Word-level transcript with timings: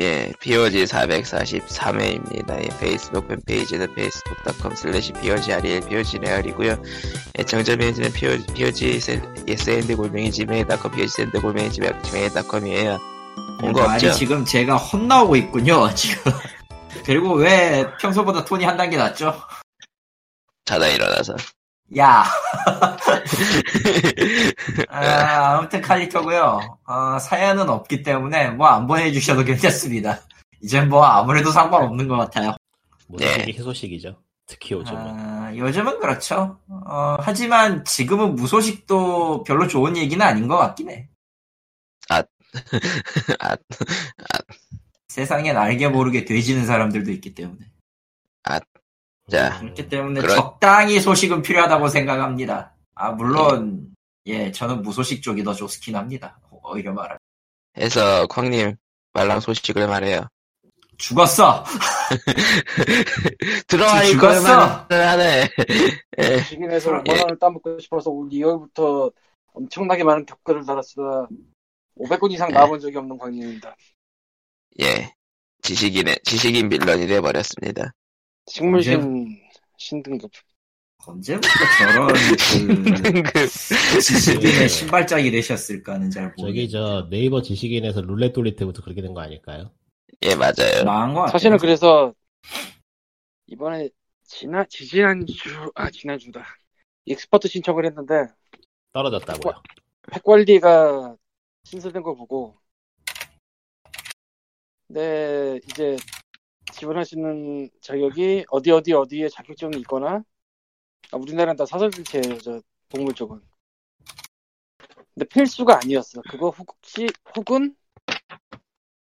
예, 0.00 0.32
POG 0.40 0.84
443회입니다. 0.84 2.64
예, 2.64 2.78
페이스북 2.80 3.28
팬페이지는 3.28 3.86
facebook.com 3.92 4.72
slash 4.72 5.12
POGREL, 5.12 5.80
POGREAL이고요. 5.82 6.82
애청자 7.38 7.76
메일은 7.76 8.12
POG, 8.12 8.46
POG 8.54 9.00
SND 9.46 9.94
골뱅이 9.94 10.32
지메일.com, 10.32 10.90
POG 10.90 11.02
SND 11.02 11.38
골뱅이 11.38 11.70
지메일.com이에요. 11.70 12.98
온거 13.62 13.82
아니, 13.82 13.94
없죠? 14.06 14.12
지금 14.12 14.44
제가 14.44 14.76
혼나오고 14.76 15.36
있군요, 15.36 15.94
지금. 15.94 16.32
그리고 17.06 17.34
왜 17.34 17.86
평소보다 18.00 18.44
톤이 18.44 18.64
한 18.64 18.76
단계 18.76 18.96
낮죠? 18.96 19.40
자다 20.64 20.88
일어나서. 20.88 21.36
야. 21.98 22.24
아, 24.88 25.56
아무튼 25.56 25.80
칼리터고요. 25.80 26.78
어, 26.86 27.18
사연은 27.18 27.68
없기 27.68 28.02
때문에 28.02 28.50
뭐 28.50 28.68
안 28.68 28.86
보내주셔도 28.86 29.44
괜찮습니다. 29.44 30.20
이젠 30.60 30.88
뭐 30.88 31.04
아무래도 31.04 31.50
상관없는 31.52 32.08
것 32.08 32.16
같아요. 32.16 32.54
무소식이 33.08 33.44
네. 33.44 33.52
희소식이죠. 33.52 34.16
특히 34.46 34.74
요즘은. 34.74 35.00
아, 35.00 35.52
요즘은 35.56 36.00
그렇죠. 36.00 36.58
어, 36.68 37.16
하지만 37.20 37.84
지금은 37.84 38.34
무소식도 38.34 39.44
별로 39.44 39.68
좋은 39.68 39.96
얘기는 39.96 40.24
아닌 40.24 40.48
것 40.48 40.56
같긴 40.56 40.90
해. 40.90 41.08
아, 42.08 42.22
세상엔 45.08 45.56
알게 45.56 45.88
모르게 45.88 46.24
돼지는 46.24 46.66
사람들도 46.66 47.10
있기 47.12 47.34
때문에. 47.34 47.66
자, 49.30 49.58
그렇기 49.60 49.88
때문에 49.88 50.20
그런- 50.20 50.36
적당히 50.36 51.00
소식은 51.00 51.42
필요하다고 51.42 51.88
생각합니다. 51.88 52.74
아, 52.94 53.10
물론, 53.12 53.94
예, 54.26 54.50
저는 54.52 54.82
무소식 54.82 55.22
쪽이 55.22 55.42
더 55.44 55.54
좋긴 55.54 55.96
합니다. 55.96 56.38
오히려 56.50 56.92
말하면. 56.92 57.18
해서 57.76 58.26
쾅님 58.28 58.76
말랑 59.12 59.40
소식을 59.40 59.86
말해요. 59.88 60.28
죽었어! 60.96 61.64
들어와 63.66 64.04
이거만 64.04 64.36
죽었어! 64.36 64.86
하네. 64.90 65.48
예, 66.18 66.36
주식인에서 66.38 66.90
그럼, 66.90 67.04
5만 67.04 67.20
원을 67.22 67.38
따먹고 67.38 67.78
싶어서 67.80 68.10
올 68.10 68.28
2월부터 68.28 69.12
엄청나게 69.54 70.04
많은 70.04 70.24
격글을 70.26 70.64
달았으나 70.64 71.26
500건 71.98 72.30
이상 72.32 72.48
네. 72.48 72.54
나와본 72.54 72.80
적이 72.80 72.98
없는 72.98 73.18
광님입니다. 73.18 73.74
예. 74.80 75.12
지식인의, 75.62 76.18
지식인 76.24 76.68
빌런이 76.68 77.06
돼버렸습니다. 77.06 77.92
식물신 78.46 79.40
신등급. 79.76 80.30
언제부터 81.06 81.48
저런 81.78 82.08
그 83.32 83.46
그, 83.92 84.00
지식인의 84.00 84.68
신발짝이 84.68 85.30
되셨을까는 85.30 86.10
잘 86.10 86.34
저기 86.36 86.42
모르겠어요. 86.42 86.70
저 86.70 87.08
네이버 87.10 87.42
지식인에서 87.42 88.00
룰렛 88.02 88.32
돌릴 88.32 88.56
때부터 88.56 88.82
그렇게 88.82 89.02
된 89.02 89.12
거 89.14 89.20
아닐까요? 89.20 89.70
예, 90.22 90.34
맞아요. 90.34 90.84
망한 90.84 91.14
것 91.14 91.20
같아요. 91.20 91.32
사실은 91.32 91.58
그래서 91.58 92.14
이번에 93.46 93.88
지난 94.24 94.66
지지난주 94.68 95.70
아 95.74 95.90
지난주다 95.90 96.44
eXpert 97.06 97.48
신청을 97.48 97.84
했는데 97.86 98.26
떨어졌다고요. 98.92 99.62
pet 100.10 100.22
관리가 100.22 101.16
신설된 101.64 102.02
거 102.02 102.14
보고 102.14 102.58
네 104.88 105.60
이제 105.68 105.96
지원할 106.74 107.04
수 107.04 107.14
있는 107.16 107.70
자격이 107.80 108.46
어디 108.50 108.70
어디 108.72 108.92
어디에 108.92 109.28
자격증이 109.28 109.78
있거나 109.80 110.22
아, 111.12 111.16
우리나라는 111.16 111.56
다 111.56 111.66
사설들체예요 111.66 112.38
저 112.38 112.60
동물 112.88 113.14
쪽은. 113.14 113.40
근데 115.14 115.26
필수가 115.28 115.78
아니었어. 115.82 116.22
그거 116.28 116.50
혹시 116.50 117.06
혹은 117.36 117.76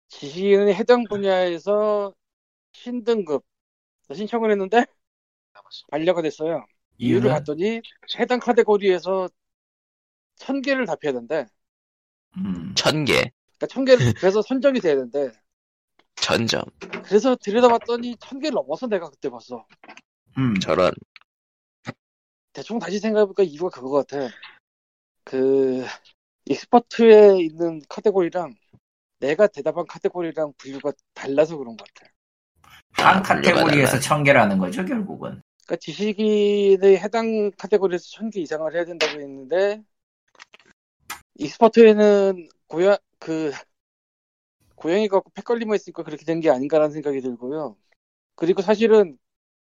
지식인의 0.09 0.75
해당 0.75 1.03
분야에서 1.05 2.13
신등급 2.73 3.43
신청을 4.13 4.51
했는데 4.51 4.85
반려가 5.91 6.21
됐어요. 6.21 6.65
이유를? 6.97 7.29
봤더니 7.31 7.81
해당 8.19 8.39
카테고리에서 8.39 9.29
천 10.35 10.61
개를 10.61 10.85
답해야 10.85 11.13
된대. 11.13 11.45
음, 12.37 12.73
천 12.75 13.05
개. 13.05 13.31
그러니까 13.57 13.67
천 13.67 13.85
개를 13.85 13.99
답해서 14.21 14.41
선정이 14.41 14.79
돼야 14.79 14.95
된대 14.95 15.31
천점. 16.15 16.63
그래서 17.05 17.35
들여다봤더니 17.35 18.17
천 18.19 18.39
개를 18.39 18.55
넘어서 18.55 18.87
내가 18.87 19.09
그때 19.09 19.29
봤어. 19.29 19.65
음, 20.37 20.55
저런. 20.59 20.91
대충 22.53 22.79
다시 22.79 22.99
생각해보니까 22.99 23.43
이유가 23.43 23.69
그거 23.69 23.89
같아. 24.03 24.29
그 25.23 25.85
익스퍼트에 26.45 27.37
있는 27.41 27.81
카테고리랑 27.89 28.55
내가 29.19 29.47
대답한 29.47 29.85
카테고리랑 29.87 30.53
분류가 30.57 30.91
달라서 31.13 31.57
그런 31.57 31.77
것 31.77 31.87
같아. 31.93 32.11
한 32.93 33.17
아, 33.17 33.21
카테고리에서. 33.21 33.99
천 33.99 34.23
개라는 34.23 34.57
거죠, 34.59 34.85
결국은. 34.85 35.41
그러니까 35.65 35.75
지식인의 35.77 36.99
해당 36.99 37.51
카테고리에서 37.51 38.05
천 38.11 38.29
개 38.29 38.41
이상을 38.41 38.73
해야 38.73 38.85
된다고 38.85 39.13
했는데 39.19 39.81
eXpert에는 41.35 42.47
고양 42.67 42.97
그 43.19 43.51
고양이가 44.75 45.21
팩 45.33 45.45
걸리만 45.45 45.75
있으니까 45.75 46.03
그렇게 46.03 46.25
된 46.25 46.39
게 46.41 46.49
아닌가라는 46.49 46.91
생각이 46.93 47.21
들고요. 47.21 47.77
그리고 48.35 48.61
사실은 48.61 49.17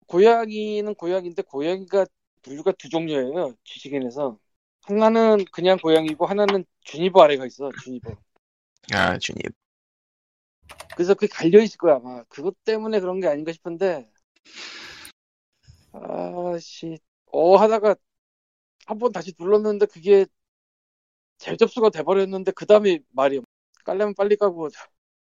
고양이는 0.09 0.95
고양인데 0.95 1.43
고양이가 1.43 2.07
분류가 2.43 2.73
두 2.73 2.89
종류예요. 2.89 3.55
지식인에서 3.65 4.39
하나는 4.87 5.45
그냥 5.53 5.79
고양이고 5.79 6.27
하나는 6.27 6.65
주니버 6.83 7.23
아래가 7.23 7.47
있어. 7.47 7.71
주니버. 7.83 8.17
아, 8.93 9.19
주님. 9.19 9.41
그래서 10.97 11.15
그게 11.15 11.27
갈려 11.29 11.61
있을 11.63 11.79
거야 11.79 11.97
아마. 11.97 12.23
그것 12.25 12.55
때문에 12.65 13.01
그런 13.01 13.21
게 13.21 13.27
아닌가 13.29 13.53
싶은데 13.53 14.11
아씨 15.93 16.99
어 17.27 17.57
하다가 17.57 17.97
한 18.87 18.99
번 18.99 19.13
다시 19.13 19.33
눌렀는데 19.39 19.87
그게 19.87 20.27
재접수가 21.39 21.91
돼버렸는데 21.91 22.53
그 22.53 22.67
다음에 22.67 23.01
말이 23.11 23.41
깔려면 23.87 24.15
빨리 24.17 24.37
까고 24.37 24.71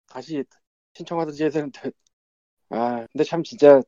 다시 0.08 0.44
신청하든지 0.96 1.44
해야 1.44 1.52
되는데 1.52 1.92
아 2.70 3.08
근데 3.12 3.24
참 3.26 3.44
진짜 3.44 3.82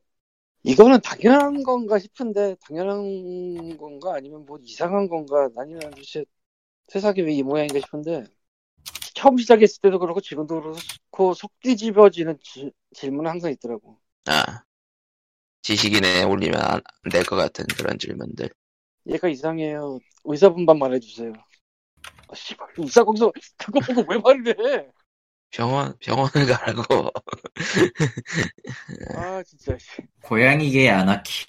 이거는 0.64 1.00
당연한 1.02 1.62
건가 1.64 1.98
싶은데 1.98 2.56
당연한 2.66 3.76
건가 3.78 4.14
아니면 4.16 4.46
뭐 4.46 4.58
이상한 4.62 5.08
건가 5.08 5.48
아니면 5.58 5.80
도대체 5.92 6.24
세상이 6.88 7.22
왜 7.22 7.34
이 7.34 7.42
모양인가 7.44 7.80
싶은데 7.80 8.24
처음 9.14 9.38
시작했을 9.38 9.80
때도 9.82 9.98
그렇고 9.98 10.20
지금도 10.20 10.62
그렇고 10.62 11.34
속 11.34 11.52
뒤집어지는 11.60 12.38
지- 12.42 12.72
질문은 12.94 13.30
항상 13.30 13.50
있더라고 13.52 13.98
아. 14.26 14.64
지식인에 15.62 16.22
올리면 16.22 16.60
안 16.60 16.80
될 17.10 17.24
것 17.24 17.34
같은 17.36 17.64
그런 17.76 17.98
질문들. 17.98 18.48
얘가 19.06 19.28
이상해요 19.28 19.98
의사분만 20.24 20.78
말해주세요 20.78 21.32
아, 21.32 21.44
씨발 22.34 22.68
의사 22.78 23.04
거기서 23.04 23.32
그거 23.58 23.80
보고 23.80 24.04
왜 24.08 24.18
말을 24.18 24.48
해 24.48 24.92
병원, 25.50 25.96
병원을 25.98 26.46
가라고. 26.46 27.10
아 29.16 29.42
진짜 29.42 29.76
씨. 29.78 30.02
고양이계 30.22 30.88
아나키. 30.90 31.44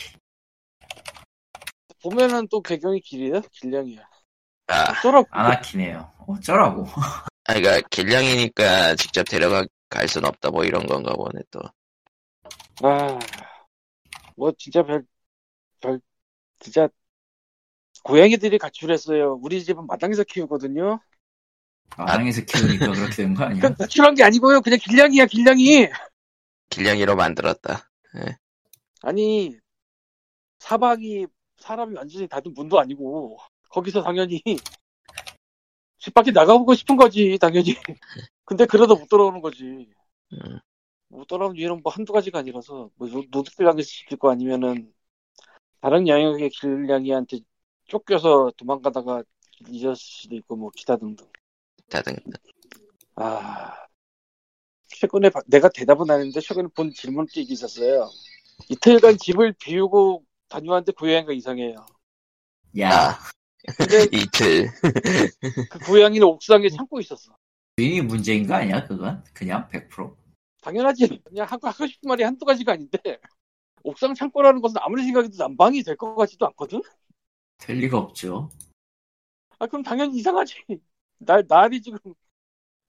보면은 2.01 2.47
또 2.49 2.61
배경이 2.61 2.99
길이야? 2.99 3.41
길냥이야 3.51 4.05
아, 4.67 4.91
어쩌라고 4.91 5.27
아나키네요. 5.31 6.11
어쩌라고. 6.27 6.85
아, 7.45 7.53
그니까, 7.53 7.81
길냥이니까 7.89 8.95
직접 8.95 9.23
데려가, 9.23 9.65
갈순 9.89 10.25
없다, 10.25 10.50
뭐 10.51 10.63
이런 10.65 10.85
건가 10.85 11.13
보네, 11.13 11.41
또. 11.51 11.59
아, 12.83 13.19
뭐 14.35 14.51
진짜 14.57 14.83
별, 14.83 15.05
별, 15.81 16.00
진짜 16.59 16.89
고양이들이 18.01 18.57
가출했어요. 18.57 19.39
우리 19.41 19.63
집은 19.63 19.85
마당에서 19.87 20.23
키우거든요. 20.23 20.99
마당에서 21.97 22.41
키우니까 22.43 22.91
그렇게 22.91 23.15
된 23.15 23.33
거 23.35 23.43
아니야? 23.43 23.61
그건 23.61 23.75
가출한 23.75 24.15
게 24.15 24.23
아니고요. 24.23 24.61
그냥 24.61 24.79
길냥이야, 24.81 25.25
길냥이. 25.27 25.88
길냥이로 26.69 27.15
만들었다. 27.15 27.89
아니 29.03 29.57
사방이 30.59 31.27
사람이 31.59 31.95
완전히 31.95 32.27
닫은 32.27 32.53
문도 32.53 32.79
아니고 32.79 33.38
거기서 33.69 34.01
당연히 34.01 34.41
집 35.97 36.13
밖에 36.13 36.31
나가보고 36.31 36.73
싶은 36.75 36.95
거지, 36.97 37.38
당연히. 37.39 37.75
근데 38.45 38.65
그러다 38.65 38.94
못 38.95 39.07
돌아오는 39.07 39.39
거지. 39.41 39.88
음. 40.33 40.59
못 41.09 41.27
돌아오는 41.27 41.56
이유는 41.56 41.81
뭐 41.83 41.91
한두 41.94 42.12
가지가 42.12 42.39
아니라서 42.39 42.89
뭐 42.95 43.07
노- 43.07 43.23
노숙질하게 43.29 43.83
시킬 43.83 44.18
거 44.18 44.31
아니면은 44.31 44.91
다른 45.79 46.07
양육의 46.07 46.50
길냥이한테 46.50 47.39
쫓겨서 47.94 48.51
도망가다가 48.57 49.24
잊었을 49.69 49.95
수도 49.98 50.36
있고 50.36 50.56
뭐 50.57 50.72
기타 50.75 50.98
등등. 50.98 51.28
다등. 51.90 52.16
아 53.18 53.88
최근에 54.88 55.30
바- 55.30 55.42
내가 55.48 55.68
대답은 55.69 56.10
안 56.10 56.19
했는데 56.19 56.40
최근에 56.40 56.69
본 56.75 56.92
질문들이 56.94 57.42
있었어요. 57.50 58.10
이틀간 58.69 59.18
집을 59.18 59.54
비우고 59.60 60.25
다녀왔는데 60.50 60.94
고양이가 60.94 61.34
이상해요. 61.34 61.75
야, 62.80 62.90
아, 63.68 63.74
근데 63.78 64.07
이틀. 64.12 64.69
그 65.68 65.80
고양이는 65.80 66.25
옥상에 66.25 66.69
참고 66.69 67.00
있었어. 67.01 67.36
주인이 67.78 68.01
문제인 68.01 68.48
거 68.48 68.56
아니야, 68.56 68.86
그건? 68.88 69.24
그냥 69.34 69.68
100%? 69.69 70.16
당연하지. 70.62 71.22
그냥 71.24 71.45
하고, 71.50 71.68
하고 71.68 71.88
싶은 71.88 72.07
말이 72.07 72.24
한두 72.24 72.45
가지가 72.45 72.74
아닌데, 72.74 73.00
옥상 73.84 74.13
창고라는 74.16 74.62
것은 74.62 74.78
아무리 74.81 75.04
생각해도 75.06 75.38
난방이 75.38 75.84
될 75.84 75.98
것 75.98 76.16
같지도 76.16 76.48
않거든? 76.48 76.81
될 77.57 77.77
리가 77.77 77.97
없죠. 77.97 78.50
아, 79.59 79.67
그럼 79.67 79.83
당연히 79.83 80.17
이상하지. 80.17 80.55
날, 81.19 81.45
날이 81.47 81.81
지금, 81.81 82.00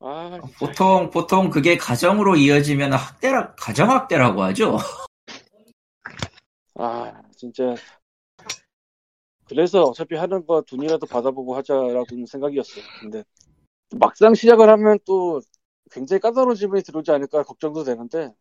아. 0.01 0.41
보통 0.59 1.11
보통 1.11 1.51
그게 1.51 1.77
가정으로 1.77 2.37
이어지면 2.37 2.93
학대라 2.93 3.55
가정 3.55 3.91
학대라고 3.91 4.43
하죠. 4.43 4.79
아, 6.75 7.23
진짜. 7.37 7.75
그래서 9.47 9.83
어차피 9.85 10.17
하는 10.17 10.45
거 10.47 10.63
돈이라도 10.63 11.07
받아보고 11.07 11.55
하자라고는 11.57 12.27
생각이었어요. 12.27 12.85
근데 13.01 13.25
막상 13.99 14.35
시작을 14.35 14.69
하면 14.71 14.99
또 15.07 15.41
굉장히 15.91 16.21
까다로운 16.21 16.57
질문이 16.57 16.83
들어오지 16.83 17.11
않을까 17.11 17.43
걱정도 17.45 17.85
되는데 17.85 18.35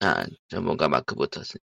아, 0.00 0.24
전문가 0.48 0.88
마크 0.88 1.14
붙었으니. 1.14 1.60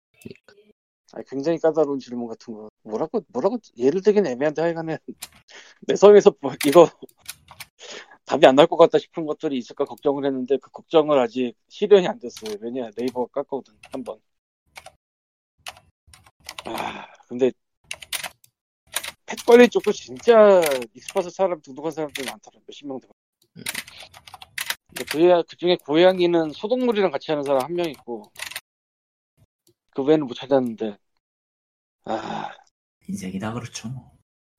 아니, 1.13 1.25
굉장히 1.25 1.57
까다로운 1.59 1.99
질문 1.99 2.27
같은 2.27 2.53
거 2.53 2.69
뭐라고 2.83 3.21
뭐라고 3.29 3.57
예를 3.77 4.01
들긴 4.01 4.25
애매한데 4.27 4.61
하여간에 4.61 4.97
내 5.87 5.95
성에서 5.95 6.33
뭐 6.41 6.53
이거 6.65 6.89
답이 8.25 8.45
안 8.45 8.55
나올 8.55 8.67
것 8.67 8.77
같다 8.77 8.97
싶은 8.97 9.25
것들이 9.25 9.57
있을까 9.57 9.83
걱정을 9.85 10.25
했는데 10.25 10.57
그 10.57 10.69
걱정을 10.71 11.19
아직 11.19 11.53
실현이 11.67 12.07
안 12.07 12.19
됐어요. 12.19 12.55
왜냐 12.61 12.89
네이버가 12.95 13.43
깠거든 13.43 13.73
한 13.91 14.03
번. 14.03 14.19
아 16.65 17.07
근데 17.27 17.51
pet 19.25 19.45
관리 19.45 19.67
쪽도 19.67 19.91
진짜 19.91 20.61
eXpert 20.93 21.29
사람 21.29 21.61
등록한 21.61 21.91
사람들이 21.91 22.25
많더라 22.29 22.59
몇십 22.67 22.87
명 22.87 22.99
들어. 23.01 23.11
근데 24.87 25.03
그, 25.09 25.43
그 25.47 25.55
중에 25.57 25.77
고양이는 25.77 26.51
소동물이랑 26.51 27.11
같이 27.11 27.31
하는 27.31 27.43
사람 27.43 27.63
한 27.63 27.73
명 27.73 27.89
있고 27.89 28.31
그 29.91 30.03
외에는 30.03 30.25
못 30.25 30.33
찾았는데. 30.33 30.97
아. 32.05 32.49
인생이 33.07 33.39
다 33.39 33.53
그렇죠. 33.53 33.89
뭐. 33.89 34.17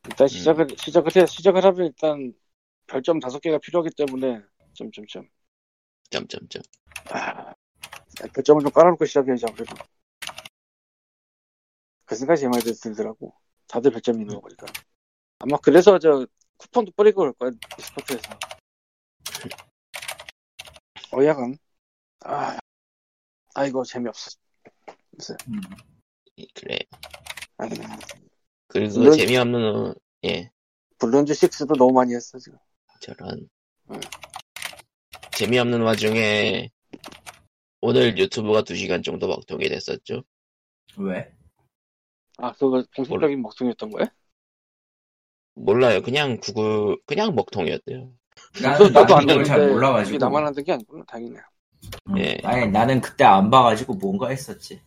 일단 0.08 0.29
시작을 0.29 0.67
시작을 0.76 1.17
해 1.17 1.26
시작을 1.26 1.64
하면 1.64 1.87
일단 1.87 2.34
별점 2.87 3.20
다섯 3.20 3.40
개가 3.40 3.58
필요하기 3.58 3.90
때문에 3.96 4.43
점점점. 4.75 5.29
점점점. 6.11 6.62
아, 7.11 7.55
별점을 8.34 8.62
좀 8.62 8.70
깔아놓고 8.70 9.05
시작해야지 9.06 9.46
아무래도. 9.49 9.75
그 12.05 12.14
생각이 12.14 12.40
제일 12.40 12.50
많이 12.50 12.62
들더라고. 12.62 13.32
다들 13.69 13.90
별점이 13.93 14.20
있는 14.20 14.34
거 14.34 14.40
보니까. 14.43 14.67
아마 15.38 15.56
그래서 15.58 15.99
저 15.99 16.26
쿠폰도 16.58 16.93
뿌리고 16.96 17.20
그럴 17.20 17.32
거야 17.34 17.50
스포츠에서. 17.79 18.38
어야간. 21.12 21.56
아. 22.25 22.58
아이고 23.55 23.84
재미없어 23.84 24.31
음. 25.48 25.60
그래. 26.54 26.78
아, 27.58 27.68
그리고 28.68 28.98
물론- 29.00 29.16
재미없는, 29.16 29.94
예, 30.24 30.50
블론즈 30.98 31.34
6도 31.34 31.76
너무 31.76 31.92
많이 31.92 32.14
했어 32.14 32.38
지금 32.38 32.58
저런. 33.00 33.48
응. 33.90 34.00
재미없는 35.36 35.82
와중에, 35.82 36.70
오늘 37.80 38.16
유튜브가 38.16 38.62
2시간 38.62 39.02
정도 39.04 39.26
먹통이 39.28 39.68
됐었죠. 39.68 40.22
왜? 40.98 41.32
아 42.38 42.52
그거 42.52 42.84
공식적인 42.96 43.42
먹통이었던 43.42 43.90
거야? 43.90 44.06
몰라요. 45.54 46.00
그냥 46.02 46.38
구글, 46.40 46.96
그냥 47.06 47.34
먹통이었대요. 47.34 48.12
나는 48.62 48.92
나도 48.92 49.16
안 49.16 49.26
그걸 49.26 49.44
잘 49.44 49.68
몰라가지고. 49.68 50.18
나만 50.18 50.46
하는 50.46 50.64
게 50.64 50.72
아니구나 50.72 51.04
다행이네 51.06 51.38
음, 52.08 52.18
예. 52.18 52.38
아니 52.44 52.70
나는 52.70 53.00
그때 53.00 53.24
안 53.24 53.50
봐가지고 53.50 53.94
뭔가 53.94 54.28
했었지. 54.28 54.80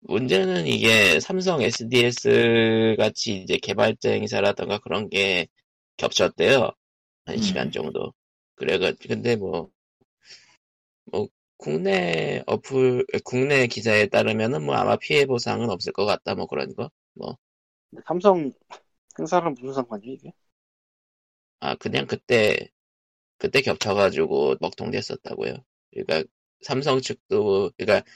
문제는 0.00 0.66
이게 0.66 1.20
삼성 1.20 1.60
SDS 1.62 2.96
같이 2.98 3.42
이제 3.42 3.58
개발자 3.58 4.10
행사라던가 4.10 4.78
그런 4.78 5.08
게 5.08 5.48
겹쳤대요. 5.96 6.70
한 7.26 7.36
음. 7.36 7.42
시간 7.42 7.70
정도. 7.70 8.12
그래가, 8.54 8.92
근데 9.06 9.36
뭐, 9.36 9.70
뭐, 11.12 11.28
국내 11.56 12.42
어플, 12.46 13.06
국내 13.24 13.66
기사에 13.66 14.06
따르면은 14.06 14.64
뭐 14.64 14.76
아마 14.76 14.96
피해 14.96 15.26
보상은 15.26 15.70
없을 15.70 15.92
것 15.92 16.06
같다, 16.06 16.34
뭐 16.34 16.46
그런 16.46 16.74
거. 16.74 16.90
근데 17.90 18.02
삼성 18.06 18.52
행사랑 19.18 19.54
무슨 19.60 19.74
상관이야 19.74 20.12
이게? 20.12 20.32
아, 21.60 21.74
그냥 21.74 22.06
그때, 22.06 22.68
그때 23.38 23.60
겹쳐가지고 23.62 24.56
먹통됐었다고요. 24.60 25.54
그러니까 25.90 26.24
삼성 26.62 27.00
측도, 27.00 27.70
그러니까 27.76 28.08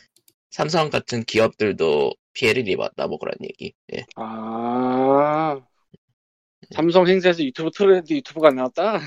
삼성 0.52 0.90
같은 0.90 1.24
기업들도 1.24 2.12
피해를 2.34 2.68
입었다, 2.68 3.06
뭐 3.06 3.18
그런 3.18 3.34
얘기. 3.42 3.72
예. 3.94 4.04
아 4.16 5.58
삼성 6.74 7.08
행사에서 7.08 7.42
유튜브 7.42 7.70
틀었는데 7.70 8.16
유튜브가 8.16 8.48
안 8.48 8.56
나왔다? 8.56 9.00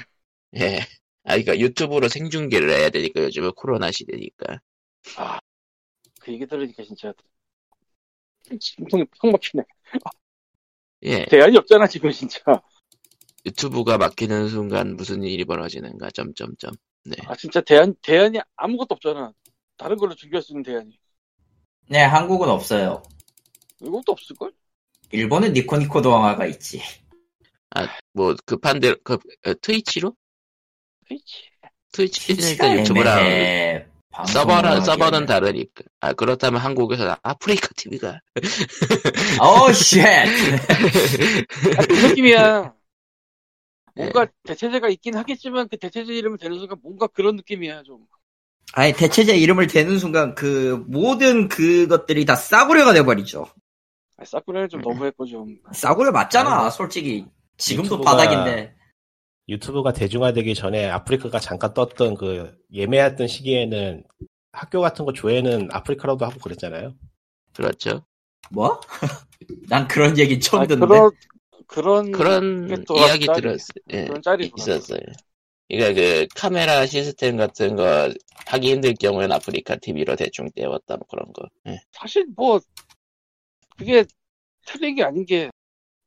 예. 0.57 0.79
아, 1.23 1.37
그러니까 1.37 1.57
유튜브로 1.57 2.07
생중계를 2.07 2.69
해야 2.69 2.89
되니까 2.89 3.21
요즘은 3.23 3.51
코로나 3.55 3.91
시대니까. 3.91 4.59
그 6.19 6.33
얘기 6.33 6.45
들으니까 6.47 6.83
진짜 6.83 7.13
심통이 8.59 9.05
팍 9.05 9.31
막히네 9.31 9.63
예. 11.03 11.25
대안이 11.25 11.55
없잖아 11.57 11.85
지금 11.87 12.09
진짜 12.09 12.39
유튜브가 13.45 13.99
막히는 13.99 14.49
순간 14.49 14.95
무슨 14.95 15.23
일이 15.23 15.45
벌어지는가, 15.45 16.09
점점점. 16.09 16.73
네. 17.05 17.15
아 17.27 17.35
진짜 17.35 17.61
대안 17.61 17.93
대안이 18.01 18.39
아무것도 18.55 18.95
없잖아 18.95 19.31
다른 19.77 19.97
걸로 19.97 20.15
준비할 20.15 20.41
수 20.41 20.53
있는 20.53 20.63
대안이 20.63 20.97
네, 21.87 22.03
한국은 22.03 22.49
없어요. 22.49 23.03
이것도 23.81 24.11
없을걸? 24.11 24.51
일본은 25.11 25.53
니코니코 25.53 26.01
동화가 26.01 26.45
있지. 26.47 26.81
뭐, 28.13 28.35
급한 28.45 28.79
대로, 28.79 28.95
그, 29.03 29.13
어, 29.45 29.53
트위치로? 29.61 30.15
트위치 31.07 31.49
트위치는 31.91 32.49
일단 32.49 32.79
유튜브랑 32.79 33.19
애매해. 33.19 33.87
서버는. 34.27 35.25
다르니까. 35.25 35.83
아, 35.99 36.13
그렇다면 36.13 36.61
한국에서 36.61 37.17
아프리카 37.21 37.67
TV가. 37.75 38.19
오, 39.41 39.71
shit! 39.73 40.01
아, 40.01 40.25
그 41.87 41.93
느낌이야 41.93 42.73
뭔가 43.95 44.23
예. 44.23 44.27
대체제가 44.43 44.89
있긴 44.89 45.15
하겠지만 45.15 45.67
그 45.69 45.77
대체제 45.77 46.13
이름을 46.13 46.37
대는 46.37 46.59
순간 46.59 46.77
뭔가 46.81 47.07
그런 47.07 47.35
느낌이야 47.37 47.83
좀 47.83 48.05
아니, 48.75 48.91
대체제 48.93 49.37
이름을 49.37 49.67
대는 49.67 49.99
순간 49.99 50.35
그 50.35 50.83
모든 50.87 51.47
그것들이 51.47 52.25
다 52.25 52.35
싸구려가 52.35 52.93
돼버리죠. 52.93 53.47
아, 54.17 54.25
사쿠라는 54.25 54.67
음. 54.67 54.69
좀 54.69 54.81
너무했고 54.81 55.25
좀 55.25 55.57
싸구려 55.71 56.11
맞잖아, 56.11 56.61
아니, 56.63 56.71
솔직히. 56.71 57.25
지금도 57.57 57.99
유튜브가- 57.99 58.03
바닥인데. 58.05 58.75
유튜브가 59.47 59.93
대중화되기 59.93 60.55
전에 60.55 60.89
아프리카가 60.89 61.39
잠깐 61.39 61.73
떴던 61.73 62.15
그 62.15 62.51
예매했던 62.73 63.27
시기에는 63.27 64.03
학교 64.51 64.81
같은 64.81 65.05
거 65.05 65.13
조회는 65.13 65.69
아프리카로도 65.71 66.25
하고 66.25 66.39
그랬잖아요. 66.39 66.95
그렇죠. 67.53 68.05
뭐? 68.51 68.79
난 69.69 69.87
그런 69.87 70.17
얘기 70.17 70.39
처음 70.39 70.63
아, 70.63 70.67
듣는데. 70.67 70.87
그런 71.67 72.11
그런 72.11 72.11
그런 72.11 72.85
이야기 72.95 73.25
들었어요. 73.25 73.75
예, 73.91 74.05
그런 74.05 74.21
짤이. 74.21 74.51
있었어요. 74.57 74.99
그러니까 75.69 75.93
그 76.01 76.27
카메라 76.35 76.85
시스템 76.85 77.37
같은 77.37 77.75
거 77.75 78.11
하기 78.47 78.71
힘들 78.71 78.93
경우에는 78.93 79.35
아프리카 79.35 79.75
TV로 79.77 80.15
대충 80.15 80.49
떼웠다 80.55 80.97
뭐 80.97 81.07
그런 81.09 81.31
거. 81.33 81.47
예. 81.67 81.79
사실 81.91 82.25
뭐 82.35 82.59
그게 83.77 84.05
틀린 84.65 84.95
게 84.95 85.03
아닌 85.03 85.25
게 85.25 85.49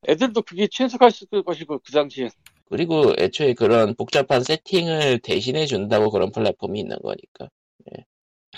애들도 0.08 0.42
그게 0.42 0.68
친숙했을 0.70 1.28
것이고 1.44 1.80
그 1.80 1.92
당시에 1.92 2.30
그리고 2.66 3.14
애초에 3.18 3.54
그런 3.54 3.94
복잡한 3.94 4.42
세팅을 4.44 5.20
대신해 5.20 5.66
준다고 5.66 6.10
그런 6.10 6.30
플랫폼이 6.32 6.80
있는 6.80 6.98
거니까. 6.98 7.48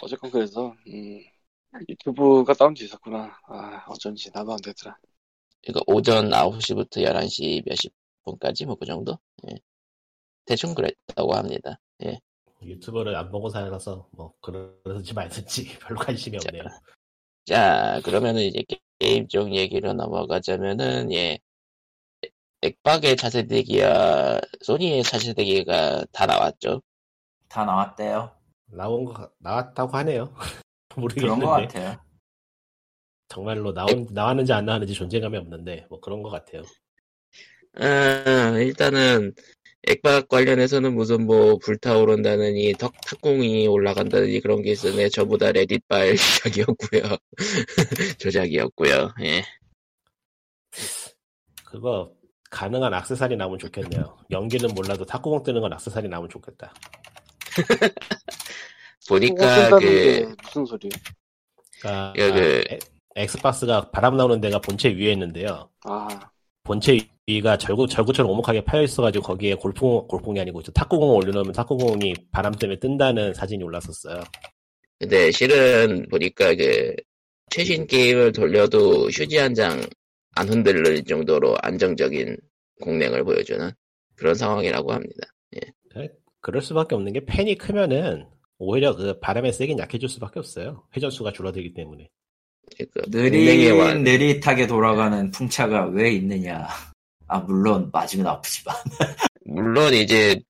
어쨌건 0.02 0.30
그래서 0.30 0.74
음, 0.88 1.20
유튜브가 1.88 2.54
다운돼 2.54 2.84
있었구나 2.84 3.38
아 3.46 3.84
어쩐지 3.88 4.30
나도 4.32 4.52
안 4.52 4.58
되더라 4.62 4.96
그러니까 5.62 5.82
오전 5.86 6.32
9시부터 6.32 7.02
11시 7.02 7.62
몇십 7.66 7.92
분까지 8.24 8.66
뭐 8.66 8.76
그 8.76 8.86
정도? 8.86 9.18
예. 9.48 9.56
대충 10.44 10.74
그랬다고 10.74 11.34
합니다. 11.34 11.78
유튜브를 12.62 13.16
안 13.16 13.30
보고 13.30 13.48
살아서 13.48 14.06
뭐 14.12 14.34
그러든지 14.40 15.14
말든지 15.14 15.78
별로 15.80 15.98
관심이 16.00 16.36
없네요. 16.36 16.64
자, 17.46 18.00
그러면은 18.04 18.42
이제 18.42 18.62
게임 18.98 19.26
쪽 19.28 19.54
얘기로 19.54 19.94
넘어가자면은, 19.94 21.10
예. 21.12 21.38
액박의 22.62 23.16
차세대기와 23.16 24.40
소니의 24.60 25.02
차세대기가 25.04 26.04
다 26.12 26.26
나왔죠. 26.26 26.82
다 27.48 27.64
나왔대요. 27.64 28.36
나온 28.66 29.06
거 29.06 29.14
같- 29.14 29.32
나왔다고 29.38 29.96
하네요. 29.96 30.34
그런 30.90 31.00
모르겠는데 31.00 31.44
거 31.46 31.50
같아요. 31.52 32.04
정말로 33.28 33.72
나온 33.72 34.06
나왔는지 34.10 34.52
안 34.52 34.66
나왔는지 34.66 34.92
존재감이 34.92 35.38
없는데 35.38 35.86
뭐 35.88 36.00
그런 36.00 36.22
것 36.22 36.28
같아요. 36.28 36.62
음, 37.80 38.56
일단은 38.60 39.32
액박 39.86 40.28
관련해서는 40.28 40.94
무슨 40.94 41.26
뭐 41.26 41.56
불타오른다느니 41.58 42.74
덕 42.74 42.92
탁공이 43.00 43.66
올라간다느니 43.66 44.40
그런 44.40 44.62
게 44.62 44.72
있었네. 44.72 45.08
전부 45.08 45.38
다 45.38 45.50
레딧 45.52 45.86
파일 45.88 46.16
시작이었고요. 46.18 47.02
조작이었고요. 48.18 49.14
예. 49.22 49.44
그거 51.64 52.12
가능한 52.50 52.92
악세사리 52.92 53.36
나오면 53.36 53.58
좋겠네요. 53.58 54.18
연기는 54.30 54.68
몰라도 54.74 55.04
탁구공 55.06 55.42
뜨는 55.42 55.60
건 55.60 55.72
악세사리 55.72 56.08
나오면 56.08 56.28
좋겠다. 56.30 56.72
보니까 59.08 59.70
그게 59.70 60.26
무슨 60.42 60.66
소리예요? 60.66 60.90
그러니까 61.80 62.12
예, 62.16 62.30
그- 62.32 62.64
에- 62.74 62.78
엑스박스가 63.16 63.90
바람 63.90 64.16
나오는 64.16 64.40
데가 64.40 64.60
본체 64.60 64.90
위에 64.90 65.12
있는데요. 65.12 65.68
아, 65.84 66.30
본체 66.70 67.00
위가 67.26 67.58
절구 67.58 67.88
절구처럼 67.88 68.30
오목하게 68.30 68.64
파여 68.64 68.82
있어가지고 68.82 69.24
거기에 69.24 69.54
골프 69.54 69.80
골프공이 69.80 70.38
아니고 70.40 70.62
저 70.62 70.70
탁구공을 70.70 71.16
올려놓으면 71.16 71.52
탁구공이 71.52 72.14
바람 72.30 72.54
때문에 72.54 72.78
뜬다는 72.78 73.34
사진이 73.34 73.64
올랐었어요. 73.64 74.22
근데 75.00 75.32
실은 75.32 76.06
보니까 76.08 76.54
그 76.54 76.94
최신 77.50 77.88
게임을 77.88 78.30
돌려도 78.30 79.08
휴지 79.10 79.36
한 79.38 79.54
장 79.54 79.80
안 80.36 80.48
흔들릴 80.48 81.04
정도로 81.04 81.56
안정적인 81.60 82.36
공랭을 82.82 83.24
보여주는 83.24 83.68
그런 84.14 84.34
상황이라고 84.36 84.92
합니다. 84.92 85.26
그럴 86.40 86.62
수밖에 86.62 86.94
없는 86.94 87.12
게 87.12 87.24
팬이 87.24 87.56
크면은 87.56 88.28
오히려 88.58 88.94
그 88.94 89.18
바람의 89.18 89.52
세긴 89.52 89.80
약해질 89.80 90.08
수밖에 90.08 90.38
없어요. 90.38 90.86
회전수가 90.96 91.32
줄어들기 91.32 91.74
때문에. 91.74 92.08
그 92.76 92.86
공랭의 93.28 93.72
완- 93.72 94.02
느릿 94.04 94.20
느릿하게 94.20 94.66
돌아가는 94.66 95.30
풍차가 95.30 95.86
왜 95.86 96.12
있느냐. 96.12 96.68
아, 97.28 97.38
물론, 97.40 97.90
맞으면 97.92 98.26
아프지만. 98.26 98.74
물론 99.44 99.92
이제 99.94 100.40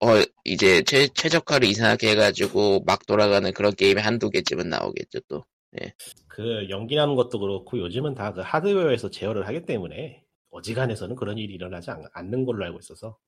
어 0.00 0.08
이제 0.44 0.82
최 0.84 1.08
최적화를 1.08 1.68
이상하게 1.68 2.10
해가지고 2.12 2.84
막 2.86 3.06
돌아가는 3.06 3.52
그런 3.52 3.74
게임이 3.74 4.00
한두 4.02 4.30
개쯤은 4.30 4.68
나오겠죠 4.68 5.20
또. 5.28 5.44
그 6.28 6.68
연기 6.70 6.96
나는 6.96 7.14
것도 7.14 7.38
그렇고 7.38 7.78
요즘은 7.78 8.14
다 8.14 8.32
그 8.32 8.40
하드웨어에서 8.40 9.10
제어를 9.10 9.46
하기 9.48 9.66
때문에 9.66 10.24
어지간해서는 10.50 11.16
그런 11.16 11.38
일이 11.38 11.54
일어나지 11.54 11.90
않, 11.90 12.04
않는 12.12 12.44
걸로 12.44 12.64
알고 12.64 12.78
있어서 12.80 13.18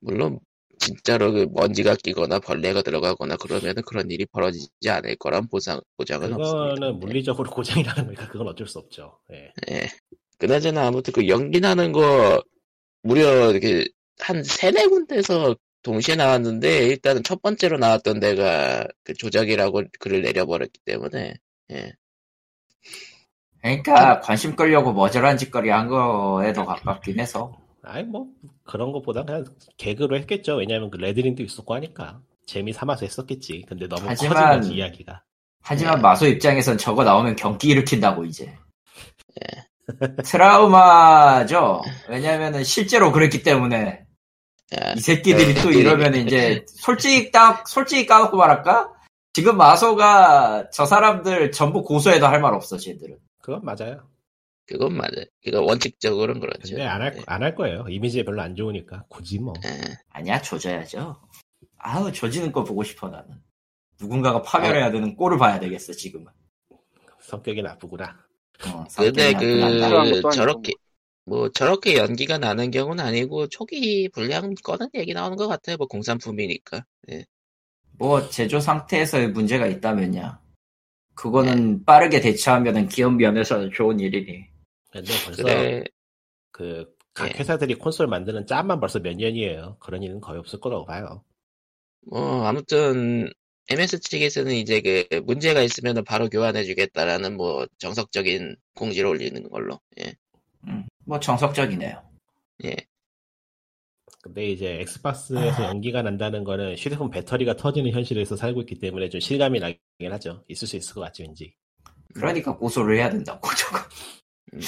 물론 0.00 0.38
진짜로 0.78 1.32
그 1.32 1.46
먼지가 1.52 1.96
끼거나 1.96 2.38
벌레가 2.38 2.82
들어가거나 2.82 3.36
그러면은 3.36 3.82
그런 3.82 4.10
일이 4.10 4.26
벌어지지 4.26 4.88
않을 4.88 5.16
거란 5.16 5.48
보상 5.48 5.80
보장은 5.96 6.32
없습니다. 6.32 6.74
그거는 6.74 7.00
물리적으로 7.00 7.50
고장이 7.50 7.82
나는 7.82 8.04
거니까 8.06 8.28
그건 8.28 8.48
어쩔 8.48 8.66
수 8.66 8.78
없죠. 8.78 9.18
예. 9.32 9.52
예. 9.70 9.88
그나저나 10.38 10.86
아무튼 10.86 11.12
그 11.12 11.28
연기 11.28 11.60
나는 11.60 11.92
거 11.92 12.42
무려 13.02 13.50
이렇게 13.50 13.86
한 14.18 14.42
세네 14.42 14.86
군데서 14.86 15.56
동시에 15.82 16.16
나왔는데 16.16 16.86
일단은 16.86 17.22
첫 17.22 17.42
번째로 17.42 17.78
나왔던 17.78 18.20
데가 18.20 18.86
그 19.04 19.14
조작이라고 19.14 19.82
글을 20.00 20.22
내려버렸기 20.22 20.80
때문에 20.84 21.34
예. 21.72 21.92
그러니까, 23.64 24.20
관심 24.20 24.54
끌려고 24.56 24.92
머저란 24.92 25.38
짓거리 25.38 25.70
한 25.70 25.88
거에 25.88 26.52
더 26.52 26.66
가깝긴 26.66 27.18
해서. 27.18 27.56
아니 27.84 28.04
뭐 28.04 28.26
그런 28.64 28.92
것보다 28.92 29.24
그냥 29.24 29.44
개그로 29.76 30.16
했겠죠. 30.18 30.56
왜냐하면 30.56 30.90
그 30.90 30.96
레드링도 30.96 31.42
있었고 31.42 31.74
하니까 31.74 32.20
재미 32.46 32.72
삼아서 32.72 33.04
했었겠지. 33.06 33.64
근데 33.68 33.86
너무 33.88 34.02
하지만- 34.06 34.34
커진 34.36 34.60
거지 34.60 34.74
이야기가. 34.76 35.22
하지만 35.62 36.02
마소 36.02 36.26
입장에선 36.26 36.76
저거 36.76 37.04
나오면 37.04 37.36
경기 37.36 37.68
일으킨다고, 37.68 38.26
이제. 38.26 38.54
트라우마죠? 40.24 41.82
왜냐면은 42.08 42.64
실제로 42.64 43.12
그랬기 43.12 43.42
때문에. 43.42 44.04
야, 44.78 44.92
이 44.94 45.00
새끼들이 45.00 45.54
네, 45.54 45.62
또 45.62 45.70
네. 45.70 45.78
이러면 45.78 46.14
이제 46.16 46.64
솔직히 46.68 47.30
딱 47.30 47.66
솔직히 47.68 48.06
까놓고 48.06 48.36
말할까? 48.36 48.90
지금 49.32 49.56
마소가 49.56 50.68
저 50.70 50.84
사람들 50.86 51.50
전부 51.52 51.82
고소해도 51.82 52.26
할 52.26 52.40
말 52.40 52.54
없어 52.54 52.76
쟤들은. 52.76 53.16
그건 53.42 53.64
맞아요. 53.64 54.02
그건 54.66 54.96
맞아요. 54.96 55.24
이거 55.42 55.60
원칙적으로는 55.62 56.40
그렇죠. 56.40 56.68
근데 56.68 56.84
안할 56.84 57.14
예. 57.16 57.22
안할 57.26 57.54
거예요. 57.54 57.84
이미지에 57.88 58.24
별로 58.24 58.42
안 58.42 58.56
좋으니까 58.56 59.04
굳이 59.08 59.38
뭐. 59.38 59.52
예. 59.64 59.96
아니야 60.08 60.40
조져야죠. 60.40 61.16
아우 61.78 62.10
조지는 62.10 62.50
거 62.52 62.64
보고 62.64 62.82
싶어 62.82 63.08
나는. 63.08 63.36
누군가가 64.00 64.42
파멸해야 64.42 64.90
되는 64.90 65.14
꼴을 65.16 65.38
봐야 65.38 65.60
되겠어 65.60 65.92
지금은. 65.92 66.26
성격이 67.20 67.62
나쁘구나. 67.62 68.18
어, 68.66 68.84
근데 68.96 69.32
그 69.34 70.22
저렇게 70.32 70.72
뭐 71.26 71.50
저렇게 71.50 71.96
연기가 71.96 72.38
나는 72.38 72.70
경우는 72.70 73.04
아니고 73.04 73.48
초기 73.48 74.08
불량 74.10 74.54
꺼는 74.62 74.88
얘기 74.94 75.12
나오는 75.12 75.36
것 75.36 75.48
같아요. 75.48 75.76
뭐 75.76 75.86
공산품이니까. 75.86 76.84
예. 77.10 77.24
뭐 77.98 78.28
제조 78.28 78.60
상태에서의 78.60 79.28
문제가 79.28 79.66
있다면야. 79.66 80.40
그거는 81.14 81.84
빠르게 81.84 82.20
대처하면은 82.20 82.88
기업 82.88 83.14
면에서는 83.14 83.70
좋은 83.72 84.00
일이니. 84.00 84.53
근데 84.94 85.12
벌써 85.24 85.42
그래 85.42 85.84
그 86.50 86.94
각 87.14 87.28
예. 87.28 87.38
회사들이 87.38 87.76
콘솔 87.76 88.08
만드는 88.08 88.46
짬만 88.46 88.80
벌써 88.80 88.98
몇 88.98 89.16
년이에요. 89.16 89.76
그런 89.78 90.02
일은 90.02 90.20
거의 90.20 90.40
없을 90.40 90.60
거라고 90.60 90.84
봐요. 90.84 91.24
뭐 92.10 92.44
아무튼 92.44 93.32
MS 93.70 94.00
측에서는 94.00 94.52
이제 94.52 94.80
그 94.82 95.16
문제가 95.20 95.62
있으면 95.62 96.04
바로 96.04 96.28
교환해주겠다라는 96.28 97.36
뭐 97.36 97.66
정석적인 97.78 98.56
공지를 98.74 99.08
올리는 99.08 99.48
걸로. 99.48 99.80
예. 100.00 100.14
음, 100.66 100.84
뭐 101.06 101.20
정석적이네요. 101.20 102.02
예. 102.64 102.76
근데 104.20 104.48
이제 104.48 104.80
엑스박스에서 104.80 105.64
연기가 105.64 106.02
난다는 106.02 106.44
거는 106.44 106.76
휴대폰 106.76 107.10
배터리가 107.10 107.56
터지는 107.56 107.92
현실에서 107.92 108.36
살고 108.36 108.62
있기 108.62 108.78
때문에 108.78 109.08
좀 109.08 109.20
실감이 109.20 109.60
나긴 109.60 110.12
하죠. 110.12 110.44
있을 110.48 110.66
수 110.66 110.76
있을 110.76 110.94
것 110.94 111.00
같지 111.02 111.22
왠지. 111.22 111.54
그러니까 112.14 112.56
고소를 112.56 112.96
해야 112.96 113.08
된다고 113.10 113.48
저거. 113.56 113.78
음. 114.52 114.60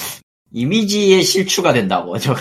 이미지의 0.51 1.23
실추가 1.23 1.73
된다고 1.73 2.17
저거. 2.19 2.39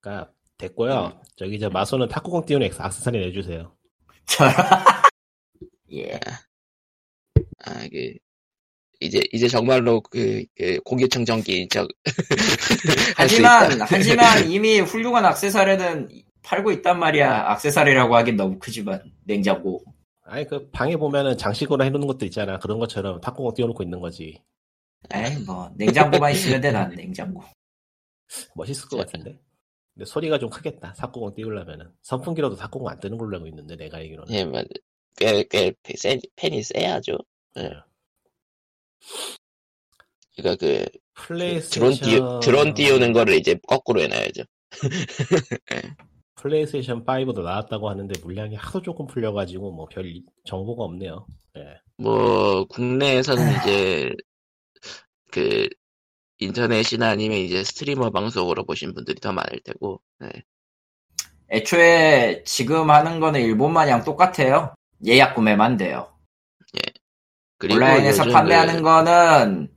그러니까 0.00 0.32
됐고요. 0.58 1.20
저기 1.36 1.58
저 1.58 1.70
마소는 1.70 2.08
탁구공 2.08 2.44
띄우는 2.44 2.70
악세사리 2.76 3.18
내주세요. 3.18 3.74
저런. 4.26 4.52
예. 5.92 6.18
아, 7.64 7.88
그, 7.90 8.14
이제, 9.00 9.22
이제 9.32 9.48
정말로 9.48 10.00
그, 10.00 10.44
그 10.56 10.80
공기청 10.84 11.24
정기인 11.24 11.68
척. 11.70 11.88
할수 13.16 13.36
하지만. 13.44 13.80
하지만 13.82 14.50
이미 14.50 14.80
훌륭한 14.80 15.24
악세사리는 15.24 16.08
팔고 16.42 16.72
있단 16.72 16.98
말이야. 16.98 17.50
악세사리라고 17.50 18.16
하긴 18.16 18.36
너무 18.36 18.58
크지만 18.58 19.02
냉장고. 19.24 19.82
아니 20.24 20.46
그 20.46 20.68
방에 20.70 20.96
보면은 20.96 21.38
장식으로 21.38 21.84
해놓는 21.84 22.06
것도 22.06 22.26
있잖아. 22.26 22.58
그런 22.58 22.78
것처럼 22.78 23.20
탁구공 23.20 23.54
띄워놓고 23.54 23.82
있는 23.82 24.00
거지. 24.00 24.42
에이 25.12 25.38
뭐 25.46 25.70
냉장고만 25.76 26.32
있으면 26.32 26.60
돼 26.60 26.70
난 26.72 26.90
냉장고. 26.94 27.42
멋있을 28.54 28.88
것 28.88 28.96
같은데. 28.98 29.38
근데 29.94 30.04
소리가 30.04 30.38
좀 30.38 30.50
크겠다. 30.50 30.92
탁구공 30.94 31.34
띄우려면은 31.34 31.90
선풍기로도 32.02 32.56
탁구공 32.56 32.88
안 32.88 33.00
뜨는 33.00 33.16
걸로 33.18 33.36
알고 33.36 33.46
있는데 33.48 33.76
내가 33.76 33.98
알기로는. 33.98 34.32
예, 34.34 34.44
맞아. 34.44 34.66
꽤, 35.16 35.42
꽤, 35.44 35.72
세, 35.96 36.18
팬이 36.36 36.62
세야죠. 36.62 37.18
예. 37.58 37.70
그니까 40.36 40.54
그, 40.56 40.84
드론 40.84 40.90
플레이스테이션 41.14 42.08
띄우, 42.08 42.40
드론 42.40 42.74
띄우는 42.74 43.12
거를 43.12 43.34
이제 43.34 43.58
거꾸로 43.66 44.00
해놔야죠. 44.02 44.44
플레이스테이션 46.36 47.04
5도 47.04 47.42
나왔다고 47.42 47.88
하는데 47.90 48.14
물량이 48.22 48.54
하도 48.54 48.80
조금 48.82 49.06
풀려가지고 49.06 49.72
뭐 49.72 49.86
별 49.86 50.12
정보가 50.44 50.84
없네요. 50.84 51.26
예. 51.56 51.80
뭐, 51.96 52.64
국내에서는 52.66 53.42
이제, 53.62 54.10
그, 55.30 55.68
인터넷이나 56.38 57.08
아니면 57.10 57.38
이제 57.38 57.64
스트리머 57.64 58.10
방송으로 58.10 58.64
보신 58.64 58.94
분들이 58.94 59.20
더 59.20 59.32
많을 59.32 59.60
테고, 59.64 60.00
예. 60.22 60.30
애초에 61.50 62.42
지금 62.44 62.90
하는 62.90 63.20
거는 63.20 63.40
일본 63.40 63.72
마냥 63.72 64.04
똑같아요. 64.04 64.74
예약 65.06 65.34
구매만 65.34 65.76
돼요. 65.76 66.12
그리고 67.60 67.76
온라인에서 67.76 68.24
판매하는 68.24 68.76
그, 68.76 68.82
거는 68.82 69.68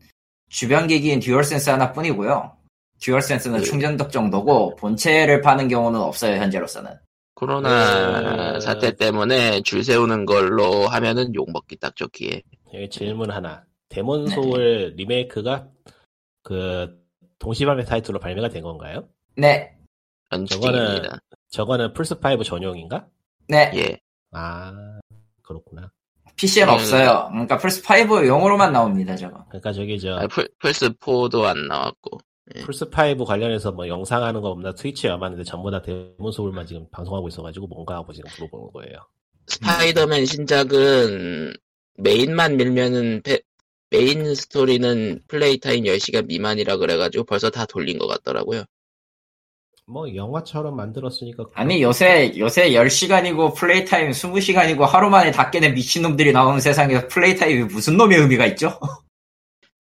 주변 0.50 0.88
기기인 0.88 1.20
듀얼센스 1.20 1.70
하나뿐이고요. 1.72 2.58
듀얼센스는 3.00 3.60
그- 3.60 3.66
충전독 3.66 4.12
정도고 4.12 4.76
본체를 4.76 5.42
파는 5.42 5.68
경우는 5.68 6.00
없어요 6.00 6.36
현재로서는. 6.40 6.92
코로나 7.34 8.54
네. 8.54 8.60
사태 8.60 8.96
때문에 8.96 9.62
줄 9.64 9.84
세우는 9.84 10.26
걸로 10.28 10.88
하면은 10.88 11.34
욕 11.34 11.52
먹기 11.52 11.78
딱 11.78 11.96
좋기에. 11.96 12.44
여기 12.76 12.88
질문 12.90 13.32
하나. 13.32 13.64
데몬 13.92 14.28
소울 14.28 14.94
리메이크가 14.96 15.68
그 16.44 16.98
동시발매 17.40 17.84
타이틀로 17.86 18.20
발매가 18.20 18.50
된 18.50 18.64
건가요? 18.64 19.08
네, 19.36 19.76
연출입니다. 20.32 21.20
저거는 21.50 21.94
플스 21.94 22.16
5 22.16 22.44
전용인가? 22.44 23.08
네. 23.48 23.72
예. 23.76 24.00
아 24.32 24.72
그렇구나. 25.44 25.92
PC는 26.38 26.70
음. 26.70 26.74
없어요. 26.74 27.28
그러니까 27.32 27.58
플스 27.58 27.82
5 27.84 28.26
용으로만 28.26 28.72
나옵니다 28.72 29.16
저거. 29.16 29.44
그러니까 29.50 29.74
저기 29.74 30.00
저 30.00 30.16
아, 30.16 30.28
플, 30.28 30.48
플스 30.60 30.90
4도 30.94 31.44
안 31.44 31.68
나왔고. 31.68 32.20
예. 32.56 32.62
플스 32.62 32.86
5 32.86 33.26
관련해서 33.26 33.72
뭐 33.74 33.88
영상 33.88 34.24
하는 34.24 34.42
거 34.42 34.50
없나 34.50 34.74
트위치에 34.74 35.10
와봤는데 35.12 35.44
전부 35.44 35.70
다 35.70 35.82
데몬 35.82 36.32
소울만 36.32 36.66
지금 36.66 36.88
방송하고 36.92 37.28
있어가지고 37.28 37.68
뭔가 37.68 37.96
하고 37.96 38.14
지금 38.14 38.30
물어보는 38.38 38.72
거예요. 38.74 38.98
스파이더맨 39.48 40.26
신작은 40.26 41.54
메인만 41.98 42.56
밀면은 42.58 43.22
페- 43.24 43.42
메인 43.92 44.34
스토리는 44.36 45.22
play 45.28 45.60
time 45.60 45.84
10시간 45.84 46.26
미만이라 46.28 46.78
그래가지고 46.78 47.26
벌써 47.26 47.50
다 47.50 47.66
돌린 47.66 47.98
것 48.00 48.08
같더라고요. 48.08 48.64
뭐 49.86 50.14
영화처럼 50.16 50.76
만들었으니까 50.78 51.46
아니 51.54 51.82
요새 51.84 52.34
요새 52.38 52.72
10시간이고 52.72 53.56
play 53.56 53.84
time 53.84 54.12
20시간이고 54.12 54.80
하루 54.86 55.10
만에 55.10 55.32
다 55.32 55.52
깨는 55.52 55.74
미친놈들이 55.74 56.32
나오는 56.32 56.62
세상에서 56.62 57.08
play 57.10 57.36
time이 57.36 57.66
무슨 57.66 57.98
놈의 57.98 58.18
의미가 58.20 58.46
있죠? 58.48 58.80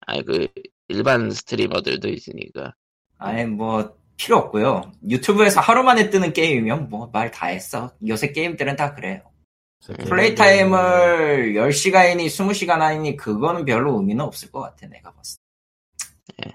아니 0.07 0.25
그 0.25 0.47
일반 0.89 1.31
streamer들도 1.31 2.09
있으니까 2.09 2.73
아니 3.17 3.45
뭐 3.45 3.95
필요 4.17 4.37
없고요. 4.37 4.91
유튜브에서 5.09 5.61
하루 5.61 5.83
만에 5.83 6.09
뜨는 6.09 6.33
게임이면 6.33 6.89
뭐 6.89 7.09
말 7.13 7.31
다 7.31 7.47
했어. 7.47 7.91
요새 8.05 8.33
게임들은 8.33 8.75
다 8.75 8.93
그래요. 8.93 9.21
play 9.87 10.35
time을 10.35 11.53
10시간이니 11.55 12.27
20시간 12.27 12.79
하니 12.79 13.15
그거는 13.15 13.65
별로 13.65 13.97
의미는 13.99 14.23
없을 14.25 14.51
것 14.51 14.61
같아 14.61 14.87
내가 14.87 15.11
봤을 15.13 15.39
때. 16.37 16.53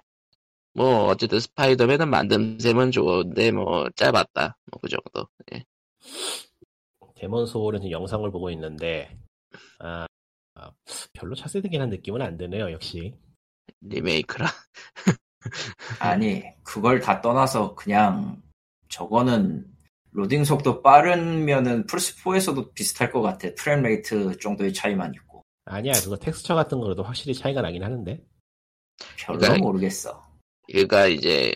뭐 0.75 1.06
어쨌든 1.06 1.40
스파이더맨은 1.40 2.09
만든 2.11 2.59
셈은 2.61 2.90
좋은데 2.92 3.50
뭐 3.52 3.88
짧았다 3.97 4.56
뭐 4.71 4.80
그 4.80 4.88
정도. 4.88 5.28
예. 5.54 5.64
데몬 7.16 7.47
소울은 7.47 7.80
지금 7.80 7.92
영상을 7.92 8.30
보고 8.30 8.50
있는데 8.50 9.18
아, 9.80 10.06
아, 10.54 10.71
별로 11.14 11.35
차세대긴 11.35 11.88
느낌은 11.90 12.23
안 12.23 12.37
드네요 12.37 12.71
역시 12.73 13.14
리메이크라. 13.80 14.47
아니 16.00 16.45
그걸 16.62 17.00
다 17.00 17.21
떠나서 17.21 17.75
그냥 17.75 18.42
저거는 18.88 19.75
로딩 20.16 20.44
속도 20.44 20.80
빠르면은 20.80 21.85
플스4에서도 21.87 22.73
비슷할 22.73 23.12
것 23.12 23.20
같아. 23.20 23.49
frame 23.54 23.83
rate 23.83 24.35
정도의 24.38 24.73
차이만 24.73 25.12
있고. 25.14 25.42
아니야 25.66 25.92
그거 25.92 26.16
텍스처 26.16 26.54
같은 26.54 26.80
거로도 26.80 27.02
확실히 27.02 27.35
차이가 27.35 27.61
나긴 27.61 27.85
하는데 27.85 28.18
별로 29.18 29.38
그러니까 29.38 29.62
모르겠어. 29.62 30.23
그러니까 30.68 31.06
이제 31.06 31.54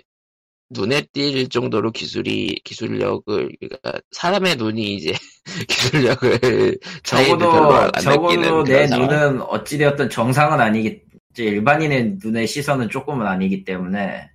눈에 0.68 1.00
띌 1.14 1.50
정도로 1.50 1.90
기술이 1.90 2.60
기술력을 2.62 3.50
그러니까 3.58 4.00
사람의 4.10 4.56
눈이 4.56 4.94
이제 4.94 5.14
기술력을 5.66 6.78
적어도 7.02 7.50
안 7.50 7.92
적어도 7.92 8.62
내 8.64 8.86
상황. 8.86 9.08
눈은 9.08 9.42
어찌되었든 9.42 10.10
정상은 10.10 10.60
아니기 10.60 11.00
일반인의 11.34 12.18
눈의 12.22 12.46
시선은 12.46 12.90
조금은 12.90 13.26
아니기 13.26 13.64
때문에 13.64 14.28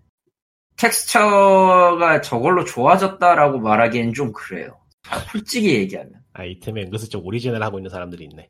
텍스처가 0.78 2.22
저걸로 2.22 2.66
좋아졌다라고 2.66 3.60
말하기엔 3.60 4.14
좀 4.14 4.32
그래요. 4.34 4.78
아, 5.10 5.20
솔직히 5.32 5.74
얘기하면. 5.76 6.14
아이템에 6.34 6.84
은근슬쩍 6.84 7.26
오리지널 7.26 7.64
하고 7.64 7.80
있는 7.80 7.90
사람들이 7.90 8.26
있네 8.26 8.50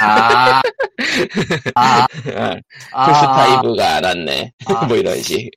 아, 0.00 0.60
아, 1.76 2.06
아, 2.92 3.06
플스5가 3.62 3.80
알았네. 3.80 4.52
아. 4.66 4.84
뭐 4.86 4.96
이런 4.96 5.16
식. 5.22 5.50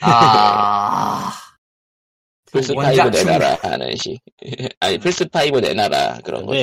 아, 0.00 1.32
플스5 2.52 2.76
원작 2.76 3.10
내놔라 3.10 3.58
하는 3.62 3.94
식. 3.96 4.18
아니 4.80 4.98
플스5 4.98 5.60
내놔라 5.60 6.18
그런 6.24 6.44
거죠. 6.46 6.60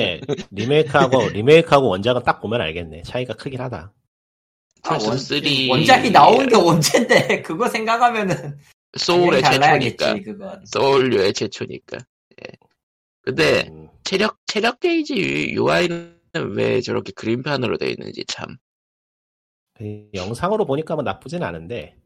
리메이크하고 0.50 1.28
리메이크하고 1.30 1.88
원작은 1.88 2.22
딱 2.24 2.40
보면 2.40 2.60
알겠네 2.60 3.02
차이가 3.02 3.34
크긴 3.34 3.60
하다 3.60 3.76
아, 3.76 3.82
원, 3.82 3.90
플스3 4.94 5.70
원작이 5.70 6.10
나온 6.10 6.46
게 6.48 6.54
언젠데 6.56 7.42
그거 7.42 7.68
생각하면은 7.68 8.58
소울의 8.98 9.42
최초니까. 9.42 10.14
그건. 10.20 10.64
소울류의 10.66 11.32
최초니까. 11.34 11.98
예. 12.42 12.52
근데 13.22 13.68
음, 13.68 13.88
체력 14.04 14.38
체력 14.46 14.80
게이지 14.80 15.50
UI는 15.52 16.16
왜 16.54 16.80
저렇게 16.80 17.12
그림판으로 17.12 17.76
되어 17.78 17.88
있는지 17.90 18.24
참. 18.26 18.56
그 19.74 20.08
영상으로 20.14 20.64
보니까 20.64 20.94
뭐 20.94 21.02
나쁘진 21.04 21.42
않은데 21.42 21.96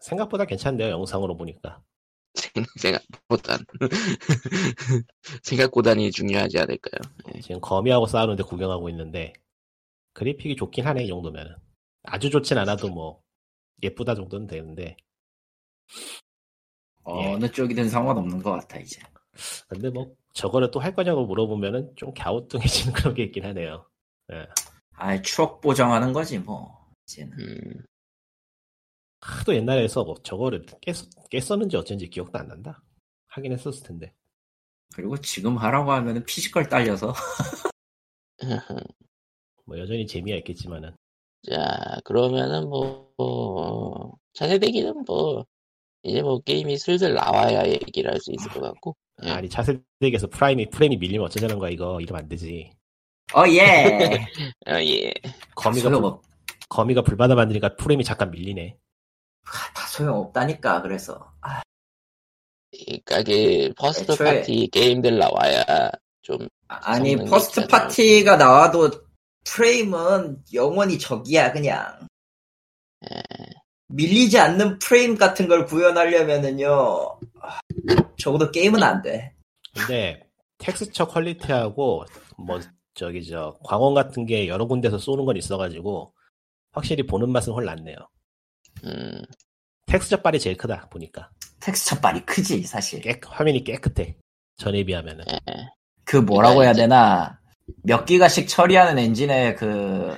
생각보다 0.00 0.44
괜찮네요 0.46 0.88
영상으로 0.90 1.36
보니까 1.36 1.82
생- 2.34 2.52
생각보단 2.80 3.58
생각보단이 5.42 6.10
중요하지 6.10 6.58
않을까요? 6.58 7.00
지금 7.42 7.60
거미하고 7.60 8.06
싸우는데 8.06 8.44
구경하고 8.44 8.88
있는데 8.90 9.32
그래픽이 10.14 10.56
좋긴 10.56 10.86
하네 10.86 11.04
이 11.04 11.08
정도면은 11.08 11.54
아주 12.06 12.30
좋진 12.30 12.58
않아도 12.58 12.88
뭐 12.88 13.22
예쁘다 13.82 14.14
정도는 14.14 14.46
되는데. 14.46 14.96
어느 17.04 17.50
쪽이든 17.50 17.88
상관없는 17.88 18.42
것 18.42 18.50
같아 18.52 18.78
이제. 18.78 19.00
근데 19.68 19.90
뭐 19.90 20.14
저거를 20.34 20.70
또 20.70 20.80
할 20.80 20.94
거냐고 20.94 21.26
물어보면은 21.26 21.94
좀 21.96 22.12
갸우뚱해지는 22.14 22.92
그런 22.94 23.14
게 23.14 23.24
있긴 23.24 23.44
하네요. 23.44 23.88
아 24.94 25.20
추억 25.22 25.60
보정하는 25.60 26.12
거지 26.12 26.38
뭐. 26.38 26.86
이제는. 27.06 27.38
음, 27.38 27.84
하도 29.20 29.54
옛날에서 29.54 30.04
뭐 30.04 30.14
저거를 30.22 30.64
깼, 30.80 30.94
깼었는지 31.30 31.76
어쩐지 31.76 32.08
기억도 32.08 32.38
안 32.38 32.48
난다. 32.48 32.82
하긴 33.28 33.52
했었을 33.52 33.86
텐데. 33.86 34.12
그리고 34.94 35.16
지금 35.18 35.56
하라고 35.58 35.92
하면은 35.92 36.24
physical 36.24 36.68
딸려서. 36.68 37.12
뭐 39.64 39.78
여전히 39.78 40.06
재미가 40.06 40.36
있겠지만은 40.38 40.96
자 41.50 41.98
그러면은 42.04 42.68
뭐, 42.68 43.10
뭐 43.16 44.12
차세대기는 44.34 45.04
뭐 45.06 45.44
이제 46.02 46.22
뭐 46.22 46.40
게임이 46.40 46.78
슬슬 46.78 47.14
나와야 47.14 47.66
얘기를 47.66 48.10
할 48.12 48.20
수 48.20 48.32
있을 48.32 48.50
것 48.50 48.60
같고. 48.60 48.96
예. 49.24 49.30
아니 49.30 49.48
차세대기에서 49.48 50.26
프라임이 50.28 50.70
프레임이 50.70 50.96
밀리면 50.98 51.26
어쩌자는 51.26 51.58
거야 51.58 51.70
이거 51.70 52.00
이러면 52.00 52.22
안 52.24 52.28
되지 52.28 52.70
어 53.34 53.44
예. 53.48 54.26
어, 54.68 54.80
예. 54.82 55.12
거미가 55.54 55.88
불, 55.90 56.04
없. 56.04 56.22
거미가 56.68 57.02
불바다 57.02 57.34
만드니까 57.34 57.76
프레임이 57.76 58.04
잠깐 58.04 58.30
밀리네 58.30 58.76
다 59.44 59.86
소용 59.88 60.18
없다니까 60.18 60.82
그래서. 60.82 61.32
아, 61.40 61.62
그러니까 62.72 63.22
그 63.22 63.72
first 63.76 64.12
애초에- 64.12 64.24
파티 64.24 64.68
게임들 64.72 65.18
나와야 65.18 65.64
좀 66.22 66.46
아니 66.68 67.10
성능이 67.12 67.30
first. 67.30 67.66
party가 67.68 68.36
나와도 68.36 68.90
프레임은 69.46 70.44
영원히 70.52 70.98
적이야 70.98 71.52
그냥. 71.52 72.08
예. 73.10 73.22
밀리지 73.88 74.38
않는 74.38 74.78
프레임 74.78 75.16
같은 75.16 75.48
걸 75.48 75.64
구현하려면은요. 75.64 77.20
아, 77.40 77.60
적어도 78.18 78.50
게임은 78.50 78.82
안 78.82 79.02
돼. 79.02 79.32
근데 79.74 80.20
텍스처 80.58 81.06
quality하고 81.06 82.04
뭐 82.36 82.60
저기 82.94 83.24
저 83.24 83.56
광원 83.62 83.94
같은 83.94 84.26
게 84.26 84.48
여러 84.48 84.66
군데서 84.66 84.98
쏘는 84.98 85.24
건 85.24 85.36
있어가지고 85.36 86.12
확실히 86.72 87.06
보는 87.06 87.30
맛은 87.30 87.52
훨 87.52 87.64
낫네요. 87.64 87.96
음, 88.84 89.22
텍스처 89.86 90.22
빨이 90.22 90.40
제일 90.40 90.56
크다 90.56 90.88
보니까 90.88 91.30
텍스처 91.60 92.00
빨이 92.00 92.24
크지 92.26 92.62
사실. 92.64 93.00
깨, 93.00 93.20
화면이 93.24 93.64
깨끗해 93.64 94.16
전에 94.56 94.82
비하면은 94.84 95.24
그 96.04 96.16
뭐라고 96.16 96.64
해야 96.64 96.72
되나 96.72 97.38
몇 97.82 98.04
기가씩 98.04 98.48
처리하는 98.48 98.98
엔진의 98.98 99.56
그 99.56 100.16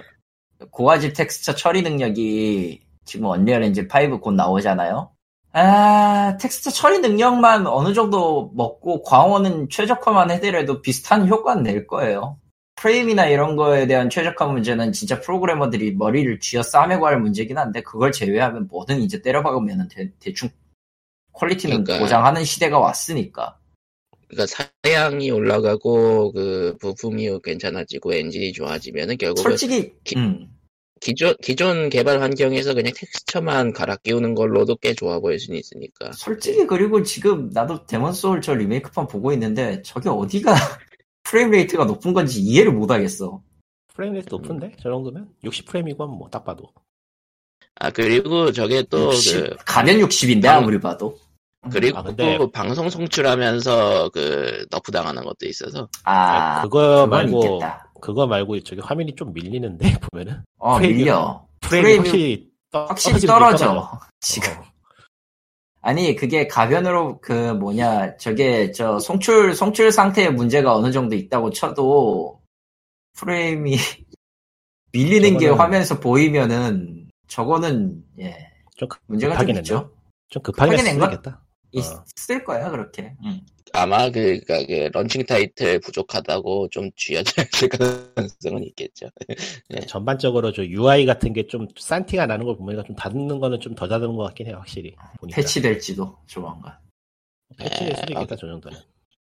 고화질 0.71 1.13
텍스처 1.13 1.55
처리 1.55 1.83
능력이 1.83 2.83
지금 3.05 3.27
언리얼 3.27 3.63
엔진 3.63 3.89
5 3.89 4.21
곧 4.21 4.33
나오잖아요. 4.33 5.11
아 5.53 6.37
텍스처 6.41 6.71
처리 6.71 6.99
능력만 6.99 7.67
어느 7.67 7.95
정도 7.95 8.51
먹고 8.55 9.03
광원은 9.03 9.71
최적화만 9.71 10.31
하더라도 10.31 10.83
비슷한 10.83 11.27
효과는 11.27 11.63
낼 11.63 11.87
거예요. 11.87 12.39
프레임이나 12.77 13.27
이런 13.27 13.57
거에 13.57 13.87
대한 13.87 14.09
최적화 14.09 14.47
문제는 14.47 14.93
진짜 14.93 15.21
프로그래머들이 15.21 15.97
머리를 15.97 16.39
쥐어 16.39 16.63
싸매고 16.63 17.07
할 17.07 17.21
문제긴 17.21 17.59
한데 17.59 17.83
그걸 17.83 18.13
제외하면 18.13 18.69
뭐든 18.69 19.01
이제 19.01 19.21
때려박으면 19.21 19.89
대, 19.89 20.11
대충 20.21 20.49
quality는 21.33 21.85
그러니까. 21.85 21.99
보장하는 22.05 22.45
시대가 22.45 22.79
왔으니까. 22.79 23.59
그러니까 24.29 24.47
사양이 24.85 25.31
올라가고 25.31 26.33
그 26.33 26.77
부품이 26.81 27.29
괜찮아지고 27.43 28.15
엔진이 28.15 28.53
좋아지면은 28.53 29.17
결국은 29.17 29.43
솔직히 29.51 29.93
기- 30.05 30.17
음. 30.17 30.49
기존 31.01 31.35
기존 31.43 31.89
개발 31.91 32.21
환경에서 32.21 32.75
그냥 32.75 32.93
텍스처만 32.95 33.73
갈아 33.73 33.97
끼우는 33.97 34.35
걸로도 34.35 34.77
꽤 34.77 34.95
좋아 34.95 35.21
보일 35.21 35.39
수는 35.39 35.59
있으니까. 35.59 36.11
솔직히 36.13 36.67
그리고 36.67 37.03
지금 37.05 37.51
나도 37.51 37.87
데몬 37.87 38.13
소울 38.13 38.41
저 38.43 38.53
리메이크판 38.55 39.07
보고 39.07 39.33
있는데 39.33 39.81
저게 39.83 40.09
어디가 40.09 40.53
frame 41.23 41.51
rate가 41.53 41.85
높은 41.85 42.13
건지 42.13 42.41
이해를 42.41 42.73
못 42.73 42.91
하겠어. 42.91 43.41
frame 43.95 44.15
rate 44.15 44.29
높은데 44.31 44.73
저 44.83 44.91
정도면 44.91 45.29
60프레임이건 45.45 46.17
뭐딱 46.19 46.45
봐도 46.45 46.73
아 47.77 47.91
그리고 47.91 48.51
저게 48.51 48.83
또 48.91 49.13
60, 49.13 49.51
그 49.51 49.57
가면 49.67 49.99
60인데 50.01 50.43
방- 50.45 50.59
아무리 50.59 50.81
봐도. 50.81 51.17
그리고 51.71 51.99
아, 51.99 52.03
근데- 52.03 52.37
또 52.39 52.51
방송 52.51 52.89
송출하면서 52.91 54.11
그 54.11 54.67
nerf 54.71 54.91
당하는 54.93 55.23
것도 55.25 55.47
있어서 55.47 55.89
아, 56.05 56.63
그거 56.63 56.79
그건 57.07 57.11
말고 57.11 57.45
있겠다. 57.45 57.93
그거 58.01 58.27
말고 58.27 58.61
저기 58.61 58.81
화면이 58.81 59.15
좀 59.15 59.33
밀리는데 59.33 59.79
보면은 60.13 60.43
어, 60.59 60.79
프레임이- 60.79 60.95
밀려. 60.97 61.47
프레임이 61.61 61.83
프레임이 61.83 61.99
확실히, 62.09 62.51
떠, 62.71 62.85
확실히 62.87 63.21
게 63.21 63.27
떨어져. 63.27 63.67
떨어져. 63.67 64.01
지금. 64.21 64.53
어, 64.53 64.65
아니 65.81 66.15
그게 66.15 66.47
가변으로 66.47 67.21
그 67.21 67.33
뭐냐 67.55 68.17
저게 68.17 68.73
저 68.73 68.99
송출 68.99 69.55
송출 69.55 69.91
상태에 69.93 70.29
문제가 70.29 70.75
어느 70.75 70.93
정도 70.93 71.15
있다고 71.17 71.51
쳐도 71.51 72.41
프레임이 73.15 73.77
밀리는 74.93 75.39
게 75.39 75.49
저거는- 75.49 75.57
화면에서 75.59 76.01
보이면은 76.01 77.09
저거는 77.29 78.03
예좀 78.19 78.89
급- 78.89 79.01
문제가 79.07 79.39
좀 79.39 79.51
있죠. 79.51 79.91
좀 80.31 80.43
급하게 80.43 80.79
쓰겠다. 80.79 81.43
어. 81.77 82.05
있을 82.17 82.45
거야 82.45 82.71
그렇게. 82.71 83.15
응. 83.25 83.41
아마 83.75 84.11
그, 84.11 84.41
그니까 84.47 84.65
그 84.67 84.89
런칭 84.93 85.27
타이틀 85.27 85.79
부족하다고 85.81 86.69
좀 86.71 86.91
쥐어짜져 86.97 87.43
있을 87.43 87.69
가능성은 87.69 88.65
있겠죠. 88.69 89.09
전반적으로 89.89 90.53
저 90.53 90.65
UI 90.65 91.05
같은 91.05 91.35
게좀싼 91.35 92.07
티가 92.07 92.25
나는 92.27 92.47
걸 92.47 92.57
보니까 92.57 92.83
좀 92.85 92.97
다듬는 92.97 93.39
거는 93.41 93.61
좀 93.61 93.75
더 93.75 93.87
다듬는 93.87 94.17
것 94.17 94.23
같긴 94.25 94.47
해요, 94.47 94.57
확실히. 94.59 94.95
보니까. 95.21 95.37
패치될지도 95.37 96.17
조만간. 96.27 96.79
패치될 97.59 97.95
수도 97.97 98.07
네, 98.07 98.13
있겠다, 98.15 98.37
저 98.37 98.47
정도는. 98.47 98.79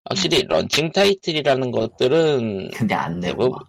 확실히 0.06 0.44
런칭 0.44 0.92
타이틀이라는 0.92 1.72
것들은 1.72 2.70
근데 2.72 2.94
안 2.94 3.20
내고 3.20 3.46
대부분- 3.50 3.66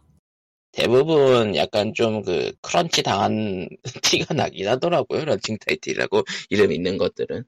대부분 0.73 1.57
약간 1.57 1.95
좀 1.95 2.23
그 2.23 2.53
crunch 2.61 3.03
당한 3.03 3.67
티가 4.03 4.35
나긴 4.35 4.69
하더라고요. 4.69 5.25
런칭 5.25 5.57
타이틀이라고 5.67 6.23
이름 6.51 6.71
있는 6.73 6.99
것들은. 6.99 7.45